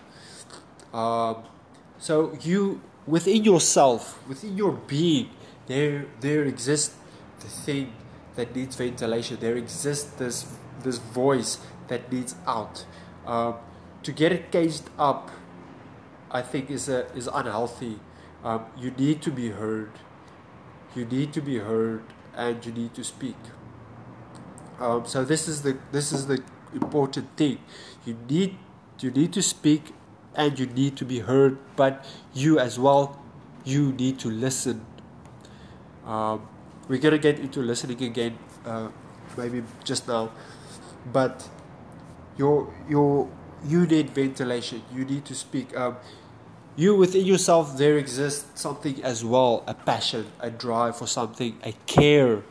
Um, 0.93 1.43
so 1.99 2.37
you, 2.41 2.81
within 3.07 3.43
yourself, 3.43 4.21
within 4.27 4.57
your 4.57 4.73
being, 4.73 5.29
there, 5.67 6.05
there 6.19 6.43
exists 6.43 6.95
the 7.39 7.47
thing 7.47 7.93
that 8.35 8.55
needs 8.55 8.75
ventilation. 8.75 9.37
There 9.39 9.55
exists 9.55 10.11
this, 10.15 10.45
this 10.83 10.97
voice 10.97 11.59
that 11.87 12.11
needs 12.11 12.35
out. 12.45 12.85
Um, 13.25 13.55
to 14.03 14.11
get 14.11 14.31
it 14.33 14.51
caged 14.51 14.89
up, 14.99 15.31
I 16.29 16.41
think 16.41 16.69
is 16.69 16.89
a, 16.89 17.05
is 17.15 17.27
unhealthy. 17.27 17.99
Um, 18.43 18.65
you 18.77 18.91
need 18.91 19.21
to 19.21 19.31
be 19.31 19.49
heard. 19.49 19.91
You 20.95 21.05
need 21.05 21.33
to 21.33 21.41
be 21.41 21.57
heard 21.57 22.03
and 22.35 22.65
you 22.65 22.71
need 22.71 22.93
to 22.95 23.03
speak. 23.03 23.37
Um, 24.79 25.05
so 25.05 25.23
this 25.23 25.47
is 25.47 25.61
the 25.61 25.77
this 25.91 26.11
is 26.11 26.27
the 26.27 26.43
important 26.73 27.35
thing. 27.37 27.59
You 28.05 28.17
need 28.29 28.57
you 28.99 29.11
need 29.11 29.33
to 29.33 29.41
speak 29.41 29.93
and 30.35 30.57
you 30.57 30.65
need 30.65 30.97
to 30.97 31.05
be 31.05 31.19
heard, 31.19 31.57
but 31.75 32.05
you 32.33 32.59
as 32.59 32.79
well 32.79 33.19
you 33.63 33.93
need 33.93 34.19
to 34.19 34.29
listen. 34.29 34.85
Um, 36.05 36.47
we're 36.87 36.99
gonna 36.99 37.17
get 37.17 37.39
into 37.39 37.61
listening 37.61 38.03
again, 38.03 38.37
uh, 38.65 38.89
maybe 39.37 39.63
just 39.83 40.07
now, 40.07 40.31
but 41.11 41.47
your 42.37 42.73
your 42.89 43.29
you 43.65 43.85
need 43.87 44.09
ventilation. 44.09 44.83
You 44.93 45.05
need 45.05 45.23
to 45.25 45.35
speak. 45.35 45.75
Um, 45.77 45.95
you 46.75 46.95
within 46.95 47.25
yourself 47.25 47.77
there 47.77 47.97
exists 47.97 48.45
something 48.59 49.03
as 49.03 49.23
well 49.23 49.63
a 49.67 49.73
passion 49.73 50.25
a 50.39 50.49
drive 50.49 50.95
for 50.97 51.07
something 51.07 51.57
a 51.63 51.71
care 51.85 52.43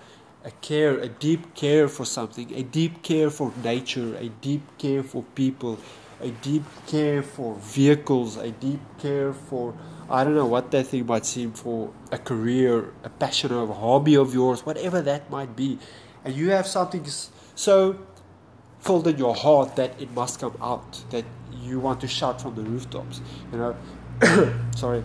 a 0.45 0.51
care 0.61 0.99
a 0.99 1.09
deep 1.09 1.55
care 1.55 1.89
for 1.89 2.05
something 2.05 2.53
a 2.55 2.63
deep 2.63 3.03
care 3.03 3.31
for 3.31 3.53
nature 3.65 4.15
a 4.17 4.29
deep 4.29 4.63
care 4.79 5.03
for 5.03 5.23
people 5.35 5.79
a 6.21 6.31
deep 6.31 6.63
care 6.87 7.23
for 7.23 7.57
vehicles 7.57 8.37
a 8.37 8.53
deep 8.53 8.81
care 8.99 9.33
for 9.33 9.75
i 10.09 10.23
don't 10.23 10.35
know 10.35 10.47
what 10.47 10.71
that 10.71 10.87
thing 10.87 11.05
might 11.05 11.27
seem 11.27 11.53
for 11.53 11.93
a 12.13 12.19
career 12.19 12.93
a 13.03 13.09
passion 13.09 13.53
or 13.53 13.65
a 13.65 13.75
hobby 13.75 14.15
of 14.15 14.33
yours 14.33 14.65
whatever 14.65 15.01
that 15.01 15.29
might 15.31 15.57
be. 15.57 15.79
And 16.25 16.35
you 16.37 16.51
have 16.51 16.69
something 16.69 17.05
so 17.57 17.99
filled 18.79 19.09
in 19.09 19.19
your 19.19 19.35
heart 19.35 19.75
that 19.77 20.01
it 20.01 20.13
must 20.13 20.41
come 20.41 20.57
out 20.63 21.03
that 21.11 21.25
you 21.53 21.81
want 21.81 22.01
to 22.01 22.09
shout 22.09 22.41
from 22.41 22.55
the 22.55 22.63
rooftops 22.63 23.21
you 23.53 23.59
know 23.59 23.77
sorry. 24.77 25.05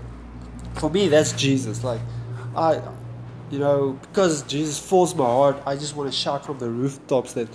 For 0.76 0.90
me, 0.90 1.08
that's 1.08 1.34
Jesus. 1.34 1.84
Like, 1.84 2.02
I, 2.56 2.82
you 3.50 3.60
know, 3.60 3.94
because 4.02 4.44
Jesus 4.44 4.80
fills 4.80 5.16
my 5.16 5.26
heart, 5.26 5.62
I 5.66 5.76
just 5.76 5.96
want 5.96 6.12
to 6.12 6.18
shout 6.18 6.46
from 6.46 6.60
the 6.60 6.70
rooftops 6.70 7.34
that, 7.34 7.48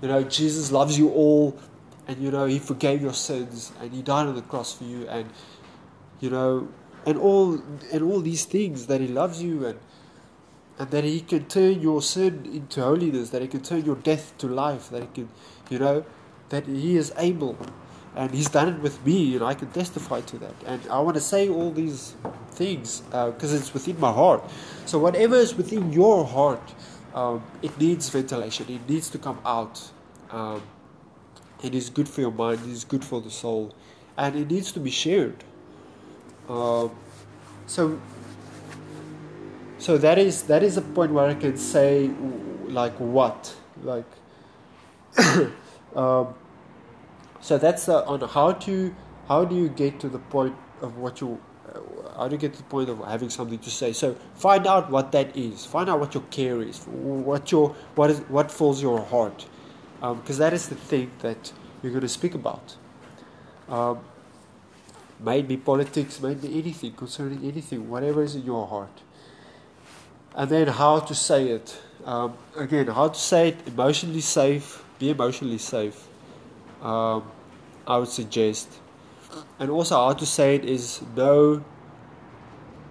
you 0.00 0.08
know, 0.08 0.22
Jesus 0.22 0.70
loves 0.70 0.98
you 0.98 1.10
all, 1.10 1.58
and 2.06 2.18
you 2.22 2.30
know, 2.30 2.46
He 2.46 2.58
forgave 2.58 3.02
your 3.02 3.14
sins, 3.14 3.72
and 3.80 3.92
He 3.92 4.02
died 4.02 4.26
on 4.26 4.34
the 4.34 4.42
cross 4.42 4.74
for 4.74 4.84
you, 4.84 5.08
and 5.08 5.28
you 6.20 6.30
know, 6.30 6.68
and 7.06 7.18
all 7.18 7.60
and 7.92 8.02
all 8.02 8.20
these 8.20 8.44
things 8.44 8.86
that 8.86 9.00
He 9.00 9.08
loves 9.08 9.42
you, 9.42 9.66
and 9.66 9.78
and 10.78 10.90
that 10.90 11.04
He 11.04 11.20
can 11.20 11.46
turn 11.46 11.80
your 11.80 12.00
sin 12.00 12.48
into 12.52 12.80
holiness, 12.82 13.30
that 13.30 13.42
He 13.42 13.48
can 13.48 13.62
turn 13.62 13.84
your 13.84 13.96
death 13.96 14.36
to 14.38 14.46
life, 14.46 14.90
that 14.90 15.02
He 15.02 15.08
can, 15.08 15.28
you 15.68 15.78
know, 15.78 16.04
that 16.50 16.66
He 16.66 16.96
is 16.96 17.12
able 17.16 17.56
and 18.16 18.30
he's 18.32 18.48
done 18.48 18.68
it 18.68 18.80
with 18.80 19.04
me 19.06 19.34
and 19.34 19.44
i 19.44 19.54
can 19.54 19.70
testify 19.70 20.20
to 20.22 20.38
that. 20.38 20.54
And 20.66 20.80
i 20.90 20.98
want 21.00 21.16
to 21.16 21.20
say 21.20 21.48
all 21.48 21.70
these 21.70 22.14
things 22.52 23.00
because 23.00 23.52
uh, 23.52 23.56
it's 23.56 23.72
within 23.72 23.98
my 24.00 24.12
heart. 24.12 24.42
So 24.86 24.98
whatever 24.98 25.36
is 25.36 25.54
within 25.54 25.92
your 25.92 26.24
heart 26.24 26.74
um, 27.14 27.42
it 27.62 27.78
needs 27.80 28.08
ventilation. 28.10 28.66
It 28.68 28.88
needs 28.88 29.10
to 29.10 29.18
come 29.18 29.38
out. 29.44 29.90
Um, 30.30 30.62
it 31.62 31.74
is 31.74 31.90
good 31.90 32.08
for 32.08 32.20
your 32.20 32.30
mind 32.30 32.60
it 32.60 32.70
is 32.70 32.84
good 32.84 33.04
for 33.04 33.20
the 33.20 33.30
soul 33.30 33.74
and 34.16 34.36
it 34.36 34.50
needs 34.50 34.72
to 34.72 34.80
be 34.80 34.90
shared. 34.90 35.44
Um, 36.48 36.90
so 37.66 38.00
so 39.78 39.96
that 39.98 40.18
is 40.18 40.42
that 40.44 40.62
is 40.62 40.76
a 40.76 40.82
point 40.82 41.12
where 41.12 41.26
i 41.26 41.34
can 41.34 41.56
say 41.56 42.10
like 42.68 42.94
what? 42.98 43.54
Like 43.82 44.10
um, 45.96 46.34
so 47.48 47.56
that's 47.56 47.88
on 47.88 48.20
how 48.28 48.52
to 48.52 48.94
how 49.26 49.46
do 49.46 49.56
you 49.56 49.70
get 49.70 50.00
to 50.00 50.10
the 50.10 50.18
point 50.18 50.54
of 50.82 50.98
what 50.98 51.22
you 51.22 51.40
how 52.14 52.28
do 52.28 52.34
you 52.34 52.38
get 52.38 52.52
to 52.52 52.58
the 52.58 52.64
point 52.64 52.90
of 52.90 52.98
having 53.06 53.30
something 53.30 53.58
to 53.60 53.70
say? 53.70 53.94
So 53.94 54.16
find 54.34 54.66
out 54.66 54.90
what 54.90 55.12
that 55.12 55.34
is. 55.34 55.64
Find 55.64 55.88
out 55.88 55.98
what 55.98 56.12
your 56.12 56.24
care 56.24 56.60
is. 56.60 56.84
What 56.84 57.50
your 57.50 57.70
what 57.94 58.10
is 58.10 58.18
what 58.28 58.50
fills 58.50 58.82
your 58.82 59.00
heart. 59.00 59.46
Because 59.98 60.36
um, 60.36 60.44
that 60.44 60.52
is 60.52 60.68
the 60.68 60.74
thing 60.74 61.10
that 61.20 61.50
you're 61.82 61.90
going 61.90 62.02
to 62.02 62.08
speak 62.20 62.34
about. 62.34 62.76
Um, 63.66 64.00
maybe 65.18 65.56
politics 65.56 66.20
maybe 66.20 66.58
anything 66.58 66.92
concerning 66.92 67.42
anything 67.44 67.88
whatever 67.88 68.22
is 68.22 68.34
in 68.34 68.44
your 68.44 68.66
heart. 68.66 69.00
And 70.34 70.50
then 70.50 70.66
how 70.66 71.00
to 71.00 71.14
say 71.14 71.48
it. 71.48 71.80
Um, 72.04 72.36
again 72.58 72.88
how 72.88 73.08
to 73.08 73.18
say 73.18 73.48
it 73.48 73.66
emotionally 73.66 74.20
safe 74.20 74.84
be 74.98 75.08
emotionally 75.08 75.56
safe. 75.56 76.08
Um, 76.82 77.24
I 77.88 77.96
would 77.96 78.08
suggest. 78.08 78.68
And 79.58 79.70
also, 79.70 79.96
how 79.96 80.12
to 80.12 80.26
say 80.26 80.54
it 80.54 80.64
is 80.64 81.02
know 81.16 81.64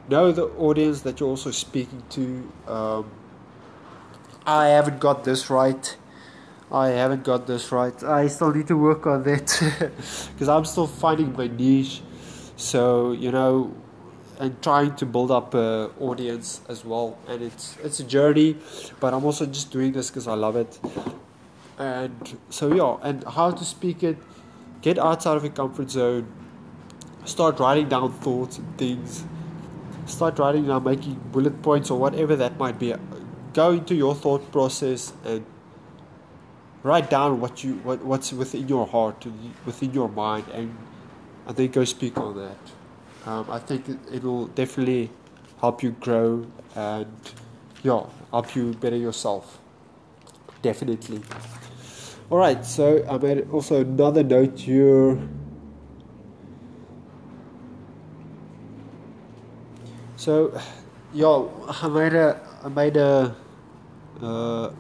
know 0.10 0.32
the 0.32 0.46
audience 0.58 1.02
that 1.02 1.20
you're 1.20 1.30
also 1.30 1.52
speaking 1.52 2.04
to. 2.10 2.52
Um, 2.68 3.12
I 4.46 4.68
haven't 4.68 5.00
got 5.00 5.24
this 5.24 5.50
right. 5.50 5.98
I 6.72 6.90
haven't 6.90 7.24
got 7.24 7.48
this 7.48 7.72
right. 7.72 8.02
I 8.04 8.28
still 8.28 8.54
need 8.54 8.68
to 8.68 8.78
work 8.78 9.06
on 9.06 9.24
that 9.24 9.48
because 10.34 10.50
I'm 10.56 10.66
still 10.66 10.88
finding 10.88 11.34
my 11.34 11.48
niche. 11.48 12.02
So 12.56 13.12
you 13.12 13.32
know, 13.32 13.74
and 14.40 14.60
trying 14.64 14.96
to 14.96 15.06
build 15.06 15.32
up 15.32 15.54
an 15.54 15.92
audience 16.00 16.62
as 16.68 16.84
well. 16.84 17.18
And 17.28 17.44
it's 17.44 17.78
it's 17.84 18.00
a 18.00 18.04
journey, 18.04 18.58
but 19.00 19.14
I'm 19.14 19.26
also 19.26 19.46
just 19.46 19.72
doing 19.72 19.92
this 19.92 20.10
because 20.10 20.28
I 20.28 20.34
love 20.34 20.56
it 20.56 20.80
and 21.80 22.38
so 22.50 22.74
yeah 22.74 23.08
and 23.08 23.24
how 23.26 23.52
to 23.52 23.64
speak 23.64 24.02
it 24.02 24.18
get 24.82 24.98
outside 24.98 25.38
of 25.38 25.44
your 25.44 25.54
comfort 25.54 25.90
zone 25.92 26.28
start 27.26 27.60
writing 27.60 27.90
down 27.90 28.12
thoughts 28.12 28.58
and 28.58 28.78
things 28.78 29.26
start 30.06 30.40
writing 30.40 30.68
down 30.68 30.84
making 30.84 31.16
bullet 31.32 31.62
points 31.62 31.92
or 31.92 32.00
whatever 32.00 32.36
that 32.36 32.58
might 32.58 32.80
be. 32.80 32.94
Go 33.54 33.72
into 33.72 33.96
your 33.96 34.16
thought 34.16 34.52
process 34.52 35.14
and 35.26 35.46
write 36.84 37.10
down 37.10 37.42
what 37.42 37.64
you 37.64 37.76
what, 37.78 38.04
what's 38.04 38.32
within 38.32 38.68
your 38.68 38.88
heart 38.88 39.26
within 39.66 39.94
your 39.94 40.10
mind 40.10 40.46
and 40.54 40.78
and 41.46 41.56
then 41.56 41.70
go 41.70 41.84
speak 41.84 42.18
on 42.18 42.36
that. 42.38 43.30
Um, 43.30 43.46
I 43.50 43.60
think 43.60 43.90
it, 44.12 44.24
will 44.24 44.48
definitely 44.48 45.10
help 45.60 45.84
you 45.84 45.92
grow 45.92 46.48
and 46.76 47.08
yeah 47.84 48.06
help 48.32 48.56
you 48.56 48.74
better 48.74 48.96
yourself. 48.96 49.60
Definitely 50.62 51.22
all 52.30 52.38
right, 52.38 52.66
so 52.66 53.06
I 53.10 53.18
made 53.18 53.50
also 53.52 53.82
another 53.82 54.24
note 54.24 54.60
here. 54.60 55.18
So, 60.18 60.60
yeah, 61.14 61.46
I 61.70 61.88
made 61.88 62.14
a 62.14 62.42
I 62.64 62.70
made 62.70 62.98
a. 62.98 63.36
Uh, 64.22 64.72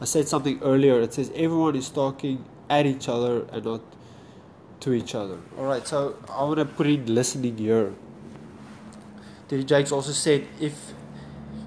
I 0.00 0.04
said 0.04 0.26
something 0.26 0.60
earlier. 0.62 1.00
It 1.00 1.14
says 1.14 1.30
everyone 1.34 1.76
is 1.76 1.88
talking 1.88 2.44
at 2.68 2.84
each 2.84 3.08
other 3.08 3.46
and 3.52 3.64
not 3.64 3.82
to 4.80 4.92
each 4.92 5.14
other. 5.14 5.38
All 5.56 5.66
right, 5.66 5.86
so 5.86 6.16
I 6.28 6.42
want 6.42 6.58
to 6.58 6.64
put 6.64 6.86
in 6.86 7.06
listening 7.14 7.56
here. 7.58 7.94
TD 9.48 9.66
Jakes 9.66 9.92
also 9.92 10.10
said 10.10 10.46
if 10.60 10.92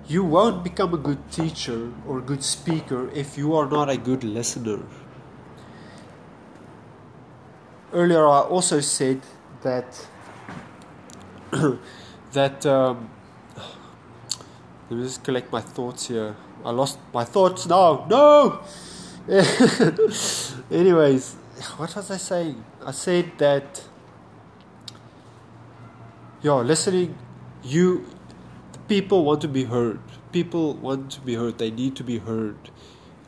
you 0.09 0.23
won't 0.23 0.63
become 0.63 0.93
a 0.95 0.97
good 0.97 1.31
teacher 1.31 1.91
or 2.07 2.17
a 2.17 2.21
good 2.21 2.43
speaker 2.43 3.09
if 3.11 3.37
you 3.37 3.55
are 3.55 3.69
not 3.69 3.89
a 3.89 3.97
good 3.97 4.23
listener. 4.23 4.79
Earlier, 7.93 8.27
I 8.27 8.39
also 8.41 8.79
said 8.79 9.21
that 9.61 10.07
that 12.31 12.65
um, 12.65 13.09
let 14.89 14.97
me 14.97 15.03
just 15.03 15.23
collect 15.23 15.51
my 15.51 15.61
thoughts 15.61 16.07
here. 16.07 16.35
I 16.65 16.71
lost 16.71 16.97
my 17.13 17.23
thoughts 17.23 17.67
now. 17.67 18.07
No. 18.09 18.61
Anyways, 20.71 21.35
what 21.77 21.95
was 21.95 22.09
I 22.09 22.17
saying? 22.17 22.63
I 22.83 22.91
said 22.91 23.31
that. 23.37 23.83
Yeah, 26.41 26.53
listening. 26.53 27.15
You, 27.61 28.05
people 28.89 29.23
want 29.23 29.41
to 29.41 29.47
be 29.47 29.63
heard. 29.65 29.99
People 30.31 30.73
want 30.73 31.11
to 31.11 31.21
be 31.21 31.35
heard. 31.35 31.57
They 31.57 31.71
need 31.71 31.95
to 31.95 32.03
be 32.03 32.17
heard. 32.17 32.57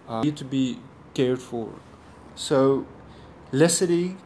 Uh, 0.08 0.24
need 0.24 0.36
to 0.38 0.46
be 0.46 0.80
cared 1.14 1.40
for. 1.40 1.74
So, 2.36 2.86
listening 3.52 4.20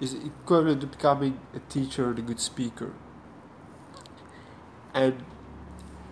is 0.00 0.14
equivalent 0.14 0.82
to 0.82 0.86
becoming 0.86 1.40
a 1.54 1.60
teacher 1.70 2.10
and 2.10 2.18
a 2.18 2.22
good 2.22 2.38
speaker. 2.38 2.92
And 4.94 5.24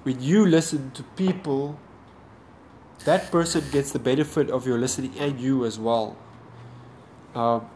when 0.03 0.20
you 0.20 0.46
listen 0.46 0.90
to 0.92 1.03
people, 1.03 1.79
that 3.05 3.31
person 3.31 3.64
gets 3.70 3.92
the 3.92 3.98
benefit 3.98 4.50
of 4.50 4.66
your 4.66 4.79
listening 4.79 5.12
and 5.18 5.38
you 5.40 5.64
as 5.64 5.79
well. 5.79 6.16
Um, 7.35 7.68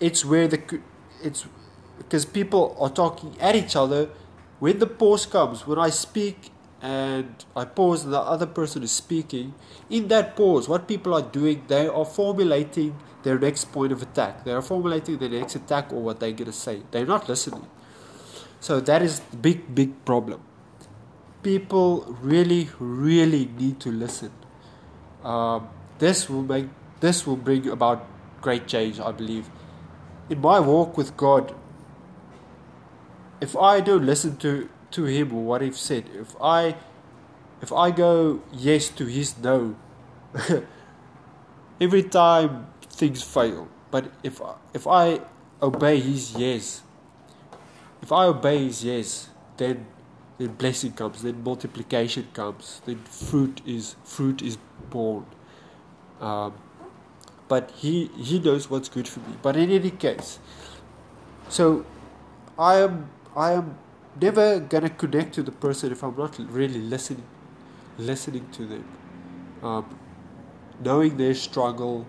it's 0.00 0.24
where 0.24 0.48
the 0.48 0.80
it's 1.22 1.46
because 1.98 2.24
people 2.24 2.76
are 2.80 2.90
talking 2.90 3.36
at 3.40 3.56
each 3.56 3.76
other. 3.76 4.08
When 4.58 4.78
the 4.78 4.86
pause 4.86 5.26
comes, 5.26 5.66
when 5.66 5.78
I 5.78 5.90
speak 5.90 6.50
and 6.80 7.44
I 7.56 7.64
pause 7.64 8.04
and 8.04 8.12
the 8.12 8.20
other 8.20 8.46
person 8.46 8.82
is 8.82 8.92
speaking, 8.92 9.54
in 9.90 10.08
that 10.08 10.36
pause, 10.36 10.68
what 10.68 10.88
people 10.88 11.14
are 11.14 11.22
doing, 11.22 11.64
they 11.68 11.86
are 11.86 12.04
formulating 12.04 12.96
their 13.22 13.38
next 13.38 13.72
point 13.72 13.92
of 13.92 14.02
attack. 14.02 14.44
They 14.44 14.52
are 14.52 14.62
formulating 14.62 15.18
their 15.18 15.28
next 15.28 15.56
attack 15.56 15.92
or 15.92 16.02
what 16.02 16.20
they're 16.20 16.32
going 16.32 16.46
to 16.46 16.52
say. 16.52 16.82
They're 16.90 17.06
not 17.06 17.28
listening. 17.28 17.66
So 18.60 18.80
that 18.80 19.02
is 19.02 19.20
the 19.20 19.36
big, 19.36 19.74
big 19.74 20.04
problem 20.04 20.42
people 21.42 22.16
really, 22.20 22.68
really 22.78 23.46
need 23.58 23.80
to 23.80 23.90
listen. 23.90 24.32
Um, 25.22 25.68
this 25.98 26.28
will 26.28 26.42
make 26.42 26.68
this 27.00 27.26
will 27.26 27.36
bring 27.36 27.68
about 27.68 28.06
great 28.40 28.66
change, 28.66 29.00
I 29.00 29.12
believe. 29.12 29.48
In 30.28 30.40
my 30.40 30.60
walk 30.60 30.96
with 30.96 31.16
God, 31.16 31.54
if 33.40 33.56
I 33.56 33.80
don't 33.80 34.04
listen 34.04 34.36
to 34.38 34.68
to 34.92 35.04
Him 35.04 35.32
or 35.34 35.42
what 35.44 35.62
He 35.62 35.72
said, 35.72 36.04
if 36.14 36.34
I 36.40 36.76
if 37.60 37.72
I 37.72 37.90
go 37.90 38.42
yes 38.52 38.88
to 38.90 39.06
His 39.06 39.38
no, 39.38 39.76
every 41.80 42.02
time 42.02 42.66
things 42.82 43.22
fail. 43.22 43.68
But 43.90 44.10
if 44.22 44.40
if 44.74 44.86
I 44.86 45.20
obey 45.62 46.00
His 46.00 46.34
yes, 46.34 46.82
if 48.02 48.12
I 48.12 48.26
obey 48.26 48.64
His 48.64 48.84
yes, 48.84 49.28
then 49.56 49.86
then 50.38 50.54
blessing 50.54 50.92
comes, 50.92 51.22
then 51.22 51.42
multiplication 51.42 52.28
comes, 52.32 52.80
then 52.86 52.98
fruit 53.04 53.60
is 53.66 53.96
fruit 54.04 54.40
is 54.42 54.56
born. 54.90 55.26
Um, 56.20 56.54
but 57.48 57.70
he 57.76 58.10
he 58.16 58.38
knows 58.38 58.70
what's 58.70 58.88
good 58.88 59.08
for 59.08 59.20
me. 59.20 59.36
But 59.42 59.56
in 59.56 59.70
any 59.70 59.90
case, 59.90 60.38
so 61.48 61.84
I 62.58 62.76
am 62.76 63.10
I 63.38 63.52
am 63.52 63.78
never 64.20 64.60
gonna 64.60 64.90
connect 64.90 65.34
to 65.36 65.42
the 65.42 65.52
person 65.52 65.92
if 65.92 66.02
I'm 66.02 66.16
not 66.16 66.38
really 66.38 66.80
listening 66.80 67.26
listening 67.98 68.48
to 68.56 68.64
them, 68.72 68.84
um, 69.62 69.98
knowing 70.88 71.16
their 71.16 71.34
struggle, 71.34 72.06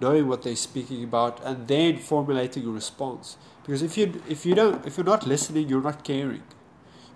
knowing 0.00 0.26
what 0.28 0.42
they're 0.42 0.56
speaking 0.56 1.04
about, 1.04 1.44
and 1.44 1.68
then 1.68 1.98
formulating 1.98 2.66
a 2.66 2.70
response. 2.70 3.36
Because 3.64 3.82
if 3.82 3.98
you 3.98 4.22
if 4.28 4.46
you 4.46 4.54
don't 4.54 4.86
if 4.86 4.96
you're 4.96 5.12
not 5.14 5.26
listening, 5.26 5.68
you're 5.68 5.86
not 5.90 6.04
caring 6.12 6.42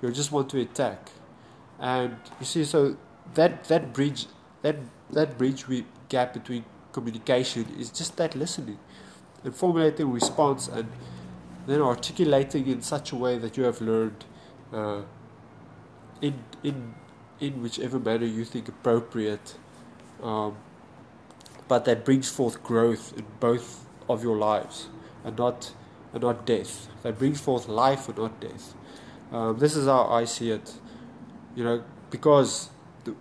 you 0.05 0.13
just 0.13 0.33
want 0.33 0.51
to 0.51 0.61
attack. 0.61 1.11
And 1.79 2.17
you 2.39 2.47
see, 2.47 2.65
so 2.65 2.97
that 3.35 3.65
that 3.65 3.93
bridge, 3.93 4.27
that 4.63 4.77
that 5.11 5.39
bridge 5.39 5.67
we, 5.69 5.87
gap 6.09 6.35
between 6.35 6.65
communication 6.93 7.67
is 7.79 7.91
just 7.91 8.17
that 8.19 8.37
listening, 8.37 8.79
and 9.43 9.55
formulating 9.55 10.13
response, 10.13 10.69
and 10.69 10.89
then 11.67 11.81
articulating 11.81 12.67
in 12.67 12.83
such 12.83 13.13
a 13.13 13.17
way 13.17 13.39
that 13.39 13.57
you 13.57 13.65
have 13.65 13.81
learned, 13.81 14.25
uh, 14.73 15.03
in 16.21 16.45
in 16.63 16.95
in 17.41 17.63
whichever 17.63 17.99
manner 17.99 18.27
you 18.27 18.45
think 18.45 18.69
appropriate, 18.69 19.57
um, 20.23 20.57
but 21.69 21.85
that 21.85 22.05
brings 22.05 22.31
forth 22.31 22.63
growth 22.63 23.17
in 23.17 23.25
both 23.41 23.87
of 24.09 24.23
your 24.23 24.37
lives, 24.37 24.89
and 25.25 25.37
not 25.39 25.73
and 26.13 26.23
not 26.23 26.47
death. 26.47 26.89
That 27.03 27.19
brings 27.19 27.41
forth 27.41 27.69
life 27.69 28.09
and 28.09 28.19
not 28.19 28.41
death. 28.41 28.75
Um, 29.33 29.59
this 29.59 29.77
is 29.77 29.87
how 29.87 30.07
I 30.07 30.25
see 30.25 30.51
it. 30.51 30.75
You 31.57 31.65
know, 31.65 31.85
because 32.11 32.71
the 33.05 33.15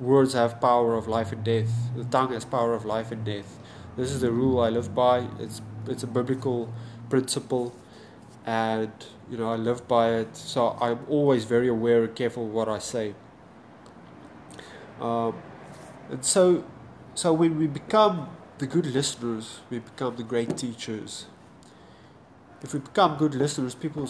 words 0.00 0.34
have 0.34 0.60
power 0.60 0.94
of 0.94 1.06
life 1.06 1.32
and 1.32 1.44
death. 1.44 1.70
The 1.96 2.04
tongue 2.04 2.32
has 2.32 2.44
power 2.44 2.74
of 2.74 2.84
life 2.84 3.12
and 3.12 3.24
death. 3.24 3.58
This 3.96 4.10
is 4.10 4.20
the 4.20 4.32
rule 4.32 4.60
I 4.60 4.70
live 4.70 4.94
by. 4.94 5.26
It's 5.38 5.60
it's 5.86 6.02
a 6.02 6.06
biblical 6.06 6.72
principle, 7.10 7.74
and 8.46 8.92
you 9.30 9.36
know 9.36 9.50
I 9.52 9.56
live 9.56 9.86
by 9.88 10.10
it. 10.10 10.36
So 10.36 10.76
I'm 10.80 11.00
always 11.08 11.44
very 11.44 11.68
aware 11.68 12.04
and 12.04 12.14
careful 12.14 12.48
what 12.48 12.68
I 12.68 12.78
say. 12.78 13.14
Um, 15.00 15.34
and 16.10 16.24
so, 16.24 16.64
so 17.14 17.32
when 17.32 17.58
we 17.58 17.66
become 17.66 18.28
the 18.58 18.66
good 18.66 18.86
listeners, 18.86 19.60
we 19.70 19.80
become 19.80 20.16
the 20.16 20.22
great 20.22 20.56
teachers 20.56 21.26
if 22.62 22.72
we 22.72 22.80
become 22.80 23.16
good 23.16 23.34
listeners, 23.34 23.74
people 23.74 24.08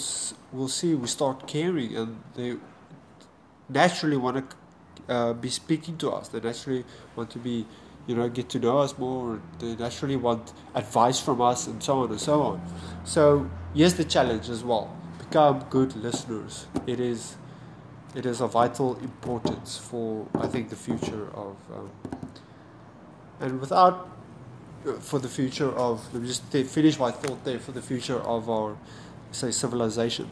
will 0.53 0.69
see 0.69 0.95
we 0.95 1.07
start 1.07 1.47
caring 1.47 1.97
and 1.97 2.23
they 2.35 2.57
naturally 3.69 4.17
want 4.17 4.51
to 5.09 5.13
uh, 5.13 5.33
be 5.33 5.49
speaking 5.49 5.97
to 5.99 6.11
us. 6.11 6.29
They 6.29 6.41
naturally 6.41 6.85
want 7.17 7.31
to 7.31 7.39
be, 7.39 7.67
you 8.07 8.15
know, 8.15 8.29
get 8.29 8.51
to 8.51 8.59
know 8.59 8.79
us 8.79 8.97
more. 8.99 9.41
They 9.59 9.75
naturally 9.75 10.17
want 10.17 10.53
advice 10.75 11.19
from 11.19 11.41
us 11.41 11.67
and 11.67 11.83
so 11.83 12.01
on 12.01 12.11
and 12.11 12.21
so 12.21 12.43
on. 12.43 12.63
So 13.05 13.51
here's 13.75 13.95
the 13.95 14.05
challenge 14.05 14.49
as 14.49 14.63
well: 14.65 14.97
become 15.19 15.65
good 15.71 15.97
listeners. 15.97 16.67
It 16.87 17.01
is, 17.01 17.37
it 18.15 18.27
is 18.27 18.41
of 18.41 18.53
vital 18.53 18.97
importance 18.99 19.79
for 19.79 20.27
I 20.35 20.47
think 20.47 20.71
the 20.71 20.77
future 20.77 21.29
of. 21.35 21.57
Um, 21.75 21.91
and 23.41 23.61
without 23.61 24.09
for 25.01 25.19
the 25.19 25.29
future 25.29 25.71
of 25.73 26.13
let 26.13 26.23
me 26.23 26.29
just 26.29 26.43
finish 26.45 26.99
my 26.99 27.11
thought 27.11 27.45
there 27.45 27.59
for 27.59 27.73
the 27.73 27.83
future 27.83 28.21
of 28.21 28.51
our 28.51 28.77
say 29.31 29.51
civilization 29.51 30.29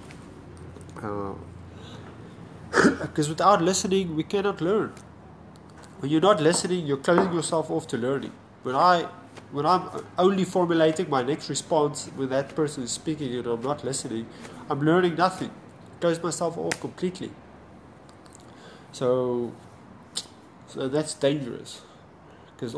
because 2.72 3.26
uh, 3.26 3.28
without 3.34 3.62
listening 3.62 4.16
we 4.16 4.22
cannot 4.22 4.60
learn 4.60 4.92
when 6.00 6.10
you're 6.10 6.20
not 6.20 6.40
listening 6.40 6.86
you're 6.86 7.04
closing 7.08 7.32
yourself 7.32 7.70
off 7.70 7.86
to 7.86 7.96
learning 7.96 8.32
when 8.64 8.74
i 8.74 9.06
when 9.52 9.66
i'm 9.66 9.88
only 10.18 10.44
formulating 10.44 11.08
my 11.10 11.22
next 11.22 11.48
response 11.48 12.06
when 12.16 12.28
that 12.28 12.54
person 12.54 12.82
is 12.82 12.90
speaking 12.90 13.34
and 13.34 13.46
i'm 13.46 13.62
not 13.62 13.84
listening 13.84 14.26
i'm 14.68 14.80
learning 14.80 15.14
nothing 15.16 15.50
close 16.00 16.22
myself 16.22 16.56
off 16.56 16.80
completely 16.80 17.30
so 18.92 19.52
so 20.66 20.88
that's 20.88 21.14
dangerous 21.14 21.82
because 22.54 22.76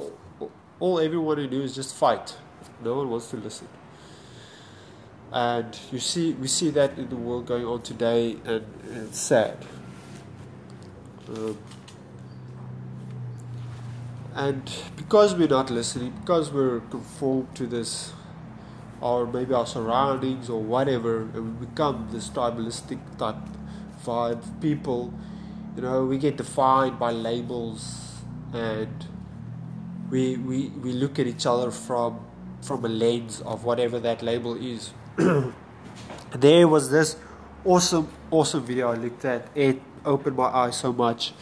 all 0.82 0.98
everyone 0.98 1.36
to 1.36 1.46
do 1.46 1.62
is 1.62 1.74
just 1.74 1.94
fight. 1.94 2.36
No 2.82 2.96
one 2.96 3.08
wants 3.08 3.30
to 3.30 3.36
listen. 3.36 3.68
And 5.30 5.78
you 5.92 6.00
see, 6.00 6.32
we 6.32 6.48
see 6.48 6.70
that 6.70 6.98
in 6.98 7.08
the 7.08 7.16
world 7.16 7.46
going 7.46 7.64
on 7.64 7.82
today, 7.82 8.32
and, 8.44 8.64
and 8.88 9.08
it's 9.08 9.20
sad. 9.20 9.56
Um, 11.28 11.56
and 14.34 14.70
because 14.96 15.34
we're 15.34 15.48
not 15.48 15.70
listening, 15.70 16.12
because 16.20 16.50
we're 16.50 16.80
conformed 16.80 17.54
to 17.56 17.66
this, 17.66 18.12
or 19.00 19.26
maybe 19.26 19.54
our 19.54 19.66
surroundings 19.66 20.48
or 20.48 20.62
whatever, 20.62 21.22
and 21.22 21.58
we 21.58 21.66
become 21.66 22.08
this 22.10 22.28
tribalistic 22.28 22.98
type 23.18 23.36
vibe 24.04 24.42
people, 24.60 25.12
you 25.76 25.82
know, 25.82 26.04
we 26.04 26.18
get 26.18 26.36
defined 26.36 26.98
by 26.98 27.10
labels 27.12 28.22
and 28.52 29.06
we, 30.10 30.36
we, 30.36 30.68
we 30.68 30.92
look 30.92 31.18
at 31.18 31.26
each 31.26 31.46
other 31.46 31.70
from 31.70 32.20
from 32.62 32.84
a 32.84 32.88
lens 32.88 33.40
of 33.40 33.64
whatever 33.64 33.98
that 33.98 34.22
label 34.22 34.54
is. 34.54 34.92
there 36.30 36.68
was 36.68 36.90
this 36.90 37.16
awesome 37.64 38.08
awesome 38.30 38.64
video 38.64 38.92
I 38.92 38.94
looked 38.94 39.24
at. 39.24 39.48
It 39.54 39.82
opened 40.04 40.36
my 40.36 40.44
eyes 40.44 40.76
so 40.76 40.92
much. 40.92 41.32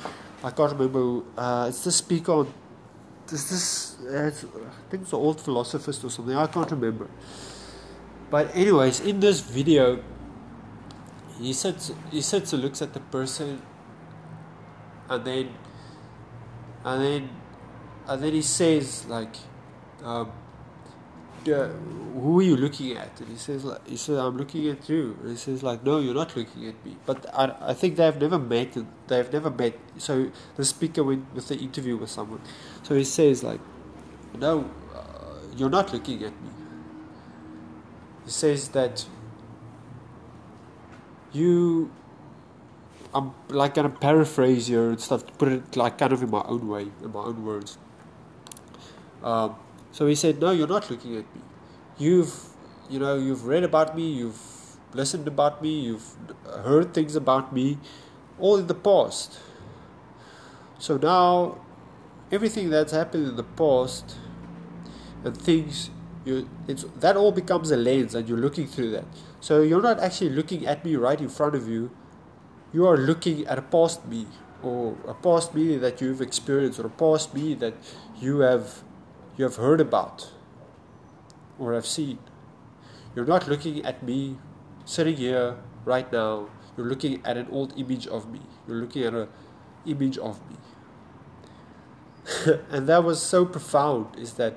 I 0.42 0.50
can't 0.50 0.72
remember. 0.72 1.22
Uh, 1.36 1.66
it's 1.68 1.84
the 1.84 1.92
speaker 1.92 2.32
on. 2.32 2.54
Is 3.32 3.50
this? 3.50 3.96
It's, 4.02 4.44
I 4.44 4.90
think 4.90 5.02
it's 5.04 5.12
an 5.12 5.18
old 5.18 5.40
philosophist 5.40 6.04
or 6.04 6.10
something. 6.10 6.34
I 6.34 6.46
can't 6.46 6.70
remember. 6.70 7.08
But 8.30 8.54
anyways, 8.54 9.00
in 9.00 9.20
this 9.20 9.40
video, 9.40 10.02
he 11.38 11.52
sits 11.52 11.92
he 12.10 12.20
sits 12.20 12.52
and 12.52 12.62
looks 12.62 12.82
at 12.82 12.92
the 12.92 13.00
person, 13.00 13.62
and 15.08 15.24
then, 15.24 15.48
and 16.84 17.02
then, 17.02 17.30
and 18.06 18.22
then 18.22 18.32
he 18.32 18.42
says 18.42 19.06
like, 19.06 19.34
um, 20.04 20.32
uh, 21.48 21.68
who 22.12 22.40
are 22.40 22.42
you 22.42 22.56
looking 22.56 22.96
at? 22.96 23.18
And 23.20 23.30
he 23.30 23.36
says, 23.36 23.64
like, 23.64 23.86
he 23.88 23.96
says, 23.96 24.18
I'm 24.18 24.36
looking 24.36 24.68
at 24.68 24.88
you. 24.88 25.16
And 25.22 25.30
he 25.30 25.36
says, 25.36 25.62
like, 25.62 25.82
no, 25.84 25.98
you're 25.98 26.14
not 26.14 26.36
looking 26.36 26.68
at 26.68 26.84
me. 26.84 26.96
But 27.06 27.26
I, 27.34 27.54
I 27.60 27.74
think 27.74 27.96
they've 27.96 28.16
never 28.20 28.38
met. 28.38 28.76
They've 29.08 29.32
never 29.32 29.50
met. 29.50 29.78
So 29.96 30.30
the 30.56 30.64
speaker 30.64 31.02
went 31.02 31.32
with 31.34 31.48
the 31.48 31.56
interview 31.56 31.96
with 31.96 32.10
someone. 32.10 32.40
So 32.82 32.94
he 32.94 33.04
says, 33.04 33.42
like, 33.42 33.60
no, 34.38 34.70
uh, 34.94 35.00
you're 35.56 35.70
not 35.70 35.92
looking 35.92 36.22
at 36.24 36.32
me. 36.42 36.50
He 38.24 38.30
says 38.30 38.68
that 38.70 39.04
you. 41.32 41.90
I'm 43.12 43.32
like 43.48 43.74
gonna 43.74 43.88
paraphrase 43.88 44.68
here 44.68 44.90
and 44.90 45.00
stuff 45.00 45.26
to 45.26 45.32
put 45.32 45.48
it 45.48 45.76
like 45.76 45.98
kind 45.98 46.12
of 46.12 46.22
in 46.22 46.30
my 46.30 46.42
own 46.42 46.68
way, 46.68 46.86
in 47.02 47.12
my 47.12 47.20
own 47.20 47.44
words. 47.44 47.76
Um, 49.22 49.56
so 49.92 50.06
he 50.06 50.14
said, 50.14 50.40
No, 50.40 50.52
you're 50.52 50.68
not 50.68 50.90
looking 50.90 51.16
at 51.16 51.24
me. 51.34 51.42
You've, 51.98 52.34
you 52.88 52.98
know, 52.98 53.16
you've 53.16 53.46
read 53.46 53.64
about 53.64 53.96
me, 53.96 54.10
you've 54.10 54.40
listened 54.94 55.26
about 55.28 55.60
me, 55.60 55.80
you've 55.80 56.14
heard 56.46 56.94
things 56.94 57.16
about 57.16 57.52
me, 57.52 57.78
all 58.38 58.56
in 58.56 58.66
the 58.66 58.74
past. 58.74 59.38
So 60.78 60.96
now, 60.96 61.58
everything 62.30 62.70
that's 62.70 62.92
happened 62.92 63.26
in 63.26 63.36
the 63.36 63.44
past 63.44 64.16
and 65.24 65.36
things 65.36 65.90
you 66.24 66.48
it's 66.68 66.84
that 66.96 67.16
all 67.16 67.32
becomes 67.32 67.70
a 67.70 67.76
lens 67.76 68.14
and 68.14 68.28
you're 68.28 68.38
looking 68.38 68.66
through 68.66 68.90
that. 68.90 69.04
So 69.40 69.62
you're 69.62 69.82
not 69.82 70.00
actually 70.00 70.30
looking 70.30 70.66
at 70.66 70.84
me 70.84 70.96
right 70.96 71.20
in 71.20 71.28
front 71.28 71.54
of 71.54 71.68
you. 71.68 71.90
You 72.72 72.86
are 72.86 72.96
looking 72.96 73.46
at 73.46 73.58
a 73.58 73.62
past 73.62 74.06
me 74.06 74.26
or 74.62 74.96
a 75.08 75.14
past 75.14 75.54
me 75.54 75.76
that 75.78 76.00
you've 76.00 76.20
experienced 76.20 76.78
or 76.78 76.86
a 76.86 76.90
past 76.90 77.34
me 77.34 77.54
that 77.54 77.74
you 78.20 78.40
have 78.40 78.82
you 79.36 79.44
have 79.44 79.56
heard 79.56 79.80
about 79.80 80.30
or 81.58 81.72
have 81.72 81.86
seen. 81.86 82.18
You're 83.14 83.26
not 83.26 83.48
looking 83.48 83.84
at 83.84 84.02
me 84.02 84.38
sitting 84.84 85.16
here 85.16 85.56
right 85.84 86.10
now. 86.12 86.48
You're 86.76 86.86
looking 86.86 87.24
at 87.24 87.36
an 87.36 87.48
old 87.50 87.76
image 87.78 88.06
of 88.06 88.30
me. 88.30 88.40
You're 88.68 88.78
looking 88.78 89.04
at 89.04 89.14
an 89.14 89.28
image 89.86 90.18
of 90.18 90.38
me. 90.48 90.56
and 92.70 92.86
that 92.86 93.04
was 93.04 93.20
so 93.22 93.44
profound 93.44 94.18
is 94.18 94.34
that 94.34 94.54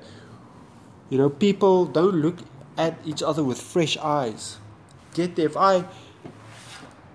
you 1.09 1.17
know 1.17 1.29
people 1.29 1.85
don't 1.85 2.15
look 2.15 2.39
at 2.77 2.97
each 3.05 3.21
other 3.21 3.43
with 3.43 3.61
fresh 3.61 3.97
eyes. 3.97 4.57
Get 5.13 5.35
there 5.35 5.45
if 5.45 5.57
I 5.57 5.85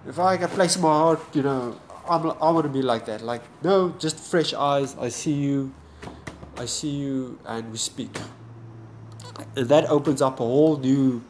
if 0.07 0.19
I 0.19 0.37
can 0.37 0.49
place 0.49 0.79
my 0.79 0.89
heart, 0.89 1.21
you 1.35 1.43
know, 1.43 1.79
I'm, 2.09 2.27
I 2.27 2.51
want 2.51 2.65
to 2.65 2.73
be 2.73 2.83
like 2.83 3.07
that. 3.07 3.21
Like, 3.21 3.43
no, 3.63 3.91
just 3.99 4.19
fresh 4.19 4.55
eyes. 4.55 4.97
I 4.99 5.09
see 5.11 5.35
you. 5.35 5.75
I 6.57 6.65
see 6.65 6.91
you 6.91 7.39
and 7.47 7.71
we 7.71 7.79
speak. 7.79 8.17
And 9.55 9.69
that 9.69 9.89
opens 9.89 10.23
up 10.23 10.41
a 10.41 10.45
whole 10.45 10.79
new, 10.79 11.23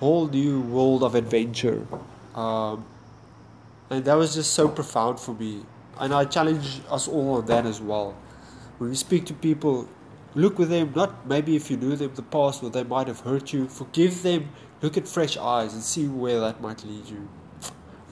whole 0.00 0.28
new 0.28 0.60
world 0.60 1.02
of 1.02 1.14
adventure. 1.14 1.86
Um, 2.34 2.84
and 3.90 4.04
that 4.04 4.14
was 4.14 4.34
just 4.34 4.52
so 4.52 4.68
profound 4.68 5.18
for 5.18 5.32
me. 5.32 5.62
And 5.98 6.14
I 6.14 6.26
challenge 6.26 6.80
us 6.90 7.08
all 7.08 7.36
on 7.36 7.46
that 7.46 7.66
as 7.66 7.80
well. 7.80 8.14
When 8.78 8.90
we 8.90 8.96
speak 8.96 9.26
to 9.26 9.34
people, 9.34 9.88
look 10.34 10.58
with 10.58 10.70
them, 10.70 10.92
not 10.94 11.26
maybe 11.26 11.56
if 11.56 11.70
you 11.70 11.76
knew 11.76 11.96
them 11.96 12.10
in 12.10 12.14
the 12.14 12.22
past 12.22 12.62
or 12.62 12.70
they 12.70 12.84
might 12.84 13.08
have 13.08 13.20
hurt 13.20 13.52
you, 13.52 13.68
forgive 13.68 14.22
them, 14.22 14.50
look 14.82 14.96
at 14.96 15.06
fresh 15.06 15.36
eyes 15.36 15.74
and 15.74 15.82
see 15.82 16.08
where 16.08 16.40
that 16.40 16.60
might 16.60 16.84
lead 16.84 17.06
you. 17.06 17.28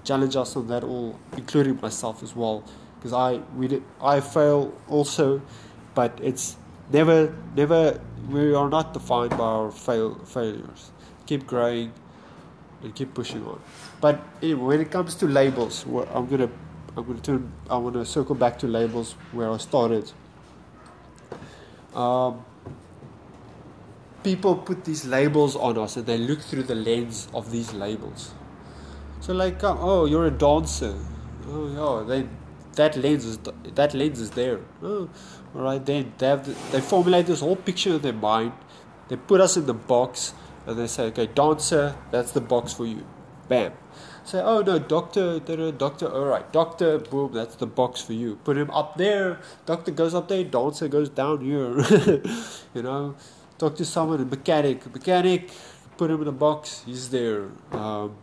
Challenge 0.04 0.36
us 0.36 0.56
on 0.56 0.66
that 0.68 0.84
all, 0.84 1.18
including 1.36 1.80
myself 1.80 2.22
as 2.22 2.34
well. 2.36 2.64
Because 2.96 3.12
I 3.12 3.42
we 3.56 3.68
did, 3.68 3.82
I 4.00 4.20
fail 4.20 4.72
also 4.88 5.42
but 5.96 6.20
it's 6.22 6.56
never, 6.92 7.34
never, 7.56 7.98
we 8.28 8.54
are 8.54 8.68
not 8.68 8.92
defined 8.92 9.30
by 9.30 9.38
our 9.44 9.70
fail, 9.70 10.14
failures. 10.26 10.92
Keep 11.24 11.46
growing 11.46 11.90
and 12.82 12.94
keep 12.94 13.14
pushing 13.14 13.42
on. 13.46 13.58
But 14.00 14.20
anyway, 14.42 14.62
when 14.62 14.80
it 14.82 14.90
comes 14.90 15.14
to 15.16 15.26
labels, 15.26 15.86
I'm 15.86 16.26
gonna, 16.26 16.50
I'm 16.94 17.04
gonna 17.06 17.20
turn, 17.20 17.50
I 17.70 17.78
want 17.78 17.94
to 17.94 18.04
circle 18.04 18.34
back 18.34 18.58
to 18.58 18.66
labels 18.66 19.12
where 19.32 19.50
I 19.50 19.56
started. 19.56 20.12
Um, 21.96 22.44
people 24.22 24.56
put 24.56 24.84
these 24.84 25.04
labels 25.06 25.56
on 25.56 25.78
us 25.78 25.96
and 25.96 26.06
they 26.06 26.18
look 26.18 26.40
through 26.40 26.64
the 26.64 26.74
lens 26.74 27.28
of 27.32 27.50
these 27.50 27.72
labels. 27.72 28.32
So 29.20 29.32
like, 29.32 29.64
uh, 29.64 29.76
oh, 29.78 30.04
you're 30.04 30.26
a 30.26 30.30
dancer. 30.30 30.94
Oh, 31.48 31.68
yeah, 31.78 32.06
they 32.06 32.28
that 32.74 32.96
lens 32.96 33.24
is 33.24 33.38
that 33.74 33.94
lens 33.94 34.20
is 34.20 34.30
there. 34.32 34.60
Oh, 34.82 35.08
all 35.54 35.62
right, 35.62 35.84
they 35.84 36.06
they 36.18 36.26
have 36.28 36.44
the, 36.46 36.52
they 36.70 36.80
formulate 36.80 37.26
this 37.26 37.40
whole 37.40 37.56
picture 37.56 37.94
in 37.94 38.02
their 38.02 38.12
mind. 38.12 38.52
They 39.08 39.16
put 39.16 39.40
us 39.40 39.56
in 39.56 39.66
the 39.66 39.74
box 39.74 40.34
and 40.66 40.78
they 40.78 40.86
say, 40.86 41.04
okay, 41.04 41.26
dancer, 41.26 41.96
that's 42.10 42.32
the 42.32 42.40
box 42.40 42.74
for 42.74 42.86
you. 42.86 43.06
Bam. 43.48 43.72
Say, 44.26 44.40
oh 44.40 44.60
no, 44.60 44.80
doctor, 44.80 45.38
doctor, 45.38 46.08
all 46.08 46.24
right, 46.24 46.52
doctor, 46.52 46.98
boom, 46.98 47.32
that's 47.32 47.54
the 47.54 47.66
box 47.66 48.02
for 48.02 48.12
you. 48.12 48.34
Put 48.42 48.58
him 48.58 48.68
up 48.72 48.96
there. 48.96 49.38
Doctor 49.66 49.92
goes 49.92 50.14
up 50.14 50.26
there. 50.26 50.42
Dancer 50.42 50.88
goes 50.88 51.08
down 51.08 51.42
here. 51.42 51.78
you 52.74 52.82
know, 52.82 53.14
talk 53.56 53.76
to 53.76 53.84
someone, 53.84 54.20
a 54.20 54.24
mechanic, 54.24 54.92
mechanic, 54.92 55.50
put 55.96 56.10
him 56.10 56.22
in 56.22 56.26
a 56.26 56.32
box. 56.32 56.82
He's 56.84 57.08
there. 57.10 57.50
Um, 57.70 58.16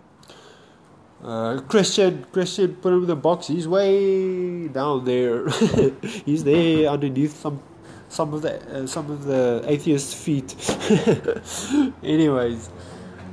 uh, 1.24 1.62
Christian, 1.70 2.26
Christian, 2.34 2.76
put 2.76 2.92
him 2.92 3.04
in 3.04 3.08
the 3.08 3.16
box. 3.16 3.48
He's 3.48 3.66
way 3.66 4.68
down 4.68 5.06
there. 5.06 5.48
He's 6.26 6.44
there 6.44 6.90
underneath 6.90 7.40
some, 7.40 7.64
some 8.10 8.34
of 8.34 8.42
the 8.42 8.84
uh, 8.84 8.88
some 8.88 9.10
of 9.10 9.24
the 9.24 9.64
atheist 9.66 10.18
feet. 10.18 10.54
Anyways, 12.04 12.70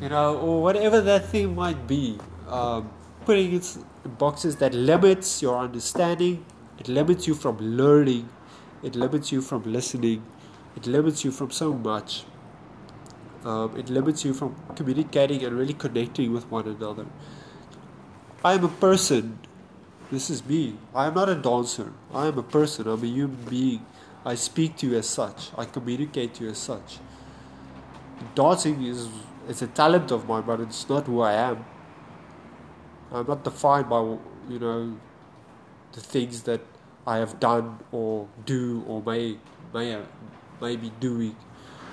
you 0.00 0.08
know, 0.08 0.38
or 0.38 0.62
whatever 0.62 1.00
that 1.00 1.26
thing 1.26 1.56
might 1.56 1.88
be, 1.88 2.20
um, 2.50 2.90
putting 3.24 3.54
it 3.54 3.76
in 4.04 4.10
boxes 4.14 4.56
that 4.56 4.74
limits 4.74 5.42
your 5.42 5.58
understanding. 5.58 6.44
It 6.78 6.88
limits 6.88 7.26
you 7.26 7.34
from 7.34 7.58
learning. 7.58 8.28
It 8.82 8.94
limits 8.94 9.30
you 9.30 9.42
from 9.42 9.62
listening. 9.64 10.22
It 10.76 10.86
limits 10.86 11.24
you 11.24 11.30
from 11.30 11.50
so 11.50 11.72
much. 11.72 12.24
Um, 13.44 13.76
it 13.76 13.88
limits 13.88 14.24
you 14.24 14.34
from 14.34 14.54
communicating 14.74 15.44
and 15.44 15.56
really 15.56 15.74
connecting 15.74 16.32
with 16.32 16.50
one 16.50 16.66
another. 16.66 17.06
I 18.44 18.54
am 18.54 18.64
a 18.64 18.68
person. 18.68 19.38
This 20.10 20.28
is 20.28 20.44
me. 20.44 20.76
I 20.94 21.06
am 21.06 21.14
not 21.14 21.28
a 21.28 21.34
dancer. 21.34 21.92
I 22.12 22.26
am 22.26 22.38
a 22.38 22.42
person. 22.42 22.86
I'm 22.88 23.02
a 23.02 23.06
human 23.06 23.44
being. 23.48 23.86
I 24.24 24.34
speak 24.34 24.76
to 24.78 24.86
you 24.86 24.98
as 24.98 25.08
such. 25.08 25.50
I 25.56 25.64
communicate 25.64 26.34
to 26.34 26.44
you 26.44 26.50
as 26.50 26.58
such. 26.58 26.98
Dancing 28.34 28.82
is 28.84 29.08
it's 29.48 29.62
a 29.62 29.66
talent 29.66 30.10
of 30.10 30.28
mine, 30.28 30.42
but 30.46 30.60
it's 30.60 30.88
not 30.88 31.06
who 31.06 31.20
I 31.20 31.32
am. 31.32 31.64
I'm 33.12 33.26
not 33.26 33.44
defined 33.44 33.88
by 33.88 34.00
you 34.48 34.58
know 34.58 34.96
the 35.92 36.00
things 36.00 36.42
that 36.44 36.60
I 37.06 37.16
have 37.18 37.40
done 37.40 37.80
or 37.92 38.28
do 38.46 38.84
or 38.86 39.02
may 39.02 39.38
may 39.74 39.98
may 40.60 40.76
be 40.76 40.90
doing. 41.00 41.36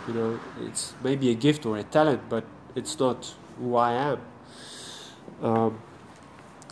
You 0.07 0.13
know, 0.13 0.39
it's 0.61 0.93
maybe 1.03 1.29
a 1.31 1.35
gift 1.35 1.65
or 1.65 1.77
a 1.77 1.83
talent, 1.83 2.29
but 2.29 2.45
it's 2.75 2.97
not 2.97 3.33
who 3.59 3.75
I 3.75 3.91
am. 3.93 4.21
Um, 5.41 5.79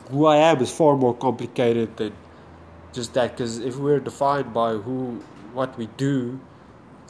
who 0.10 0.26
I 0.26 0.38
am 0.38 0.62
is 0.62 0.72
far 0.72 0.96
more 0.96 1.14
complicated 1.14 1.98
than 1.98 2.14
just 2.94 3.14
that. 3.14 3.32
Because 3.32 3.60
if 3.60 3.78
we're 3.78 4.00
defined 4.00 4.54
by 4.54 4.74
who, 4.74 5.22
what 5.54 5.78
we 5.78 5.88
do, 5.98 6.40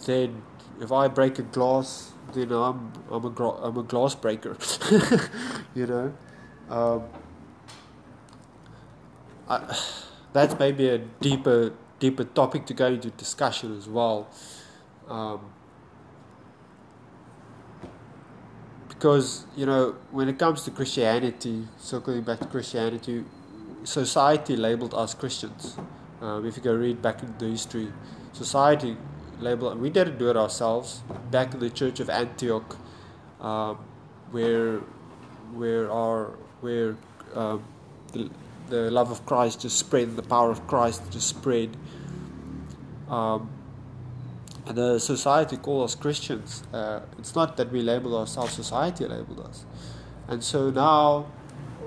then 0.05 0.41
if 0.81 0.91
I 0.91 1.07
break 1.07 1.39
a 1.39 1.43
glass, 1.43 2.11
then 2.33 2.51
I'm 2.51 2.91
I'm 3.11 3.25
a 3.25 3.49
I'm 3.61 3.77
a 3.77 3.83
glass 3.83 4.15
breaker. 4.15 4.57
you 5.75 5.85
know, 5.85 6.13
um, 6.69 7.03
I, 9.49 9.77
that's 10.33 10.57
maybe 10.59 10.89
a 10.89 10.97
deeper 10.97 11.73
deeper 11.99 12.23
topic 12.23 12.65
to 12.65 12.73
go 12.73 12.87
into 12.87 13.09
discussion 13.11 13.77
as 13.77 13.87
well. 13.87 14.27
Um, 15.07 15.39
because 18.89 19.45
you 19.55 19.65
know 19.65 19.95
when 20.11 20.29
it 20.29 20.39
comes 20.39 20.63
to 20.63 20.71
Christianity, 20.71 21.67
circling 21.77 22.23
back 22.23 22.39
to 22.39 22.47
Christianity, 22.47 23.23
society 23.83 24.55
labeled 24.55 24.93
us 24.93 25.13
Christians. 25.13 25.77
Um, 26.21 26.45
if 26.45 26.57
you 26.57 26.63
go 26.63 26.73
read 26.73 27.01
back 27.01 27.21
in 27.21 27.37
the 27.37 27.45
history, 27.45 27.91
society 28.33 28.97
labeled. 29.39 29.79
We 29.79 29.89
didn't 29.89 30.17
do 30.17 30.29
it 30.29 30.37
ourselves. 30.37 31.01
Back 31.29 31.53
in 31.53 31.59
the 31.59 31.69
Church 31.69 31.99
of 31.99 32.09
Antioch, 32.09 32.77
um, 33.41 33.77
where 34.31 34.79
where 35.53 35.91
our 35.91 36.31
where 36.61 36.95
um, 37.35 37.63
the, 38.13 38.29
the 38.69 38.91
love 38.91 39.11
of 39.11 39.25
Christ 39.25 39.61
just 39.61 39.77
spread, 39.77 40.15
the 40.15 40.23
power 40.23 40.51
of 40.51 40.65
Christ 40.67 41.01
just 41.11 41.27
spread. 41.29 41.75
Um, 43.09 43.49
and 44.65 44.77
the 44.77 44.99
society 44.99 45.57
calls 45.57 45.91
us 45.91 45.95
Christians. 45.99 46.63
Uh, 46.73 47.01
it's 47.19 47.35
not 47.35 47.57
that 47.57 47.71
we 47.71 47.81
label 47.81 48.17
ourselves; 48.17 48.53
society 48.53 49.05
labeled 49.05 49.41
us. 49.41 49.65
And 50.27 50.43
so 50.43 50.71
now, 50.71 51.27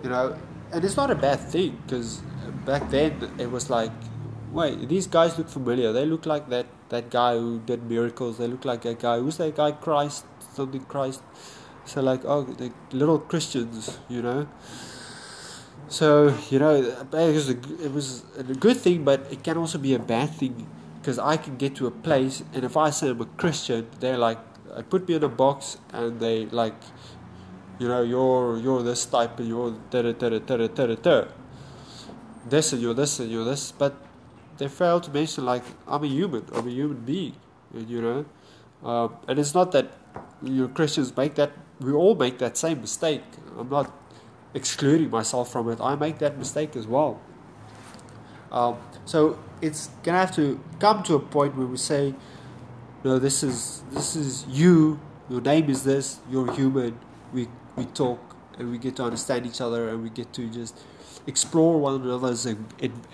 you 0.02 0.10
know, 0.10 0.36
and 0.72 0.84
it's 0.84 0.96
not 0.96 1.10
a 1.10 1.16
bad 1.16 1.40
thing 1.40 1.78
because 1.82 2.22
back 2.64 2.88
then 2.90 3.32
it 3.38 3.50
was 3.50 3.68
like, 3.68 3.90
wait, 4.52 4.88
these 4.88 5.06
guys 5.06 5.36
look 5.38 5.48
familiar. 5.48 5.92
They 5.92 6.06
look 6.06 6.26
like 6.26 6.48
that 6.50 6.66
that 6.90 7.10
guy 7.10 7.36
who 7.36 7.60
did 7.60 7.82
miracles. 7.82 8.38
They 8.38 8.46
look 8.46 8.64
like 8.64 8.82
that 8.82 9.00
guy. 9.00 9.18
Who's 9.18 9.36
that 9.38 9.56
guy? 9.56 9.72
Christ, 9.72 10.24
something 10.54 10.84
Christ. 10.84 11.22
So 11.84 12.00
like, 12.02 12.24
oh, 12.24 12.44
the 12.44 12.72
little 12.92 13.18
Christians, 13.18 13.98
you 14.08 14.22
know. 14.22 14.46
So 15.88 16.36
you 16.50 16.58
know, 16.58 16.74
it 16.74 17.12
was 17.12 17.48
a, 17.48 17.56
it 17.82 17.92
was 17.92 18.22
a 18.36 18.42
good 18.42 18.76
thing, 18.76 19.04
but 19.04 19.26
it 19.30 19.42
can 19.42 19.56
also 19.56 19.78
be 19.78 19.94
a 19.94 19.98
bad 19.98 20.30
thing 20.30 20.66
because 21.00 21.18
I 21.18 21.38
can 21.38 21.56
get 21.56 21.76
to 21.76 21.86
a 21.86 21.90
place, 21.90 22.42
and 22.52 22.64
if 22.64 22.76
I 22.76 22.90
say 22.90 23.08
I'm 23.08 23.20
a 23.22 23.24
Christian, 23.24 23.88
they're 23.98 24.18
like, 24.18 24.38
I 24.76 24.82
put 24.82 25.08
me 25.08 25.14
in 25.14 25.24
a 25.24 25.28
box, 25.28 25.78
and 25.94 26.20
they 26.20 26.44
like, 26.46 26.74
you 27.78 27.88
know, 27.88 28.02
you're 28.02 28.58
you're 28.58 28.82
this 28.82 29.06
type, 29.06 29.38
and 29.40 29.48
you're 29.48 29.70
da 29.90 30.02
da 30.02 30.12
da 30.12 30.38
da 30.38 30.56
da 30.56 30.66
da 30.66 30.94
da 30.94 31.24
this, 32.46 32.72
and 32.74 32.82
you're 32.82 32.94
this, 32.94 33.18
and 33.20 33.30
you're 33.30 33.44
this, 33.44 33.72
but 33.72 33.96
they 34.58 34.68
fail 34.68 35.00
to 35.00 35.10
mention 35.10 35.46
like 35.46 35.64
I'm 35.86 36.04
a 36.04 36.06
human, 36.06 36.44
I'm 36.52 36.68
a 36.68 36.70
human 36.70 37.00
being, 37.00 37.36
and 37.72 37.88
you 37.88 38.02
know, 38.02 38.26
um, 38.86 39.16
and 39.26 39.38
it's 39.38 39.54
not 39.54 39.72
that 39.72 39.90
you 40.42 40.62
know, 40.62 40.68
Christians 40.68 41.16
make 41.16 41.34
that. 41.36 41.52
We 41.80 41.92
all 41.92 42.14
make 42.14 42.38
that 42.38 42.56
same 42.58 42.80
mistake. 42.80 43.22
I'm 43.56 43.70
not 43.70 43.90
excluding 44.54 45.10
myself 45.10 45.52
from 45.52 45.68
it. 45.70 45.80
I 45.80 45.94
make 45.96 46.18
that 46.18 46.38
mistake 46.38 46.76
as 46.76 46.86
well. 46.86 47.20
Um, 48.50 48.78
so 49.04 49.38
it's 49.60 49.88
gonna 50.02 50.18
have 50.18 50.34
to 50.36 50.58
come 50.78 51.02
to 51.04 51.14
a 51.14 51.20
point 51.20 51.56
where 51.56 51.66
we 51.66 51.76
say, 51.76 52.14
no, 53.04 53.18
this 53.18 53.42
is 53.42 53.82
this 53.90 54.16
is 54.16 54.46
you. 54.48 54.98
Your 55.28 55.40
name 55.40 55.68
is 55.68 55.84
this. 55.84 56.18
You're 56.30 56.52
human. 56.52 56.98
We 57.32 57.48
we 57.76 57.84
talk 57.84 58.18
and 58.58 58.70
we 58.70 58.78
get 58.78 58.96
to 58.96 59.04
understand 59.04 59.46
each 59.46 59.60
other 59.60 59.88
and 59.88 60.02
we 60.02 60.10
get 60.10 60.32
to 60.34 60.48
just 60.48 60.78
explore 61.26 61.78
one 61.78 62.02
another's 62.02 62.46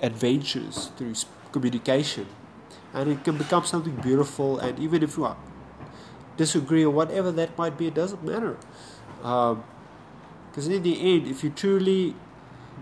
adventures 0.00 0.90
through 0.96 1.14
communication, 1.52 2.26
and 2.94 3.10
it 3.10 3.24
can 3.24 3.36
become 3.36 3.64
something 3.64 3.96
beautiful. 3.96 4.58
And 4.58 4.78
even 4.78 5.02
if 5.02 5.16
you 5.16 5.34
disagree 6.36 6.84
or 6.84 6.90
whatever 6.90 7.32
that 7.32 7.58
might 7.58 7.76
be, 7.76 7.88
it 7.88 7.94
doesn't 7.94 8.22
matter. 8.24 8.56
Because 10.54 10.68
in 10.68 10.84
the 10.84 11.14
end, 11.14 11.26
if 11.26 11.42
you 11.42 11.50
truly 11.50 12.14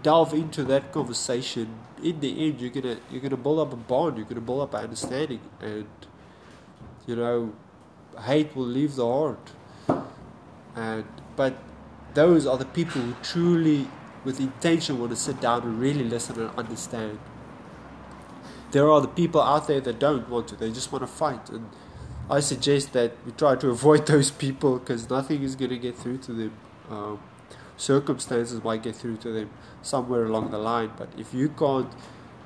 delve 0.02 0.34
into 0.34 0.62
that 0.64 0.92
conversation, 0.92 1.74
in 2.02 2.20
the 2.20 2.46
end, 2.46 2.60
you're 2.60 2.68
gonna 2.68 2.98
you're 3.10 3.22
gonna 3.22 3.38
build 3.38 3.60
up 3.60 3.72
a 3.72 3.76
bond. 3.76 4.18
You're 4.18 4.26
gonna 4.26 4.42
build 4.42 4.60
up 4.60 4.74
an 4.74 4.84
understanding, 4.84 5.40
and 5.58 5.86
you 7.06 7.16
know, 7.16 7.54
hate 8.26 8.54
will 8.54 8.66
leave 8.66 8.96
the 8.96 9.06
heart. 9.06 9.52
And 10.76 11.06
but 11.34 11.56
those 12.12 12.46
are 12.46 12.58
the 12.58 12.66
people 12.66 13.00
who 13.00 13.14
truly, 13.22 13.88
with 14.22 14.38
intention, 14.38 14.98
want 14.98 15.12
to 15.12 15.16
sit 15.16 15.40
down 15.40 15.62
and 15.62 15.80
really 15.80 16.04
listen 16.04 16.38
and 16.38 16.50
understand. 16.58 17.18
There 18.72 18.90
are 18.90 19.00
the 19.00 19.08
people 19.08 19.40
out 19.40 19.66
there 19.66 19.80
that 19.80 19.98
don't 19.98 20.28
want 20.28 20.48
to. 20.48 20.56
They 20.56 20.70
just 20.70 20.92
want 20.92 21.04
to 21.04 21.06
fight, 21.10 21.48
and 21.48 21.70
I 22.28 22.40
suggest 22.40 22.92
that 22.92 23.12
we 23.24 23.32
try 23.32 23.56
to 23.56 23.70
avoid 23.70 24.06
those 24.14 24.30
people 24.30 24.78
because 24.78 25.08
nothing 25.08 25.42
is 25.42 25.56
to 25.56 25.78
get 25.78 25.96
through 25.96 26.18
to 26.18 26.34
them. 26.34 26.52
Um, 26.90 27.18
circumstances 27.76 28.62
might 28.62 28.82
get 28.82 28.94
through 28.96 29.16
to 29.18 29.32
them 29.32 29.50
somewhere 29.82 30.24
along 30.24 30.50
the 30.50 30.58
line. 30.58 30.92
But 30.96 31.08
if 31.18 31.34
you 31.34 31.48
can't, 31.48 31.92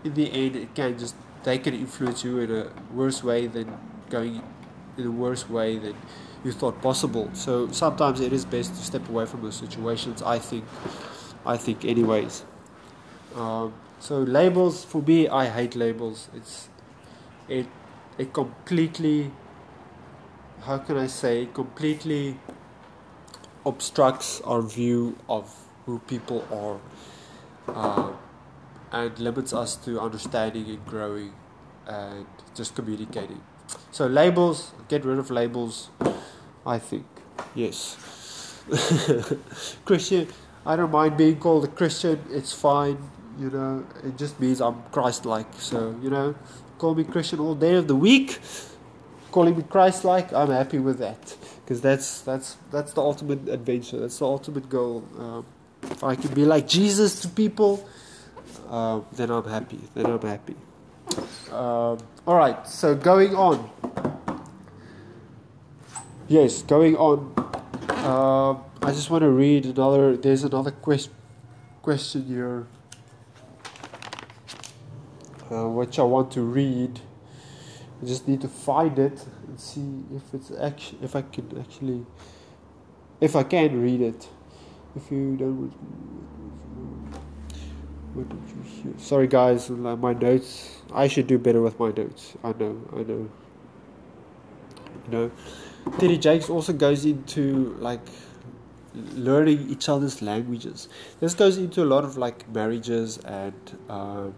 in 0.05 0.15
the 0.15 0.31
end, 0.33 0.57
it 0.57 0.75
can 0.75 0.99
just 0.99 1.15
they 1.43 1.59
can 1.59 1.75
influence 1.75 2.25
you 2.25 2.39
in 2.39 2.51
a 2.51 2.71
worse 2.93 3.23
way 3.23 3.47
than 3.47 3.79
going 4.11 4.43
in 4.97 5.07
a 5.07 5.11
worse 5.11 5.49
way 5.49 5.79
than 5.79 5.95
you 6.45 6.53
thought 6.53 6.81
possible. 6.81 7.31
So 7.35 7.71
sometimes 7.71 8.21
it 8.21 8.33
is 8.33 8.45
best 8.45 8.75
to 8.75 8.83
step 8.83 9.09
away 9.09 9.27
from 9.27 9.43
those 9.43 9.57
situations. 9.57 10.23
I 10.23 10.39
think, 10.39 10.65
I 11.45 11.57
think, 11.57 11.85
anyways. 11.85 12.45
Um, 13.35 13.75
so 13.99 14.19
labels 14.23 14.85
for 14.85 15.03
me, 15.03 15.29
I 15.29 15.47
hate 15.47 15.77
labels. 15.77 16.29
It's 16.35 16.69
it 17.49 17.67
it 18.19 18.33
completely. 18.33 19.33
How 20.63 20.79
can 20.79 20.97
I 20.97 21.07
say? 21.07 21.49
Completely 21.53 22.39
obstructs 23.67 24.41
our 24.43 24.63
view 24.63 25.19
of 25.29 25.53
who 25.85 25.99
people 26.01 26.47
are 26.51 26.79
uh, 27.75 28.13
and 28.93 29.19
limits 29.19 29.53
us 29.53 29.77
to 29.77 30.01
understanding 30.01 30.67
and 30.69 30.87
growing 30.87 31.33
and 31.87 32.27
just 32.55 32.75
communicating. 32.75 33.41
So, 33.91 34.07
labels, 34.07 34.73
get 34.89 35.05
rid 35.05 35.19
of 35.19 35.31
labels, 35.31 35.91
I 36.65 36.79
think. 36.79 37.07
Yes. 37.55 37.97
Christian, 39.85 40.29
I 40.65 40.77
don't 40.77 40.91
mind 40.91 41.17
being 41.17 41.39
called 41.39 41.65
a 41.65 41.69
Christian, 41.69 42.23
it's 42.31 42.53
fine, 42.53 42.99
you 43.39 43.51
know, 43.51 43.85
it 44.05 44.17
just 44.17 44.39
means 44.41 44.61
I'm 44.61 44.83
Christ 44.93 45.27
like. 45.27 45.53
So, 45.59 45.97
you 46.01 46.11
know, 46.11 46.35
call 46.79 46.95
me 46.95 47.05
Christian 47.05 47.41
all 47.41 47.55
day 47.55 47.75
of 47.75 47.89
the 47.89 47.97
week, 47.97 48.39
calling 49.33 49.57
me 49.57 49.65
Christ 49.65 50.05
like, 50.05 50.33
I'm 50.33 50.51
happy 50.51 50.79
with 50.79 50.99
that 50.99 51.37
because 51.67 51.81
that's 51.81 52.21
that's 52.21 52.57
that's 52.71 52.93
the 52.93 53.03
ultimate 53.03 53.49
adventure. 53.49 53.99
That's 53.99 54.21
the 54.21 54.25
ultimate 54.25 54.69
goal. 54.69 55.03
Um, 55.19 55.45
if 55.83 56.05
I 56.05 56.15
can 56.15 56.33
be 56.33 56.45
like 56.45 56.69
Jesus 56.69 57.21
to 57.23 57.29
people, 57.29 57.89
uh, 58.71 59.01
then 59.13 59.31
I'm 59.31 59.49
happy. 59.49 59.81
Then 59.93 60.07
I'm 60.07 60.23
happy. 60.23 60.55
Um, 61.51 61.99
all 62.25 62.37
right. 62.37 62.65
So 62.69 62.95
going 62.95 63.35
on. 63.35 63.69
Yes, 66.29 66.63
going 66.63 66.97
on. 66.97 67.35
Uh, 67.89 68.53
I 68.87 68.93
just 68.93 69.11
want 69.11 69.23
to 69.23 69.31
read 69.31 69.67
another. 69.67 70.17
There's 70.17 70.45
another 70.45 70.71
quest, 70.71 71.11
question 71.83 72.27
here, 72.27 72.69
uh, 75.51 75.69
which 75.69 75.99
I 75.99 76.05
want 76.05 76.31
to 76.33 76.43
read. 76.43 77.01
I 78.01 78.07
just 78.07 78.29
need 78.29 78.41
to 78.43 78.49
find 78.49 78.97
it 79.01 79.25
and 79.47 79.61
see 79.61 80.05
if 80.15 80.35
it's 80.35 80.51
actually 80.51 80.99
if 81.03 81.17
I 81.17 81.23
can 81.23 81.59
actually 81.59 82.07
if 83.21 83.37
I 83.37 83.43
can 83.43 83.81
read 83.81 84.01
it. 84.01 84.29
If 84.95 85.11
you 85.11 85.37
don't, 85.37 85.71
what 88.15 88.29
did 88.29 88.39
you 88.49 88.63
hear? 88.63 88.93
Sorry, 88.99 89.27
guys, 89.27 89.69
my 89.69 90.15
notes. 90.15 90.81
I 90.93 91.07
should 91.07 91.27
do 91.27 91.39
better 91.39 91.61
with 91.61 91.79
my 91.79 91.91
notes. 91.91 92.35
I 92.43 92.53
know, 92.53 92.81
I 92.93 93.03
know. 93.03 93.29
You 95.05 95.11
know, 95.11 95.31
T.D. 95.99 96.19
Jakes 96.19 96.49
also 96.49 96.73
goes 96.73 97.05
into 97.05 97.77
like 97.79 98.01
learning 98.95 99.69
each 99.69 99.89
other's 99.91 100.23
languages. 100.23 100.89
This 101.21 101.35
goes 101.35 101.59
into 101.59 101.83
a 101.83 101.89
lot 101.95 102.05
of 102.05 102.17
like 102.17 102.49
marriages 102.49 103.19
and. 103.19 103.79
Um, 103.89 104.35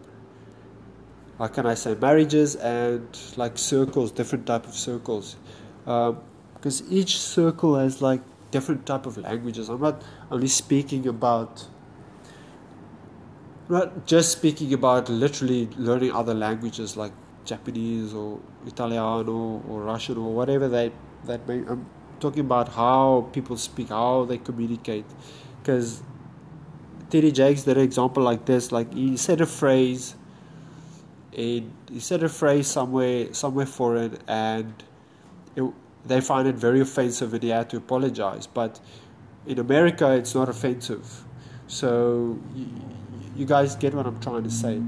how 1.39 1.47
can 1.47 1.67
I 1.67 1.75
say 1.75 1.95
marriages 1.95 2.57
and 2.57 3.07
like 3.37 3.59
circles, 3.59 4.11
different 4.11 4.47
type 4.47 4.67
of 4.67 4.75
circles, 4.75 5.37
because 5.85 6.81
um, 6.81 6.87
each 6.91 7.19
circle 7.19 7.77
has 7.77 8.03
like 8.03 8.21
different 8.51 8.87
type 8.87 9.07
of 9.07 9.17
languages. 9.19 9.69
I'm 9.69 9.81
not 9.81 10.03
only 10.31 10.49
speaking 10.49 11.07
about 11.07 11.67
not 13.69 14.07
just 14.07 14.33
speaking 14.33 14.73
about 14.73 15.09
literally 15.09 15.69
learning 15.77 16.13
other 16.13 16.35
languages 16.35 16.97
like 16.97 17.13
Japanese 17.45 18.15
or 18.15 18.41
Italiano 18.67 19.63
or 19.69 19.83
Russian 19.83 20.17
or 20.17 20.33
whatever 20.33 20.69
they 20.69 20.91
that 21.25 21.47
may. 21.47 21.59
I'm 21.59 21.87
talking 22.19 22.41
about 22.41 22.69
how 22.69 23.29
people 23.33 23.57
speak, 23.57 23.91
how 23.91 24.25
they 24.25 24.39
communicate, 24.39 25.05
because 25.63 26.03
T.D. 27.11 27.31
Jakes 27.31 27.63
did 27.63 27.77
an 27.77 27.85
example 27.85 28.25
like 28.25 28.45
this. 28.47 28.73
Like 28.73 28.93
he 28.93 29.17
said 29.17 29.41
a 29.41 29.47
phrase 29.47 30.17
he 31.33 31.71
said 31.99 32.23
a 32.23 32.29
phrase 32.29 32.67
somewhere 32.67 33.33
somewhere 33.35 33.67
foreign 33.67 34.19
and 34.27 34.73
it, 35.57 35.65
they 36.07 36.21
find 36.21 36.49
it 36.49 36.55
very 36.55 36.81
offensive 36.81 37.35
and 37.35 37.43
he 37.43 37.51
had 37.51 37.69
to 37.71 37.77
apologize. 37.77 38.47
But 38.47 38.81
in 39.47 39.59
america 39.59 40.13
it's 40.13 40.35
not 40.35 40.49
offensive. 40.49 41.25
So 41.67 42.39
you, 42.55 42.67
you 43.37 43.47
guys 43.47 43.77
get 43.77 43.95
what 43.95 44.07
i'm 44.07 44.21
trying 44.21 44.45
to 44.45 44.51
say. 44.51 44.81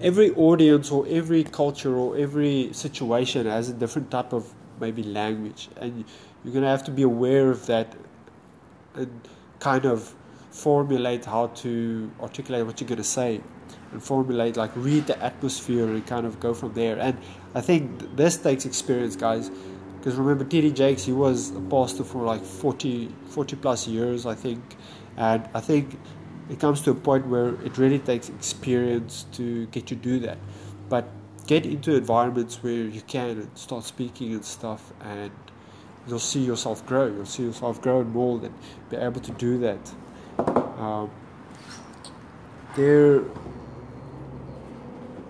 Every 0.00 0.30
audience 0.32 0.90
or 0.90 1.06
every 1.08 1.44
culture 1.44 1.96
or 1.96 2.16
every 2.16 2.72
situation 2.72 3.46
has 3.46 3.70
a 3.70 3.72
different 3.72 4.10
type 4.10 4.32
of 4.32 4.52
maybe 4.80 5.02
language. 5.02 5.68
And 5.80 6.04
you're 6.42 6.52
going 6.52 6.64
to 6.64 6.68
have 6.68 6.84
to 6.84 6.90
be 6.90 7.02
aware 7.02 7.50
of 7.50 7.66
that 7.66 7.94
and 8.94 9.20
kind 9.60 9.86
of 9.86 10.14
formulate 10.50 11.24
how 11.24 11.46
to 11.48 12.10
articulate 12.20 12.66
what 12.66 12.80
you're 12.80 12.96
to 12.96 13.04
say 13.04 13.40
and 13.94 14.02
formulate, 14.02 14.56
like 14.56 14.72
read 14.74 15.06
the 15.06 15.20
atmosphere 15.22 15.86
and 15.86 16.06
kind 16.06 16.26
of 16.26 16.38
go 16.40 16.52
from 16.52 16.74
there. 16.74 16.98
And 16.98 17.16
I 17.54 17.60
think 17.62 18.16
this 18.16 18.36
takes 18.36 18.66
experience, 18.66 19.16
guys. 19.16 19.50
Because 19.96 20.16
remember, 20.16 20.44
T.D. 20.44 20.72
Jakes, 20.72 21.04
he 21.04 21.12
was 21.12 21.56
a 21.56 21.60
pastor 21.60 22.04
for 22.04 22.24
like 22.24 22.44
40, 22.44 23.08
40 23.28 23.56
plus 23.56 23.88
years, 23.88 24.26
I 24.26 24.34
think. 24.34 24.62
And 25.16 25.48
I 25.54 25.60
think 25.60 25.98
it 26.50 26.60
comes 26.60 26.82
to 26.82 26.90
a 26.90 26.94
point 26.94 27.26
where 27.26 27.54
it 27.64 27.78
really 27.78 28.00
takes 28.00 28.28
experience 28.28 29.24
to 29.32 29.66
get 29.68 29.90
you 29.90 29.96
do 29.96 30.18
that. 30.20 30.36
But 30.90 31.08
get 31.46 31.64
into 31.64 31.94
environments 31.94 32.62
where 32.62 32.72
you 32.72 33.00
can 33.02 33.30
and 33.30 33.50
start 33.56 33.84
speaking 33.84 34.34
and 34.34 34.44
stuff, 34.44 34.92
and 35.00 35.30
you'll 36.06 36.18
see 36.18 36.40
yourself 36.44 36.84
grow. 36.84 37.06
You'll 37.06 37.24
see 37.24 37.44
yourself 37.44 37.80
grow 37.80 38.04
more 38.04 38.38
and 38.42 38.54
be 38.90 38.96
able 38.96 39.20
to 39.20 39.32
do 39.32 39.58
that. 39.58 39.92
Um, 40.78 41.10
there. 42.76 43.22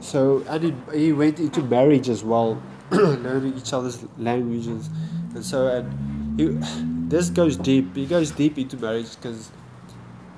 So 0.04 0.44
and 0.48 0.62
he, 0.62 0.98
he 0.98 1.12
went 1.12 1.40
into 1.40 1.62
marriage 1.62 2.10
as 2.10 2.22
well, 2.22 2.62
learning 2.90 3.56
each 3.56 3.72
other's 3.72 4.04
languages, 4.18 4.90
and 5.34 5.42
so 5.44 5.66
and 5.66 6.38
he, 6.38 6.48
this 7.08 7.30
goes 7.30 7.56
deep. 7.56 7.96
He 7.96 8.04
goes 8.04 8.30
deep 8.30 8.58
into 8.58 8.76
marriage 8.76 9.16
because 9.16 9.50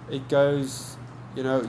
it 0.08 0.28
goes, 0.28 0.96
you 1.34 1.42
know, 1.42 1.68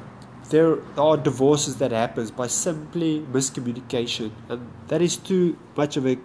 there 0.52 0.78
are 0.96 1.18
divorces 1.18 1.78
that 1.78 1.92
happens 1.92 2.30
by 2.30 2.46
simply 2.46 3.22
miscommunication, 3.32 4.32
and 4.48 4.70
that 4.90 5.02
is 5.02 5.18
too 5.18 5.58
much 5.76 5.98
of 5.98 6.06
a 6.06 6.18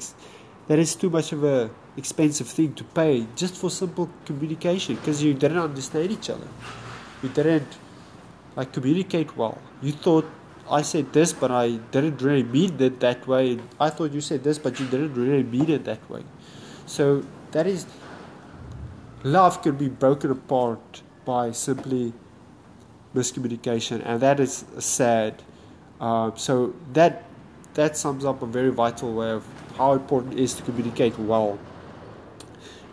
that 0.68 0.78
is 0.78 0.94
too 0.94 1.08
much 1.08 1.32
of 1.32 1.42
a 1.42 1.70
expensive 1.96 2.48
thing 2.48 2.74
to 2.74 2.84
pay 2.84 3.26
just 3.34 3.56
for 3.56 3.70
simple 3.70 4.10
communication 4.26 4.96
because 4.96 5.22
you 5.22 5.32
didn't 5.32 5.58
understand 5.58 6.12
each 6.12 6.28
other. 6.28 6.48
You 7.22 7.30
didn't 7.30 7.78
like 8.56 8.74
communicate 8.74 9.38
well. 9.38 9.56
You 9.80 9.92
thought 9.92 10.26
I 10.72 10.80
said 10.80 11.12
this, 11.12 11.34
but 11.34 11.50
I 11.50 11.72
didn't 11.94 12.22
really 12.22 12.42
mean 12.42 12.80
it 12.80 13.00
that 13.00 13.26
way. 13.26 13.58
I 13.78 13.90
thought 13.90 14.12
you 14.12 14.22
said 14.22 14.42
this, 14.42 14.58
but 14.58 14.80
you 14.80 14.86
didn't 14.86 15.14
really 15.14 15.42
mean 15.42 15.70
it 15.70 15.84
that 15.84 16.08
way. 16.08 16.24
So 16.86 17.24
that 17.50 17.66
is 17.66 17.84
love 19.22 19.60
can 19.62 19.76
be 19.76 19.88
broken 19.88 20.30
apart 20.30 21.02
by 21.26 21.50
simply 21.52 22.14
miscommunication, 23.14 24.00
and 24.04 24.20
that 24.22 24.40
is 24.40 24.64
sad. 24.78 25.42
Uh, 26.00 26.30
so 26.34 26.74
that 26.94 27.24
that 27.74 27.96
sums 27.96 28.24
up 28.24 28.40
a 28.42 28.46
very 28.46 28.70
vital 28.70 29.12
way 29.12 29.30
of 29.30 29.46
how 29.76 29.92
important 29.92 30.32
it 30.34 30.40
is 30.40 30.54
to 30.54 30.62
communicate 30.62 31.18
well. 31.18 31.58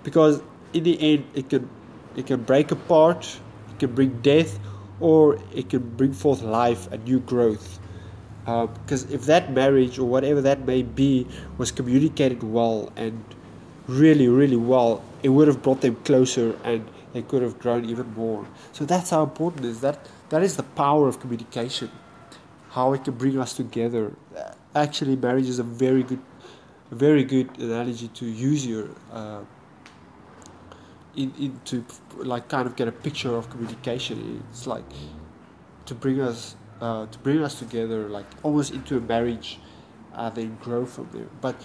Because 0.04 0.42
in 0.74 0.84
the 0.84 1.14
end, 1.14 1.26
it 1.34 1.50
can 1.50 1.70
it 2.18 2.28
can 2.28 2.44
break 2.44 2.72
apart, 2.72 3.40
it 3.70 3.80
can 3.80 3.96
bring 3.96 4.20
death, 4.22 4.60
or 5.00 5.40
it 5.54 5.70
can 5.70 5.88
bring 5.96 6.14
forth 6.14 6.42
life 6.42 6.92
and 6.92 7.04
new 7.06 7.20
growth. 7.20 7.80
Because 8.46 9.06
uh, 9.06 9.14
if 9.14 9.26
that 9.26 9.52
marriage 9.52 10.00
or 10.00 10.06
whatever 10.06 10.42
that 10.42 10.66
may 10.66 10.82
be 10.82 11.28
was 11.58 11.72
communicated 11.72 12.42
well 12.42 12.92
and 12.96 13.24
really, 13.88 14.28
really 14.28 14.56
well, 14.56 15.04
it 15.24 15.30
would 15.30 15.48
have 15.48 15.62
brought 15.62 15.82
them 15.82 15.96
closer 15.98 16.58
and 16.64 16.88
they 17.14 17.22
could 17.22 17.42
have 17.42 17.60
grown 17.60 17.86
even 17.86 18.14
more. 18.14 18.46
So 18.72 18.86
that's 18.86 19.10
how 19.10 19.24
important 19.24 19.66
is. 19.66 19.82
That 19.82 20.00
that 20.30 20.44
is 20.44 20.58
the 20.58 20.64
power 20.64 21.08
of 21.08 21.20
communication. 21.20 21.92
How 22.70 22.94
it 22.94 23.04
can 23.04 23.16
bring 23.16 23.40
us 23.40 23.54
together. 23.54 24.14
Actually, 24.76 25.16
marriage 25.16 25.50
is 25.50 25.58
a 25.60 25.64
very 25.64 26.04
good, 26.04 26.22
very 26.92 27.24
good 27.24 27.50
analogy 27.58 28.08
to 28.10 28.26
use 28.26 28.66
your. 28.66 28.90
Uh, 29.12 29.42
in, 31.20 31.34
in 31.38 31.60
to 31.66 31.86
like 32.16 32.48
kind 32.48 32.66
of 32.66 32.76
get 32.76 32.88
a 32.88 32.92
picture 32.92 33.36
of 33.36 33.50
communication. 33.50 34.44
It's 34.50 34.66
like 34.66 34.86
to 35.86 35.94
bring 35.94 36.22
us 36.22 36.56
uh, 36.82 37.06
to 37.08 37.20
bring 37.20 37.44
us 37.44 37.60
together, 37.60 38.08
like 38.08 38.26
almost 38.42 38.74
into 38.74 38.98
a 38.98 39.02
marriage, 39.02 39.60
uh, 40.14 40.30
then 40.30 40.58
grow 40.62 40.86
from 40.86 41.10
there. 41.12 41.28
But 41.42 41.56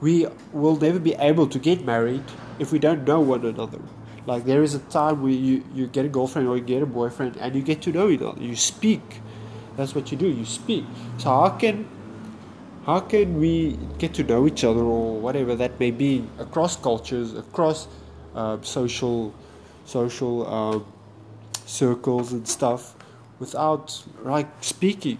we 0.00 0.26
will 0.52 0.76
never 0.76 0.98
be 0.98 1.14
able 1.14 1.46
to 1.46 1.58
get 1.58 1.84
married 1.84 2.24
if 2.58 2.72
we 2.72 2.78
don't 2.78 3.06
know 3.06 3.20
one 3.20 3.44
another. 3.44 3.80
Like 4.26 4.44
there 4.44 4.62
is 4.62 4.74
a 4.74 4.80
time 4.80 5.22
where 5.22 5.32
you, 5.32 5.64
you 5.74 5.86
get 5.86 6.04
a 6.04 6.08
girlfriend 6.08 6.48
or 6.48 6.56
you 6.56 6.64
get 6.64 6.82
a 6.82 6.86
boyfriend 6.86 7.36
and 7.36 7.54
you 7.54 7.62
get 7.62 7.82
to 7.82 7.92
know 7.92 8.08
each 8.08 8.22
other. 8.22 8.40
You 8.40 8.56
speak. 8.56 9.20
That's 9.76 9.94
what 9.94 10.10
you 10.10 10.18
do. 10.18 10.26
You 10.26 10.44
speak. 10.44 10.84
So 11.18 11.28
how 11.30 11.50
can 11.50 11.86
how 12.86 13.00
can 13.00 13.38
we 13.38 13.78
get 13.98 14.12
to 14.14 14.24
know 14.24 14.46
each 14.46 14.64
other 14.64 14.80
or 14.80 15.18
whatever 15.18 15.54
that 15.56 15.78
may 15.80 15.90
be 15.90 16.26
across 16.38 16.76
cultures, 16.76 17.34
across 17.34 17.88
uh, 18.34 18.60
social 18.62 19.34
social 19.84 20.46
um, 20.46 20.86
circles 21.66 22.32
and 22.32 22.46
stuff, 22.48 22.94
without 23.38 24.04
like 24.22 24.48
speaking, 24.60 25.18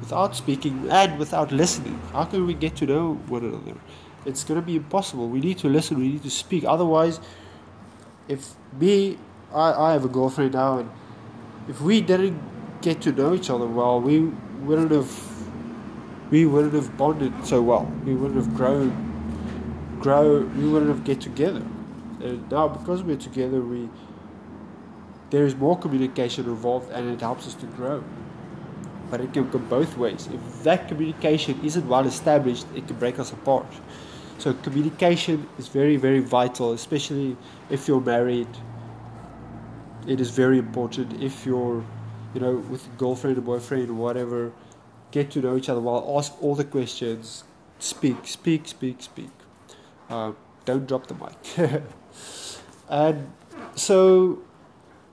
without 0.00 0.36
speaking 0.36 0.88
and 0.90 1.18
without 1.18 1.52
listening? 1.52 2.00
How 2.12 2.24
can 2.24 2.46
we 2.46 2.54
get 2.54 2.76
to 2.76 2.86
know 2.86 3.14
one 3.28 3.44
another? 3.44 3.74
It's 4.26 4.44
going 4.44 4.60
to 4.60 4.66
be 4.66 4.76
impossible. 4.76 5.28
We 5.28 5.40
need 5.40 5.58
to 5.58 5.68
listen. 5.68 5.98
We 5.98 6.08
need 6.08 6.22
to 6.24 6.30
speak. 6.30 6.64
Otherwise, 6.64 7.20
if 8.28 8.54
me, 8.78 9.18
I, 9.52 9.72
I 9.72 9.92
have 9.92 10.04
a 10.04 10.08
girlfriend 10.08 10.54
now, 10.54 10.78
and 10.78 10.90
if 11.68 11.80
we 11.80 12.00
didn't 12.00 12.40
get 12.82 13.00
to 13.02 13.12
know 13.12 13.34
each 13.34 13.50
other 13.50 13.66
well, 13.66 14.00
we 14.00 14.20
wouldn't 14.62 14.90
have 14.90 15.30
we 16.30 16.46
wouldn't 16.46 16.74
have 16.74 16.96
bonded 16.96 17.32
so 17.44 17.60
well. 17.62 17.90
We 18.04 18.14
wouldn't 18.14 18.36
have 18.36 18.54
grown 18.54 19.06
grow 20.00 20.40
we 20.40 20.68
wouldn't 20.68 20.90
have 20.90 21.04
get 21.04 21.20
together. 21.20 21.62
And 22.22 22.50
now 22.50 22.68
because 22.68 23.02
we're 23.02 23.16
together 23.16 23.60
we 23.60 23.88
there 25.30 25.46
is 25.46 25.54
more 25.54 25.78
communication 25.78 26.44
involved 26.46 26.90
and 26.90 27.08
it 27.08 27.20
helps 27.20 27.46
us 27.46 27.54
to 27.54 27.66
grow. 27.66 28.04
But 29.10 29.20
it 29.20 29.32
can 29.32 29.48
go 29.50 29.58
both 29.58 29.96
ways. 29.96 30.28
If 30.32 30.62
that 30.64 30.88
communication 30.88 31.60
isn't 31.64 31.88
well 31.88 32.06
established, 32.06 32.66
it 32.74 32.86
can 32.86 32.96
break 32.96 33.18
us 33.18 33.32
apart. 33.32 33.66
So 34.38 34.54
communication 34.54 35.48
is 35.58 35.68
very, 35.68 35.96
very 35.96 36.20
vital, 36.20 36.72
especially 36.72 37.36
if 37.68 37.86
you're 37.86 38.00
married. 38.00 38.48
It 40.06 40.20
is 40.20 40.30
very 40.30 40.58
important. 40.58 41.22
If 41.22 41.44
you're, 41.44 41.84
you 42.34 42.40
know, 42.40 42.56
with 42.56 42.86
a 42.86 42.96
girlfriend 42.96 43.38
or 43.38 43.42
boyfriend 43.42 43.90
or 43.90 43.94
whatever, 43.94 44.52
get 45.10 45.30
to 45.32 45.40
know 45.40 45.56
each 45.56 45.68
other 45.68 45.80
well. 45.80 46.16
Ask 46.16 46.40
all 46.42 46.54
the 46.54 46.64
questions. 46.64 47.44
Speak, 47.78 48.26
speak, 48.26 48.66
speak, 48.68 49.02
speak. 49.02 49.30
Uh, 50.08 50.32
don't 50.64 50.86
drop 50.86 51.06
the 51.06 51.14
mic. 51.14 51.82
and 52.90 53.32
so, 53.76 54.42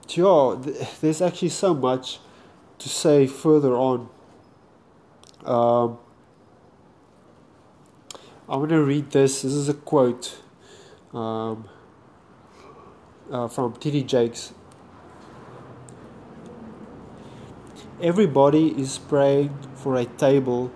yeah, 0.08 0.56
there's 1.00 1.22
actually 1.22 1.50
so 1.50 1.74
much 1.74 2.18
to 2.78 2.88
say 2.88 3.26
further 3.26 3.74
on. 3.74 4.08
Um, 5.44 5.98
I'm 8.48 8.58
going 8.58 8.70
to 8.70 8.82
read 8.82 9.12
this. 9.12 9.42
This 9.42 9.52
is 9.52 9.68
a 9.68 9.74
quote 9.74 10.42
um, 11.14 11.68
uh, 13.30 13.46
from 13.46 13.74
T.D. 13.74 14.02
Jakes. 14.02 14.52
Everybody 18.00 18.80
is 18.80 18.98
praying 18.98 19.56
for 19.74 19.94
a 19.96 20.04
table, 20.04 20.72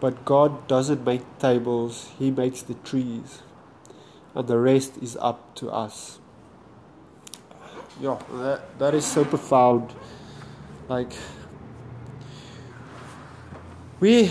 but 0.00 0.24
God 0.24 0.66
doesn't 0.66 1.04
make 1.04 1.22
tables, 1.38 2.10
He 2.18 2.30
makes 2.30 2.62
the 2.62 2.74
trees, 2.74 3.42
and 4.34 4.46
the 4.46 4.58
rest 4.58 4.98
is 5.02 5.16
up 5.20 5.54
to 5.56 5.70
us. 5.70 6.18
Yeah, 8.00 8.18
that, 8.32 8.78
that 8.78 8.94
is 8.94 9.04
so 9.04 9.24
profound. 9.24 9.92
Like, 10.88 11.12
we 14.00 14.30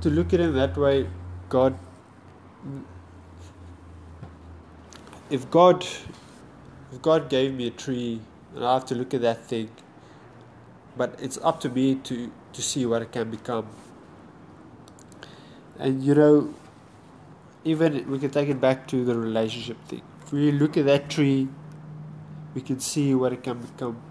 to 0.00 0.10
look 0.10 0.34
at 0.34 0.40
it 0.40 0.52
that 0.52 0.76
way, 0.76 1.08
God, 1.48 1.78
if 5.30 5.50
God, 5.50 5.86
if 6.92 7.00
God 7.00 7.30
gave 7.30 7.54
me 7.54 7.68
a 7.68 7.70
tree 7.70 8.20
and 8.54 8.64
I 8.64 8.74
have 8.74 8.84
to 8.86 8.94
look 8.94 9.14
at 9.14 9.22
that 9.22 9.46
thing, 9.46 9.70
but 10.96 11.18
it's 11.20 11.38
up 11.38 11.60
to 11.60 11.68
me 11.68 11.94
to 11.94 12.30
to 12.52 12.62
see 12.62 12.84
what 12.86 13.02
it 13.02 13.12
can 13.12 13.30
become. 13.30 13.66
And 15.78 16.04
you 16.04 16.14
know, 16.14 16.54
even 17.64 18.10
we 18.10 18.18
can 18.18 18.30
take 18.30 18.48
it 18.48 18.60
back 18.60 18.86
to 18.88 19.04
the 19.04 19.14
relationship 19.18 19.82
thing. 19.86 20.02
If 20.22 20.32
we 20.32 20.52
look 20.52 20.76
at 20.76 20.86
that 20.86 21.08
tree, 21.08 21.48
we 22.54 22.60
can 22.60 22.80
see 22.80 23.14
what 23.14 23.32
it 23.32 23.42
can 23.42 23.58
become. 23.58 24.02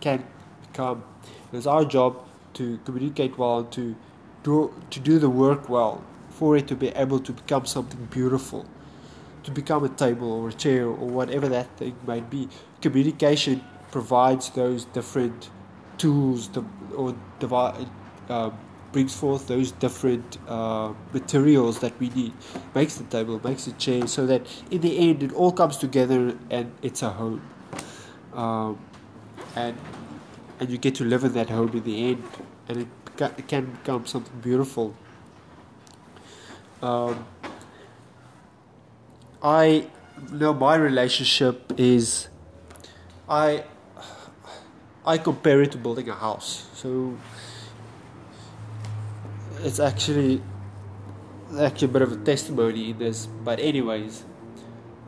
Can 0.00 0.24
become. 0.62 1.04
It's 1.52 1.66
our 1.66 1.84
job 1.84 2.16
to 2.54 2.78
communicate 2.84 3.36
well, 3.36 3.64
to 3.64 3.94
do, 4.42 4.72
to 4.90 5.00
do 5.00 5.18
the 5.18 5.28
work 5.28 5.68
well, 5.68 6.02
for 6.30 6.56
it 6.56 6.66
to 6.68 6.74
be 6.74 6.88
able 6.88 7.20
to 7.20 7.32
become 7.32 7.66
something 7.66 8.06
beautiful, 8.06 8.64
to 9.42 9.50
become 9.50 9.84
a 9.84 9.88
table 9.88 10.32
or 10.32 10.48
a 10.48 10.52
chair 10.52 10.86
or 10.86 11.08
whatever 11.08 11.48
that 11.48 11.76
thing 11.76 11.94
might 12.06 12.30
be. 12.30 12.48
Communication 12.80 13.62
provides 13.90 14.50
those 14.50 14.86
different 14.86 15.50
tools 15.98 16.48
to, 16.48 16.64
or 16.96 17.14
divide, 17.38 17.88
uh, 18.28 18.50
brings 18.92 19.14
forth 19.14 19.46
those 19.46 19.72
different 19.72 20.38
uh, 20.48 20.92
materials 21.12 21.78
that 21.78 21.98
we 22.00 22.08
need, 22.10 22.32
makes 22.74 22.96
the 22.96 23.04
table, 23.04 23.40
makes 23.44 23.64
the 23.64 23.72
chair, 23.72 24.06
so 24.06 24.26
that 24.26 24.46
in 24.70 24.80
the 24.80 24.98
end 24.98 25.22
it 25.22 25.32
all 25.32 25.52
comes 25.52 25.76
together 25.76 26.36
and 26.50 26.72
it's 26.82 27.02
a 27.02 27.10
home. 27.10 27.42
Um, 28.34 28.78
and 29.56 29.76
and 30.58 30.70
you 30.70 30.78
get 30.78 30.94
to 30.96 31.04
live 31.04 31.24
in 31.24 31.32
that 31.32 31.50
home 31.50 31.70
in 31.70 31.84
the 31.84 32.10
end, 32.10 32.24
and 32.68 32.78
it 32.82 32.88
it 33.38 33.48
can 33.48 33.66
become 33.66 34.06
something 34.06 34.40
beautiful. 34.40 34.94
Um, 36.82 37.26
I 39.42 39.86
know 40.30 40.52
my 40.52 40.74
relationship 40.76 41.72
is 41.78 42.28
I 43.28 43.64
I 45.06 45.18
compare 45.18 45.62
it 45.62 45.72
to 45.72 45.78
building 45.78 46.08
a 46.08 46.14
house. 46.14 46.68
So 46.74 47.16
it's 49.64 49.80
actually 49.80 50.42
actually 51.58 51.88
a 51.88 51.92
bit 51.92 52.02
of 52.02 52.12
a 52.12 52.16
testimony 52.16 52.90
in 52.90 52.98
this. 52.98 53.26
But 53.26 53.58
anyways, 53.60 54.24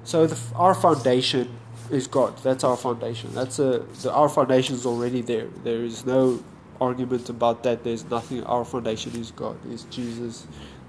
so 0.04 0.26
the, 0.26 0.38
our 0.56 0.74
foundation 0.74 1.56
is 1.90 2.06
God. 2.06 2.36
That's 2.38 2.64
our 2.64 2.76
foundation. 2.76 3.34
That's 3.34 3.58
a 3.58 3.84
the, 4.02 4.12
our 4.12 4.28
foundation 4.28 4.74
is 4.74 4.86
already 4.86 5.20
there. 5.22 5.48
There 5.64 5.84
is 5.84 6.04
no 6.04 6.42
argument 6.80 7.28
about 7.28 7.62
that. 7.62 7.84
There's 7.84 8.04
nothing. 8.10 8.42
Our 8.44 8.64
foundation 8.64 9.14
is 9.16 9.30
God. 9.30 9.56
Is 9.70 9.84
Jesus 9.84 10.46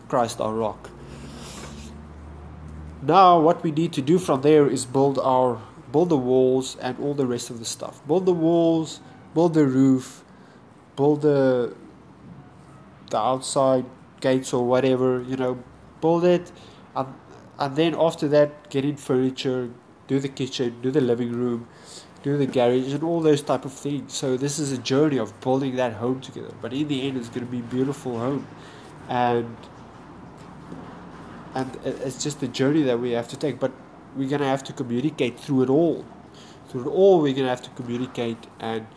Christ 0.08 0.42
our 0.42 0.54
rock. 0.54 0.90
Now, 3.02 3.40
what 3.40 3.64
we 3.64 3.72
need 3.72 3.92
to 3.94 4.02
do 4.02 4.18
from 4.18 4.42
there 4.42 4.68
is 4.68 4.86
build 4.86 5.20
our 5.20 5.62
build 5.92 6.10
the 6.10 6.18
walls 6.18 6.76
and 6.78 6.98
all 7.00 7.14
the 7.14 7.26
rest 7.26 7.50
of 7.50 7.60
the 7.60 7.66
stuff. 7.66 8.06
Build 8.08 8.26
the 8.26 8.34
walls, 8.34 9.00
build 9.34 9.54
the 9.54 9.66
roof, 9.68 10.24
build 10.96 11.22
the 11.22 11.76
the 13.14 13.20
outside 13.20 13.86
gates 14.20 14.54
or 14.54 14.66
whatever. 14.66 15.22
You 15.22 15.38
know, 15.38 15.64
build 16.02 16.26
it, 16.26 16.52
and 16.96 17.14
and 17.58 17.76
then 17.76 17.96
after 18.08 18.28
that, 18.36 18.70
get 18.70 18.86
in 18.86 18.98
furniture, 18.98 19.70
do 20.08 20.20
the 20.20 20.30
kitchen, 20.40 20.82
do 20.82 20.92
the 20.92 21.02
living 21.02 21.32
room, 21.32 21.68
do 22.24 22.38
the 22.38 22.48
garage, 22.48 22.94
and 22.94 23.04
all 23.04 23.22
those 23.22 23.44
type 23.52 23.66
of 23.66 23.74
things. 23.74 24.14
So 24.14 24.36
this 24.38 24.60
is 24.60 24.72
a 24.72 24.78
journey 24.78 25.18
of 25.26 25.40
building 25.42 25.76
that 25.78 25.94
home 25.94 26.20
together. 26.22 26.54
But 26.62 26.74
in 26.74 26.88
the 26.88 27.08
end, 27.08 27.18
it's 27.18 27.30
going 27.30 27.46
to 27.46 27.52
be 27.52 27.60
a 27.60 27.70
beautiful 27.78 28.20
home, 28.20 28.48
and 29.08 29.56
and 31.56 31.80
it's 31.86 32.22
just 32.24 32.40
the 32.40 32.48
journey 32.48 32.84
that 32.84 33.00
we 33.00 33.12
have 33.12 33.28
to 33.30 33.38
take. 33.38 33.60
But 33.60 33.72
we're 34.16 34.30
gonna 34.30 34.50
have 34.50 34.64
to 34.66 34.74
communicate 34.74 35.40
through 35.40 35.64
it 35.64 35.70
all. 35.70 36.06
Through 36.70 36.82
it 36.88 36.92
all, 37.02 37.22
we're 37.22 37.34
gonna 37.34 37.50
have 37.50 37.62
to 37.64 37.70
communicate 37.72 38.48
and 38.60 38.88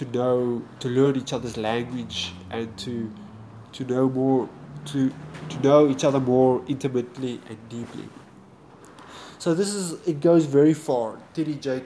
to 0.00 0.06
know, 0.06 0.62
to 0.80 0.88
learn 0.88 1.16
each 1.16 1.34
other's 1.34 1.58
language, 1.58 2.32
and 2.50 2.76
to 2.78 3.12
to 3.72 3.84
know 3.84 4.08
more, 4.08 4.48
to 4.86 5.12
to 5.50 5.60
know 5.60 5.88
each 5.90 6.04
other 6.04 6.18
more 6.18 6.62
intimately 6.68 7.38
and 7.48 7.58
deeply. 7.68 8.08
So 9.38 9.54
this 9.54 9.74
is 9.74 9.92
it 10.08 10.20
goes 10.20 10.46
very 10.46 10.72
far. 10.72 11.18
T.D. 11.34 11.56
Jake 11.56 11.84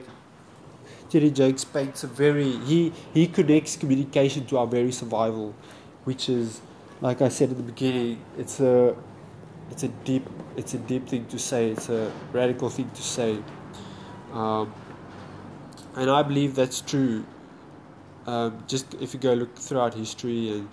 T.D. 1.09 1.31
Jakes 1.31 1.65
paints 1.65 2.05
a 2.05 2.07
very 2.07 2.51
he 2.69 2.93
he 3.13 3.27
connects 3.27 3.75
communication 3.75 4.45
to 4.45 4.59
our 4.59 4.67
very 4.67 4.93
survival, 4.93 5.53
which 6.05 6.29
is 6.29 6.61
like 7.01 7.21
I 7.21 7.27
said 7.27 7.51
at 7.51 7.57
the 7.57 7.63
beginning, 7.63 8.23
it's 8.37 8.61
a 8.61 8.95
it's 9.71 9.83
a 9.83 9.89
deep 9.89 10.25
it's 10.55 10.73
a 10.73 10.77
deep 10.77 11.09
thing 11.09 11.25
to 11.27 11.37
say. 11.37 11.69
It's 11.69 11.89
a 11.89 12.13
radical 12.31 12.69
thing 12.69 12.89
to 12.91 13.01
say, 13.01 13.39
um, 14.31 14.73
and 15.95 16.09
I 16.09 16.23
believe 16.23 16.55
that's 16.55 16.79
true. 16.79 17.25
Um, 18.25 18.63
just 18.67 18.93
if 18.95 19.13
you 19.13 19.19
go 19.19 19.33
look 19.33 19.55
throughout 19.55 19.93
history 19.93 20.51
and 20.51 20.69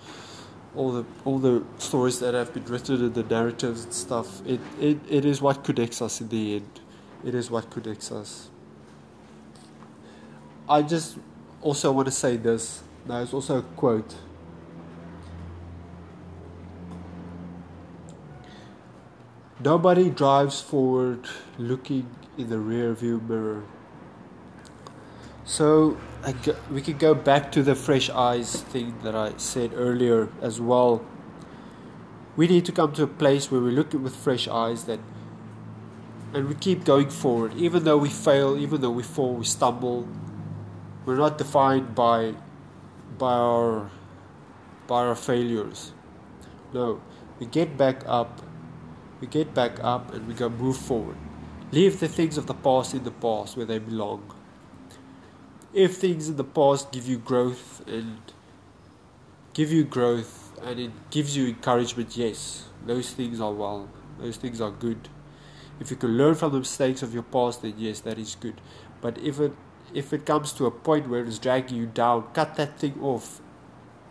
all 0.75 0.91
the 0.91 1.05
all 1.23 1.37
the 1.37 1.63
stories 1.77 2.19
that 2.19 2.33
have 2.33 2.53
been 2.53 2.65
written 2.65 2.95
and 2.95 3.13
the 3.13 3.23
narratives 3.23 3.83
and 3.83 3.93
stuff, 3.93 4.45
it, 4.45 4.59
it, 4.79 4.97
it 5.07 5.25
is 5.25 5.41
what 5.41 5.63
connects 5.63 6.01
us 6.01 6.19
in 6.19 6.29
the 6.29 6.55
end. 6.55 6.79
It 7.23 7.35
is 7.35 7.51
what 7.51 7.69
connects 7.69 8.11
us. 8.11 8.49
I 10.67 10.81
just 10.81 11.17
also 11.61 11.91
want 11.91 12.07
to 12.07 12.11
say 12.11 12.37
this. 12.37 12.83
There's 13.05 13.33
also 13.33 13.59
a 13.59 13.61
quote 13.61 14.15
Nobody 19.63 20.09
drives 20.09 20.59
forward 20.59 21.25
looking 21.57 22.13
in 22.37 22.49
the 22.49 22.59
rear 22.59 22.93
view 22.93 23.21
mirror. 23.25 23.63
So 25.53 25.97
go, 26.41 26.55
we 26.71 26.81
could 26.81 26.97
go 26.97 27.13
back 27.13 27.51
to 27.51 27.61
the 27.61 27.75
fresh 27.75 28.09
eyes 28.09 28.63
thing 28.73 28.95
that 29.03 29.13
I 29.13 29.37
said 29.37 29.73
earlier 29.75 30.29
as 30.41 30.59
well. 30.59 31.05
We 32.35 32.47
need 32.47 32.65
to 32.65 32.71
come 32.71 32.91
to 32.93 33.03
a 33.03 33.07
place 33.21 33.51
where 33.51 33.61
we 33.61 33.69
look 33.69 33.93
at 33.93 34.01
with 34.01 34.15
fresh 34.15 34.47
eyes 34.47 34.85
that 34.85 34.99
and 36.33 36.47
we 36.47 36.55
keep 36.55 36.85
going 36.85 37.11
forward. 37.11 37.53
Even 37.53 37.83
though 37.83 37.99
we 37.99 38.09
fail, 38.09 38.57
even 38.57 38.81
though 38.81 38.89
we 38.89 39.03
fall, 39.03 39.35
we 39.35 39.45
stumble, 39.45 40.07
we're 41.05 41.17
not 41.17 41.37
defined 41.37 41.93
by 41.93 42.33
by 43.19 43.33
our 43.33 43.91
by 44.87 45.03
our 45.05 45.15
failures. 45.15 45.91
No. 46.73 46.99
We 47.39 47.45
get 47.45 47.77
back 47.77 48.01
up 48.07 48.41
we 49.21 49.27
get 49.27 49.53
back 49.53 49.83
up 49.83 50.15
and 50.15 50.27
we 50.27 50.33
go 50.33 50.49
move 50.49 50.77
forward. 50.77 51.17
Leave 51.71 51.99
the 51.99 52.07
things 52.07 52.39
of 52.39 52.47
the 52.47 52.55
past 52.55 52.95
in 52.95 53.03
the 53.03 53.17
past 53.27 53.55
where 53.55 53.67
they 53.67 53.77
belong. 53.77 54.33
If 55.73 55.97
things 55.97 56.29
in 56.29 56.37
the 56.37 56.43
past 56.43 56.91
give 56.91 57.07
you 57.07 57.17
growth 57.17 57.81
and 57.87 58.19
give 59.53 59.71
you 59.71 59.83
growth 59.83 60.57
and 60.61 60.79
it 60.79 60.91
gives 61.09 61.35
you 61.35 61.47
encouragement, 61.47 62.15
yes, 62.15 62.65
those 62.85 63.11
things 63.11 63.41
are 63.41 63.51
well, 63.51 63.89
those 64.19 64.37
things 64.37 64.61
are 64.61 64.71
good. 64.71 65.09
If 65.79 65.89
you 65.89 65.97
can 65.97 66.17
learn 66.17 66.35
from 66.35 66.51
the 66.51 66.59
mistakes 66.59 67.01
of 67.01 67.13
your 67.13 67.23
past, 67.23 67.63
then 67.63 67.73
yes, 67.77 67.99
that 68.01 68.19
is 68.19 68.35
good. 68.35 68.61
But 69.01 69.17
if 69.17 69.39
it 69.39 69.53
if 69.93 70.13
it 70.13 70.25
comes 70.25 70.53
to 70.53 70.65
a 70.65 70.71
point 70.71 71.09
where 71.09 71.23
it's 71.23 71.39
dragging 71.39 71.77
you 71.77 71.85
down, 71.85 72.27
cut 72.33 72.55
that 72.55 72.79
thing 72.79 72.99
off 73.01 73.41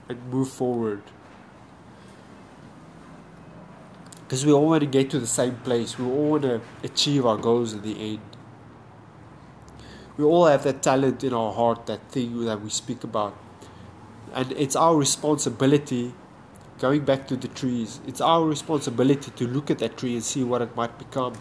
and 0.09 0.23
move 0.31 0.49
forward. 0.49 1.03
because 4.33 4.47
we 4.47 4.53
all 4.53 4.67
want 4.67 4.81
to 4.81 4.87
get 4.87 5.11
to 5.11 5.19
the 5.19 5.27
same 5.27 5.57
place. 5.57 5.99
We 5.99 6.07
all 6.07 6.31
want 6.31 6.45
to 6.45 6.63
achieve 6.83 7.27
our 7.27 7.37
goals 7.37 7.75
in 7.75 7.83
the 7.83 8.15
end. 8.15 8.32
We 10.17 10.25
all 10.25 10.47
have 10.47 10.65
that 10.65 10.83
talent 10.83 11.25
in 11.25 11.33
our 11.33 11.53
heart, 11.53 11.87
that 11.87 12.11
thing 12.11 12.45
that 12.45 12.61
we 12.61 12.71
speak 12.71 13.05
about. 13.05 13.37
And 14.35 14.53
it's 14.53 14.77
our 14.77 14.97
responsibility, 14.97 16.15
going 16.79 17.05
back 17.05 17.29
to 17.29 17.37
the 17.37 17.49
trees, 17.49 18.01
it's 18.07 18.21
our 18.21 18.45
responsibility 18.45 19.31
to 19.33 19.47
look 19.47 19.71
at 19.71 19.79
that 19.79 19.97
tree 19.97 20.15
and 20.15 20.25
see 20.25 20.45
what 20.45 20.63
it 20.63 20.75
might 20.77 20.99
become. 20.99 21.35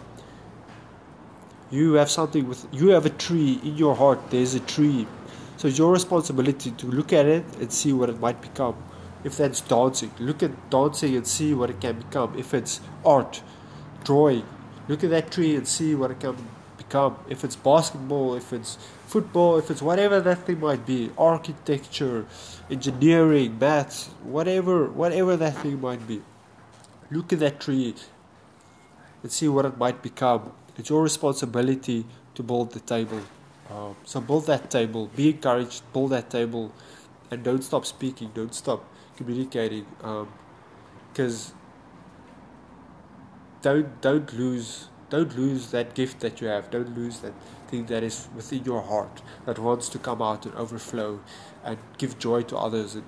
You 1.70 1.94
have 1.94 2.10
something 2.10 2.48
with, 2.48 2.66
you 2.72 2.88
have 2.88 3.06
a 3.06 3.10
tree 3.10 3.60
in 3.62 3.76
your 3.76 3.94
heart, 3.94 4.30
there's 4.30 4.54
a 4.54 4.60
tree. 4.60 5.06
So 5.56 5.68
it's 5.68 5.78
your 5.78 5.92
responsibility 5.92 6.70
to 6.72 6.86
look 6.86 7.12
at 7.12 7.26
it 7.26 7.44
and 7.60 7.72
see 7.72 7.92
what 7.92 8.10
it 8.10 8.20
might 8.20 8.40
become 8.42 8.76
if 9.24 9.36
that's 9.36 9.60
dancing, 9.60 10.10
look 10.18 10.42
at 10.42 10.70
dancing 10.70 11.16
and 11.16 11.26
see 11.26 11.54
what 11.54 11.70
it 11.70 11.80
can 11.80 11.98
become. 11.98 12.36
If 12.38 12.54
it's 12.54 12.80
art, 13.04 13.42
drawing, 14.04 14.44
look 14.88 15.04
at 15.04 15.10
that 15.10 15.30
tree 15.30 15.54
and 15.54 15.66
see 15.66 15.94
what 15.94 16.10
it 16.10 16.20
can 16.20 16.36
If 17.28 17.44
it's 17.44 17.56
basketball, 17.56 18.34
if 18.34 18.52
it's 18.52 18.78
football, 19.06 19.58
if 19.58 19.70
it's 19.70 19.82
whatever 19.82 20.20
that 20.20 20.38
thing 20.46 20.60
might 20.60 20.84
be, 20.86 21.10
architecture, 21.16 22.26
engineering, 22.70 23.58
maths, 23.58 24.08
whatever, 24.22 24.90
whatever 24.90 25.36
that 25.36 25.56
thing 25.56 25.80
might 25.80 26.06
be. 26.06 26.22
Look 27.10 27.32
at 27.32 27.40
that 27.40 27.60
tree 27.60 27.94
and 29.22 29.30
see 29.30 29.48
what 29.48 29.64
it 29.66 29.76
might 29.78 30.02
become. 30.02 30.52
It's 30.76 30.88
your 30.88 31.02
responsibility 31.02 32.06
to 32.34 32.42
build 32.42 32.72
the 32.72 32.80
table. 32.80 33.20
Um, 33.70 33.96
so 34.04 34.20
build 34.20 34.46
that 34.46 34.70
table. 34.70 35.06
Be 35.14 35.30
encouraged. 35.30 35.82
Build 35.92 36.10
that 36.10 36.30
table, 36.30 36.72
and 37.30 37.42
don't 37.42 37.62
stop 37.62 37.86
speaking. 37.86 38.30
Don't 38.34 38.54
stop 38.54 38.84
communicating 39.16 39.86
because 41.12 41.50
um, 41.50 41.56
don't 43.62 44.00
don't 44.00 44.32
lose 44.32 44.88
don't 45.12 45.36
lose 45.36 45.70
that 45.72 45.94
gift 45.94 46.20
that 46.20 46.40
you 46.40 46.46
have. 46.46 46.70
Don't 46.70 46.96
lose 46.96 47.18
that 47.18 47.34
thing 47.68 47.84
that 47.86 48.02
is 48.02 48.28
within 48.34 48.64
your 48.64 48.80
heart 48.80 49.20
that 49.44 49.58
wants 49.58 49.90
to 49.90 49.98
come 49.98 50.22
out 50.22 50.46
and 50.46 50.54
overflow 50.54 51.20
and 51.62 51.76
give 51.98 52.18
joy 52.18 52.40
to 52.42 52.56
others 52.56 52.94
and 52.94 53.04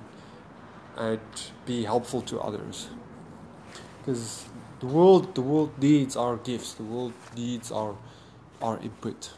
and 0.96 1.20
be 1.66 1.84
helpful 1.84 2.20
to 2.20 2.38
others. 2.38 2.88
Because 3.98 4.44
the 4.80 4.86
world 4.86 5.34
the 5.34 5.40
world 5.40 5.72
needs 5.80 6.14
our 6.14 6.36
gifts. 6.36 6.74
The 6.74 6.82
world 6.82 7.14
needs 7.34 7.72
our 7.72 7.96
our 8.60 8.78
input. 8.80 9.32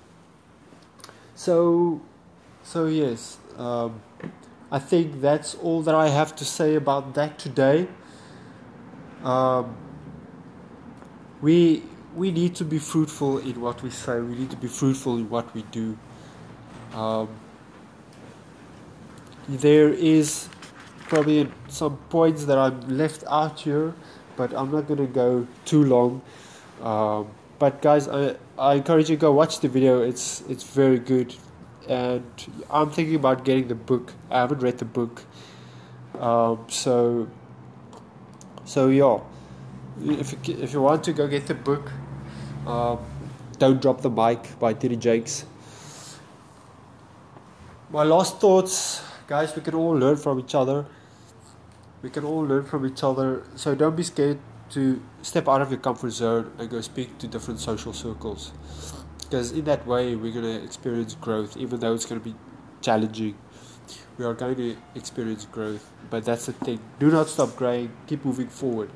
So 1.36 2.00
so 2.64 2.86
yes 2.86 3.38
um, 3.56 4.00
I 4.72 4.80
think 4.80 5.20
that's 5.20 5.54
all 5.54 5.82
that 5.82 5.94
I 5.94 6.08
have 6.08 6.34
to 6.36 6.44
say 6.44 6.74
about 6.74 7.14
that 7.14 7.38
today. 7.38 7.86
Um, 9.22 9.76
we 11.40 11.82
we 12.16 12.32
need 12.32 12.54
to 12.56 12.64
be 12.64 12.78
fruitful 12.78 13.38
in 13.38 13.60
what 13.60 13.82
we 13.82 13.90
say. 13.90 14.20
We 14.20 14.34
need 14.34 14.50
to 14.50 14.56
be 14.56 14.68
fruitful 14.68 15.18
in 15.18 15.30
what 15.30 15.54
we 15.54 15.62
do. 15.70 15.96
Um, 16.94 17.28
there 19.48 19.90
is 19.90 20.48
probably 21.08 21.48
some 21.68 21.98
points 22.08 22.46
that 22.46 22.58
I've 22.58 22.90
left 22.90 23.22
out 23.28 23.60
here, 23.60 23.94
but 24.36 24.52
I'm 24.52 24.72
not 24.72 24.88
going 24.88 24.98
to 24.98 25.06
go 25.06 25.46
too 25.64 25.84
long. 25.84 26.22
Um, 26.82 27.28
but 27.58 27.80
guys, 27.80 28.08
I, 28.08 28.36
I 28.58 28.74
encourage 28.74 29.10
you 29.10 29.16
to 29.16 29.20
go 29.20 29.32
watch 29.32 29.60
the 29.60 29.68
video. 29.68 30.02
It's 30.02 30.42
it's 30.48 30.64
very 30.64 30.98
good 30.98 31.34
and 31.88 32.24
I'm 32.70 32.90
thinking 32.90 33.14
about 33.14 33.44
getting 33.44 33.68
the 33.68 33.74
book. 33.74 34.12
I 34.30 34.40
haven't 34.40 34.60
read 34.60 34.78
the 34.78 34.84
book, 34.84 35.22
um, 36.18 36.64
so 36.68 37.28
so 38.64 38.88
yeah. 38.88 39.20
If 39.98 40.32
you, 40.46 40.58
if 40.58 40.72
you 40.74 40.82
want 40.82 41.04
to 41.04 41.12
go 41.12 41.26
get 41.26 41.46
the 41.46 41.54
book, 41.54 41.90
um, 42.66 42.98
don't 43.58 43.80
drop 43.80 44.00
the 44.00 44.10
Mic 44.10 44.58
by 44.58 44.74
T.D. 44.74 44.96
Jakes. 44.96 45.46
my 47.90 48.02
last 48.02 48.40
thoughts, 48.40 49.02
guys, 49.26 49.54
we 49.54 49.62
can 49.62 49.74
all 49.74 49.92
learn 49.92 50.16
from 50.16 50.40
each 50.40 50.54
other. 50.54 50.86
We 52.02 52.10
can 52.10 52.24
all 52.24 52.42
learn 52.42 52.64
from 52.64 52.84
each 52.86 53.02
other. 53.02 53.44
So 53.56 53.74
don't 53.74 53.96
be 53.96 54.02
scared 54.02 54.38
to 54.70 55.02
step 55.22 55.48
out 55.48 55.62
of 55.62 55.70
your 55.70 55.80
comfort 55.80 56.10
zone 56.10 56.52
and 56.58 56.68
go 56.68 56.80
speak 56.80 57.18
to 57.18 57.28
different 57.28 57.60
social 57.60 57.92
circles. 57.92 58.52
Because 59.18 59.52
in 59.52 59.64
that 59.64 59.86
way, 59.86 60.14
we're 60.14 60.32
going 60.32 60.44
to 60.44 60.64
experience 60.64 61.14
growth, 61.14 61.56
even 61.56 61.80
though 61.80 61.94
it's 61.94 62.06
going 62.06 62.20
to 62.20 62.24
be 62.24 62.36
challenging. 62.80 63.36
We 64.18 64.24
are 64.24 64.34
going 64.34 64.56
to 64.56 64.76
experience 64.94 65.46
growth, 65.46 65.90
but 66.10 66.24
that's 66.24 66.46
the 66.46 66.52
thing. 66.52 66.80
Do 66.98 67.10
not 67.10 67.28
stop 67.28 67.54
growing, 67.56 67.90
keep 68.06 68.24
moving 68.24 68.48
forward. 68.48 68.90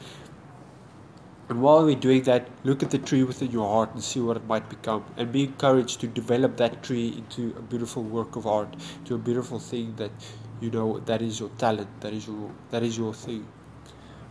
And 1.50 1.60
while 1.62 1.84
we're 1.84 1.96
doing 1.96 2.22
that, 2.22 2.48
look 2.62 2.84
at 2.84 2.92
the 2.92 2.98
tree 2.98 3.24
within 3.24 3.50
your 3.50 3.68
heart 3.68 3.92
and 3.92 4.02
see 4.04 4.20
what 4.20 4.36
it 4.36 4.46
might 4.46 4.68
become. 4.70 5.04
And 5.16 5.32
be 5.32 5.42
encouraged 5.42 6.00
to 6.02 6.06
develop 6.06 6.56
that 6.58 6.80
tree 6.80 7.08
into 7.08 7.56
a 7.58 7.60
beautiful 7.60 8.04
work 8.04 8.36
of 8.36 8.46
art, 8.46 8.76
to 9.06 9.16
a 9.16 9.18
beautiful 9.18 9.58
thing 9.58 9.96
that 9.96 10.12
you 10.60 10.70
know 10.70 11.00
that 11.00 11.20
is 11.20 11.40
your 11.40 11.48
talent, 11.58 11.88
that 12.02 12.12
is 12.12 12.28
your 12.28 12.52
that 12.70 12.84
is 12.84 12.96
your 12.96 13.12
thing. 13.12 13.48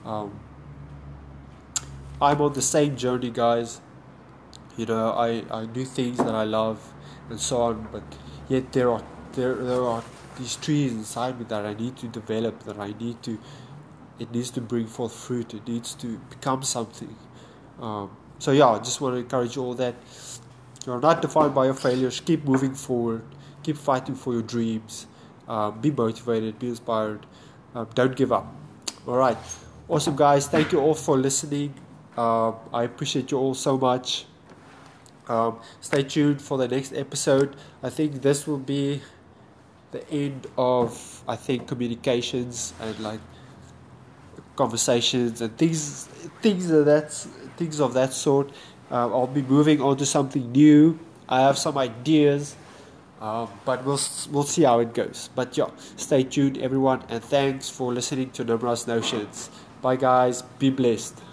Um, 0.05 0.39
I'm 2.21 2.41
on 2.41 2.53
the 2.53 2.61
same 2.61 2.95
journey, 2.95 3.31
guys. 3.31 3.81
You 4.77 4.85
know, 4.85 5.11
I, 5.11 5.43
I 5.51 5.65
do 5.65 5.83
things 5.83 6.19
that 6.19 6.33
I 6.33 6.45
love 6.45 6.93
and 7.29 7.37
so 7.37 7.61
on, 7.63 7.89
but 7.91 8.03
yet 8.47 8.71
there 8.71 8.89
are 8.91 9.03
there 9.33 9.55
there 9.55 9.83
are 9.83 10.03
these 10.37 10.55
trees 10.55 10.93
inside 10.93 11.37
me 11.37 11.45
that 11.49 11.65
I 11.65 11.73
need 11.73 11.97
to 11.97 12.07
develop, 12.07 12.63
that 12.63 12.79
I 12.79 12.93
need 12.97 13.21
to 13.23 13.37
it 14.19 14.31
needs 14.31 14.49
to 14.51 14.61
bring 14.61 14.87
forth 14.87 15.13
fruit. 15.13 15.53
It 15.53 15.67
needs 15.67 15.93
to 15.95 16.17
become 16.29 16.63
something. 16.63 17.15
Um, 17.81 18.11
so 18.39 18.51
yeah, 18.51 18.67
I 18.67 18.79
just 18.79 19.01
want 19.01 19.15
to 19.15 19.19
encourage 19.19 19.55
you 19.55 19.63
all 19.63 19.73
that 19.75 19.95
you're 20.85 20.99
not 20.99 21.21
defined 21.21 21.53
by 21.53 21.65
your 21.65 21.73
failures. 21.73 22.19
Keep 22.19 22.45
moving 22.45 22.73
forward. 22.73 23.23
Keep 23.63 23.77
fighting 23.77 24.15
for 24.15 24.33
your 24.33 24.41
dreams. 24.41 25.07
Um, 25.47 25.79
be 25.81 25.91
motivated. 25.91 26.59
Be 26.59 26.69
inspired. 26.69 27.25
Um, 27.75 27.87
don't 27.93 28.15
give 28.15 28.31
up. 28.31 28.53
All 29.07 29.17
right, 29.17 29.37
awesome 29.87 30.15
guys. 30.15 30.47
Thank 30.47 30.71
you 30.71 30.79
all 30.79 30.93
for 30.93 31.17
listening. 31.17 31.73
Um, 32.17 32.55
I 32.73 32.83
appreciate 32.83 33.31
you 33.31 33.37
all 33.37 33.53
so 33.53 33.77
much. 33.77 34.25
Um, 35.27 35.59
stay 35.79 36.03
tuned 36.03 36.41
for 36.41 36.57
the 36.57 36.67
next 36.67 36.93
episode. 36.93 37.55
I 37.83 37.89
think 37.89 38.21
this 38.21 38.47
will 38.47 38.57
be 38.57 39.01
the 39.91 40.07
end 40.11 40.47
of 40.57 41.23
I 41.27 41.35
think 41.35 41.67
communications 41.67 42.73
and 42.79 42.99
like 42.99 43.19
conversations 44.63 45.41
and 45.43 45.51
things 45.57 45.81
things 46.45 46.69
of 46.69 46.83
that 46.91 47.11
things 47.59 47.79
of 47.79 47.93
that 47.99 48.11
sort. 48.13 48.47
Uh, 48.91 49.07
I'll 49.13 49.35
be 49.41 49.45
moving 49.55 49.79
on 49.81 49.95
to 49.97 50.05
something 50.05 50.51
new. 50.51 50.99
I 51.29 51.41
have 51.47 51.57
some 51.57 51.77
ideas, 51.77 52.55
um, 53.21 53.47
but 53.65 53.85
we'll 53.85 54.01
we'll 54.31 54.49
see 54.55 54.63
how 54.63 54.79
it 54.85 54.93
goes. 55.01 55.29
But 55.35 55.57
yeah, 55.57 55.69
stay 55.95 56.23
tuned, 56.23 56.57
everyone, 56.57 57.03
and 57.09 57.23
thanks 57.23 57.69
for 57.69 57.93
listening 57.93 58.29
to 58.37 58.43
Numerous 58.43 58.87
Notions. 58.87 59.49
Bye, 59.81 59.95
guys. 59.95 60.41
Be 60.57 60.69
blessed. 60.69 61.28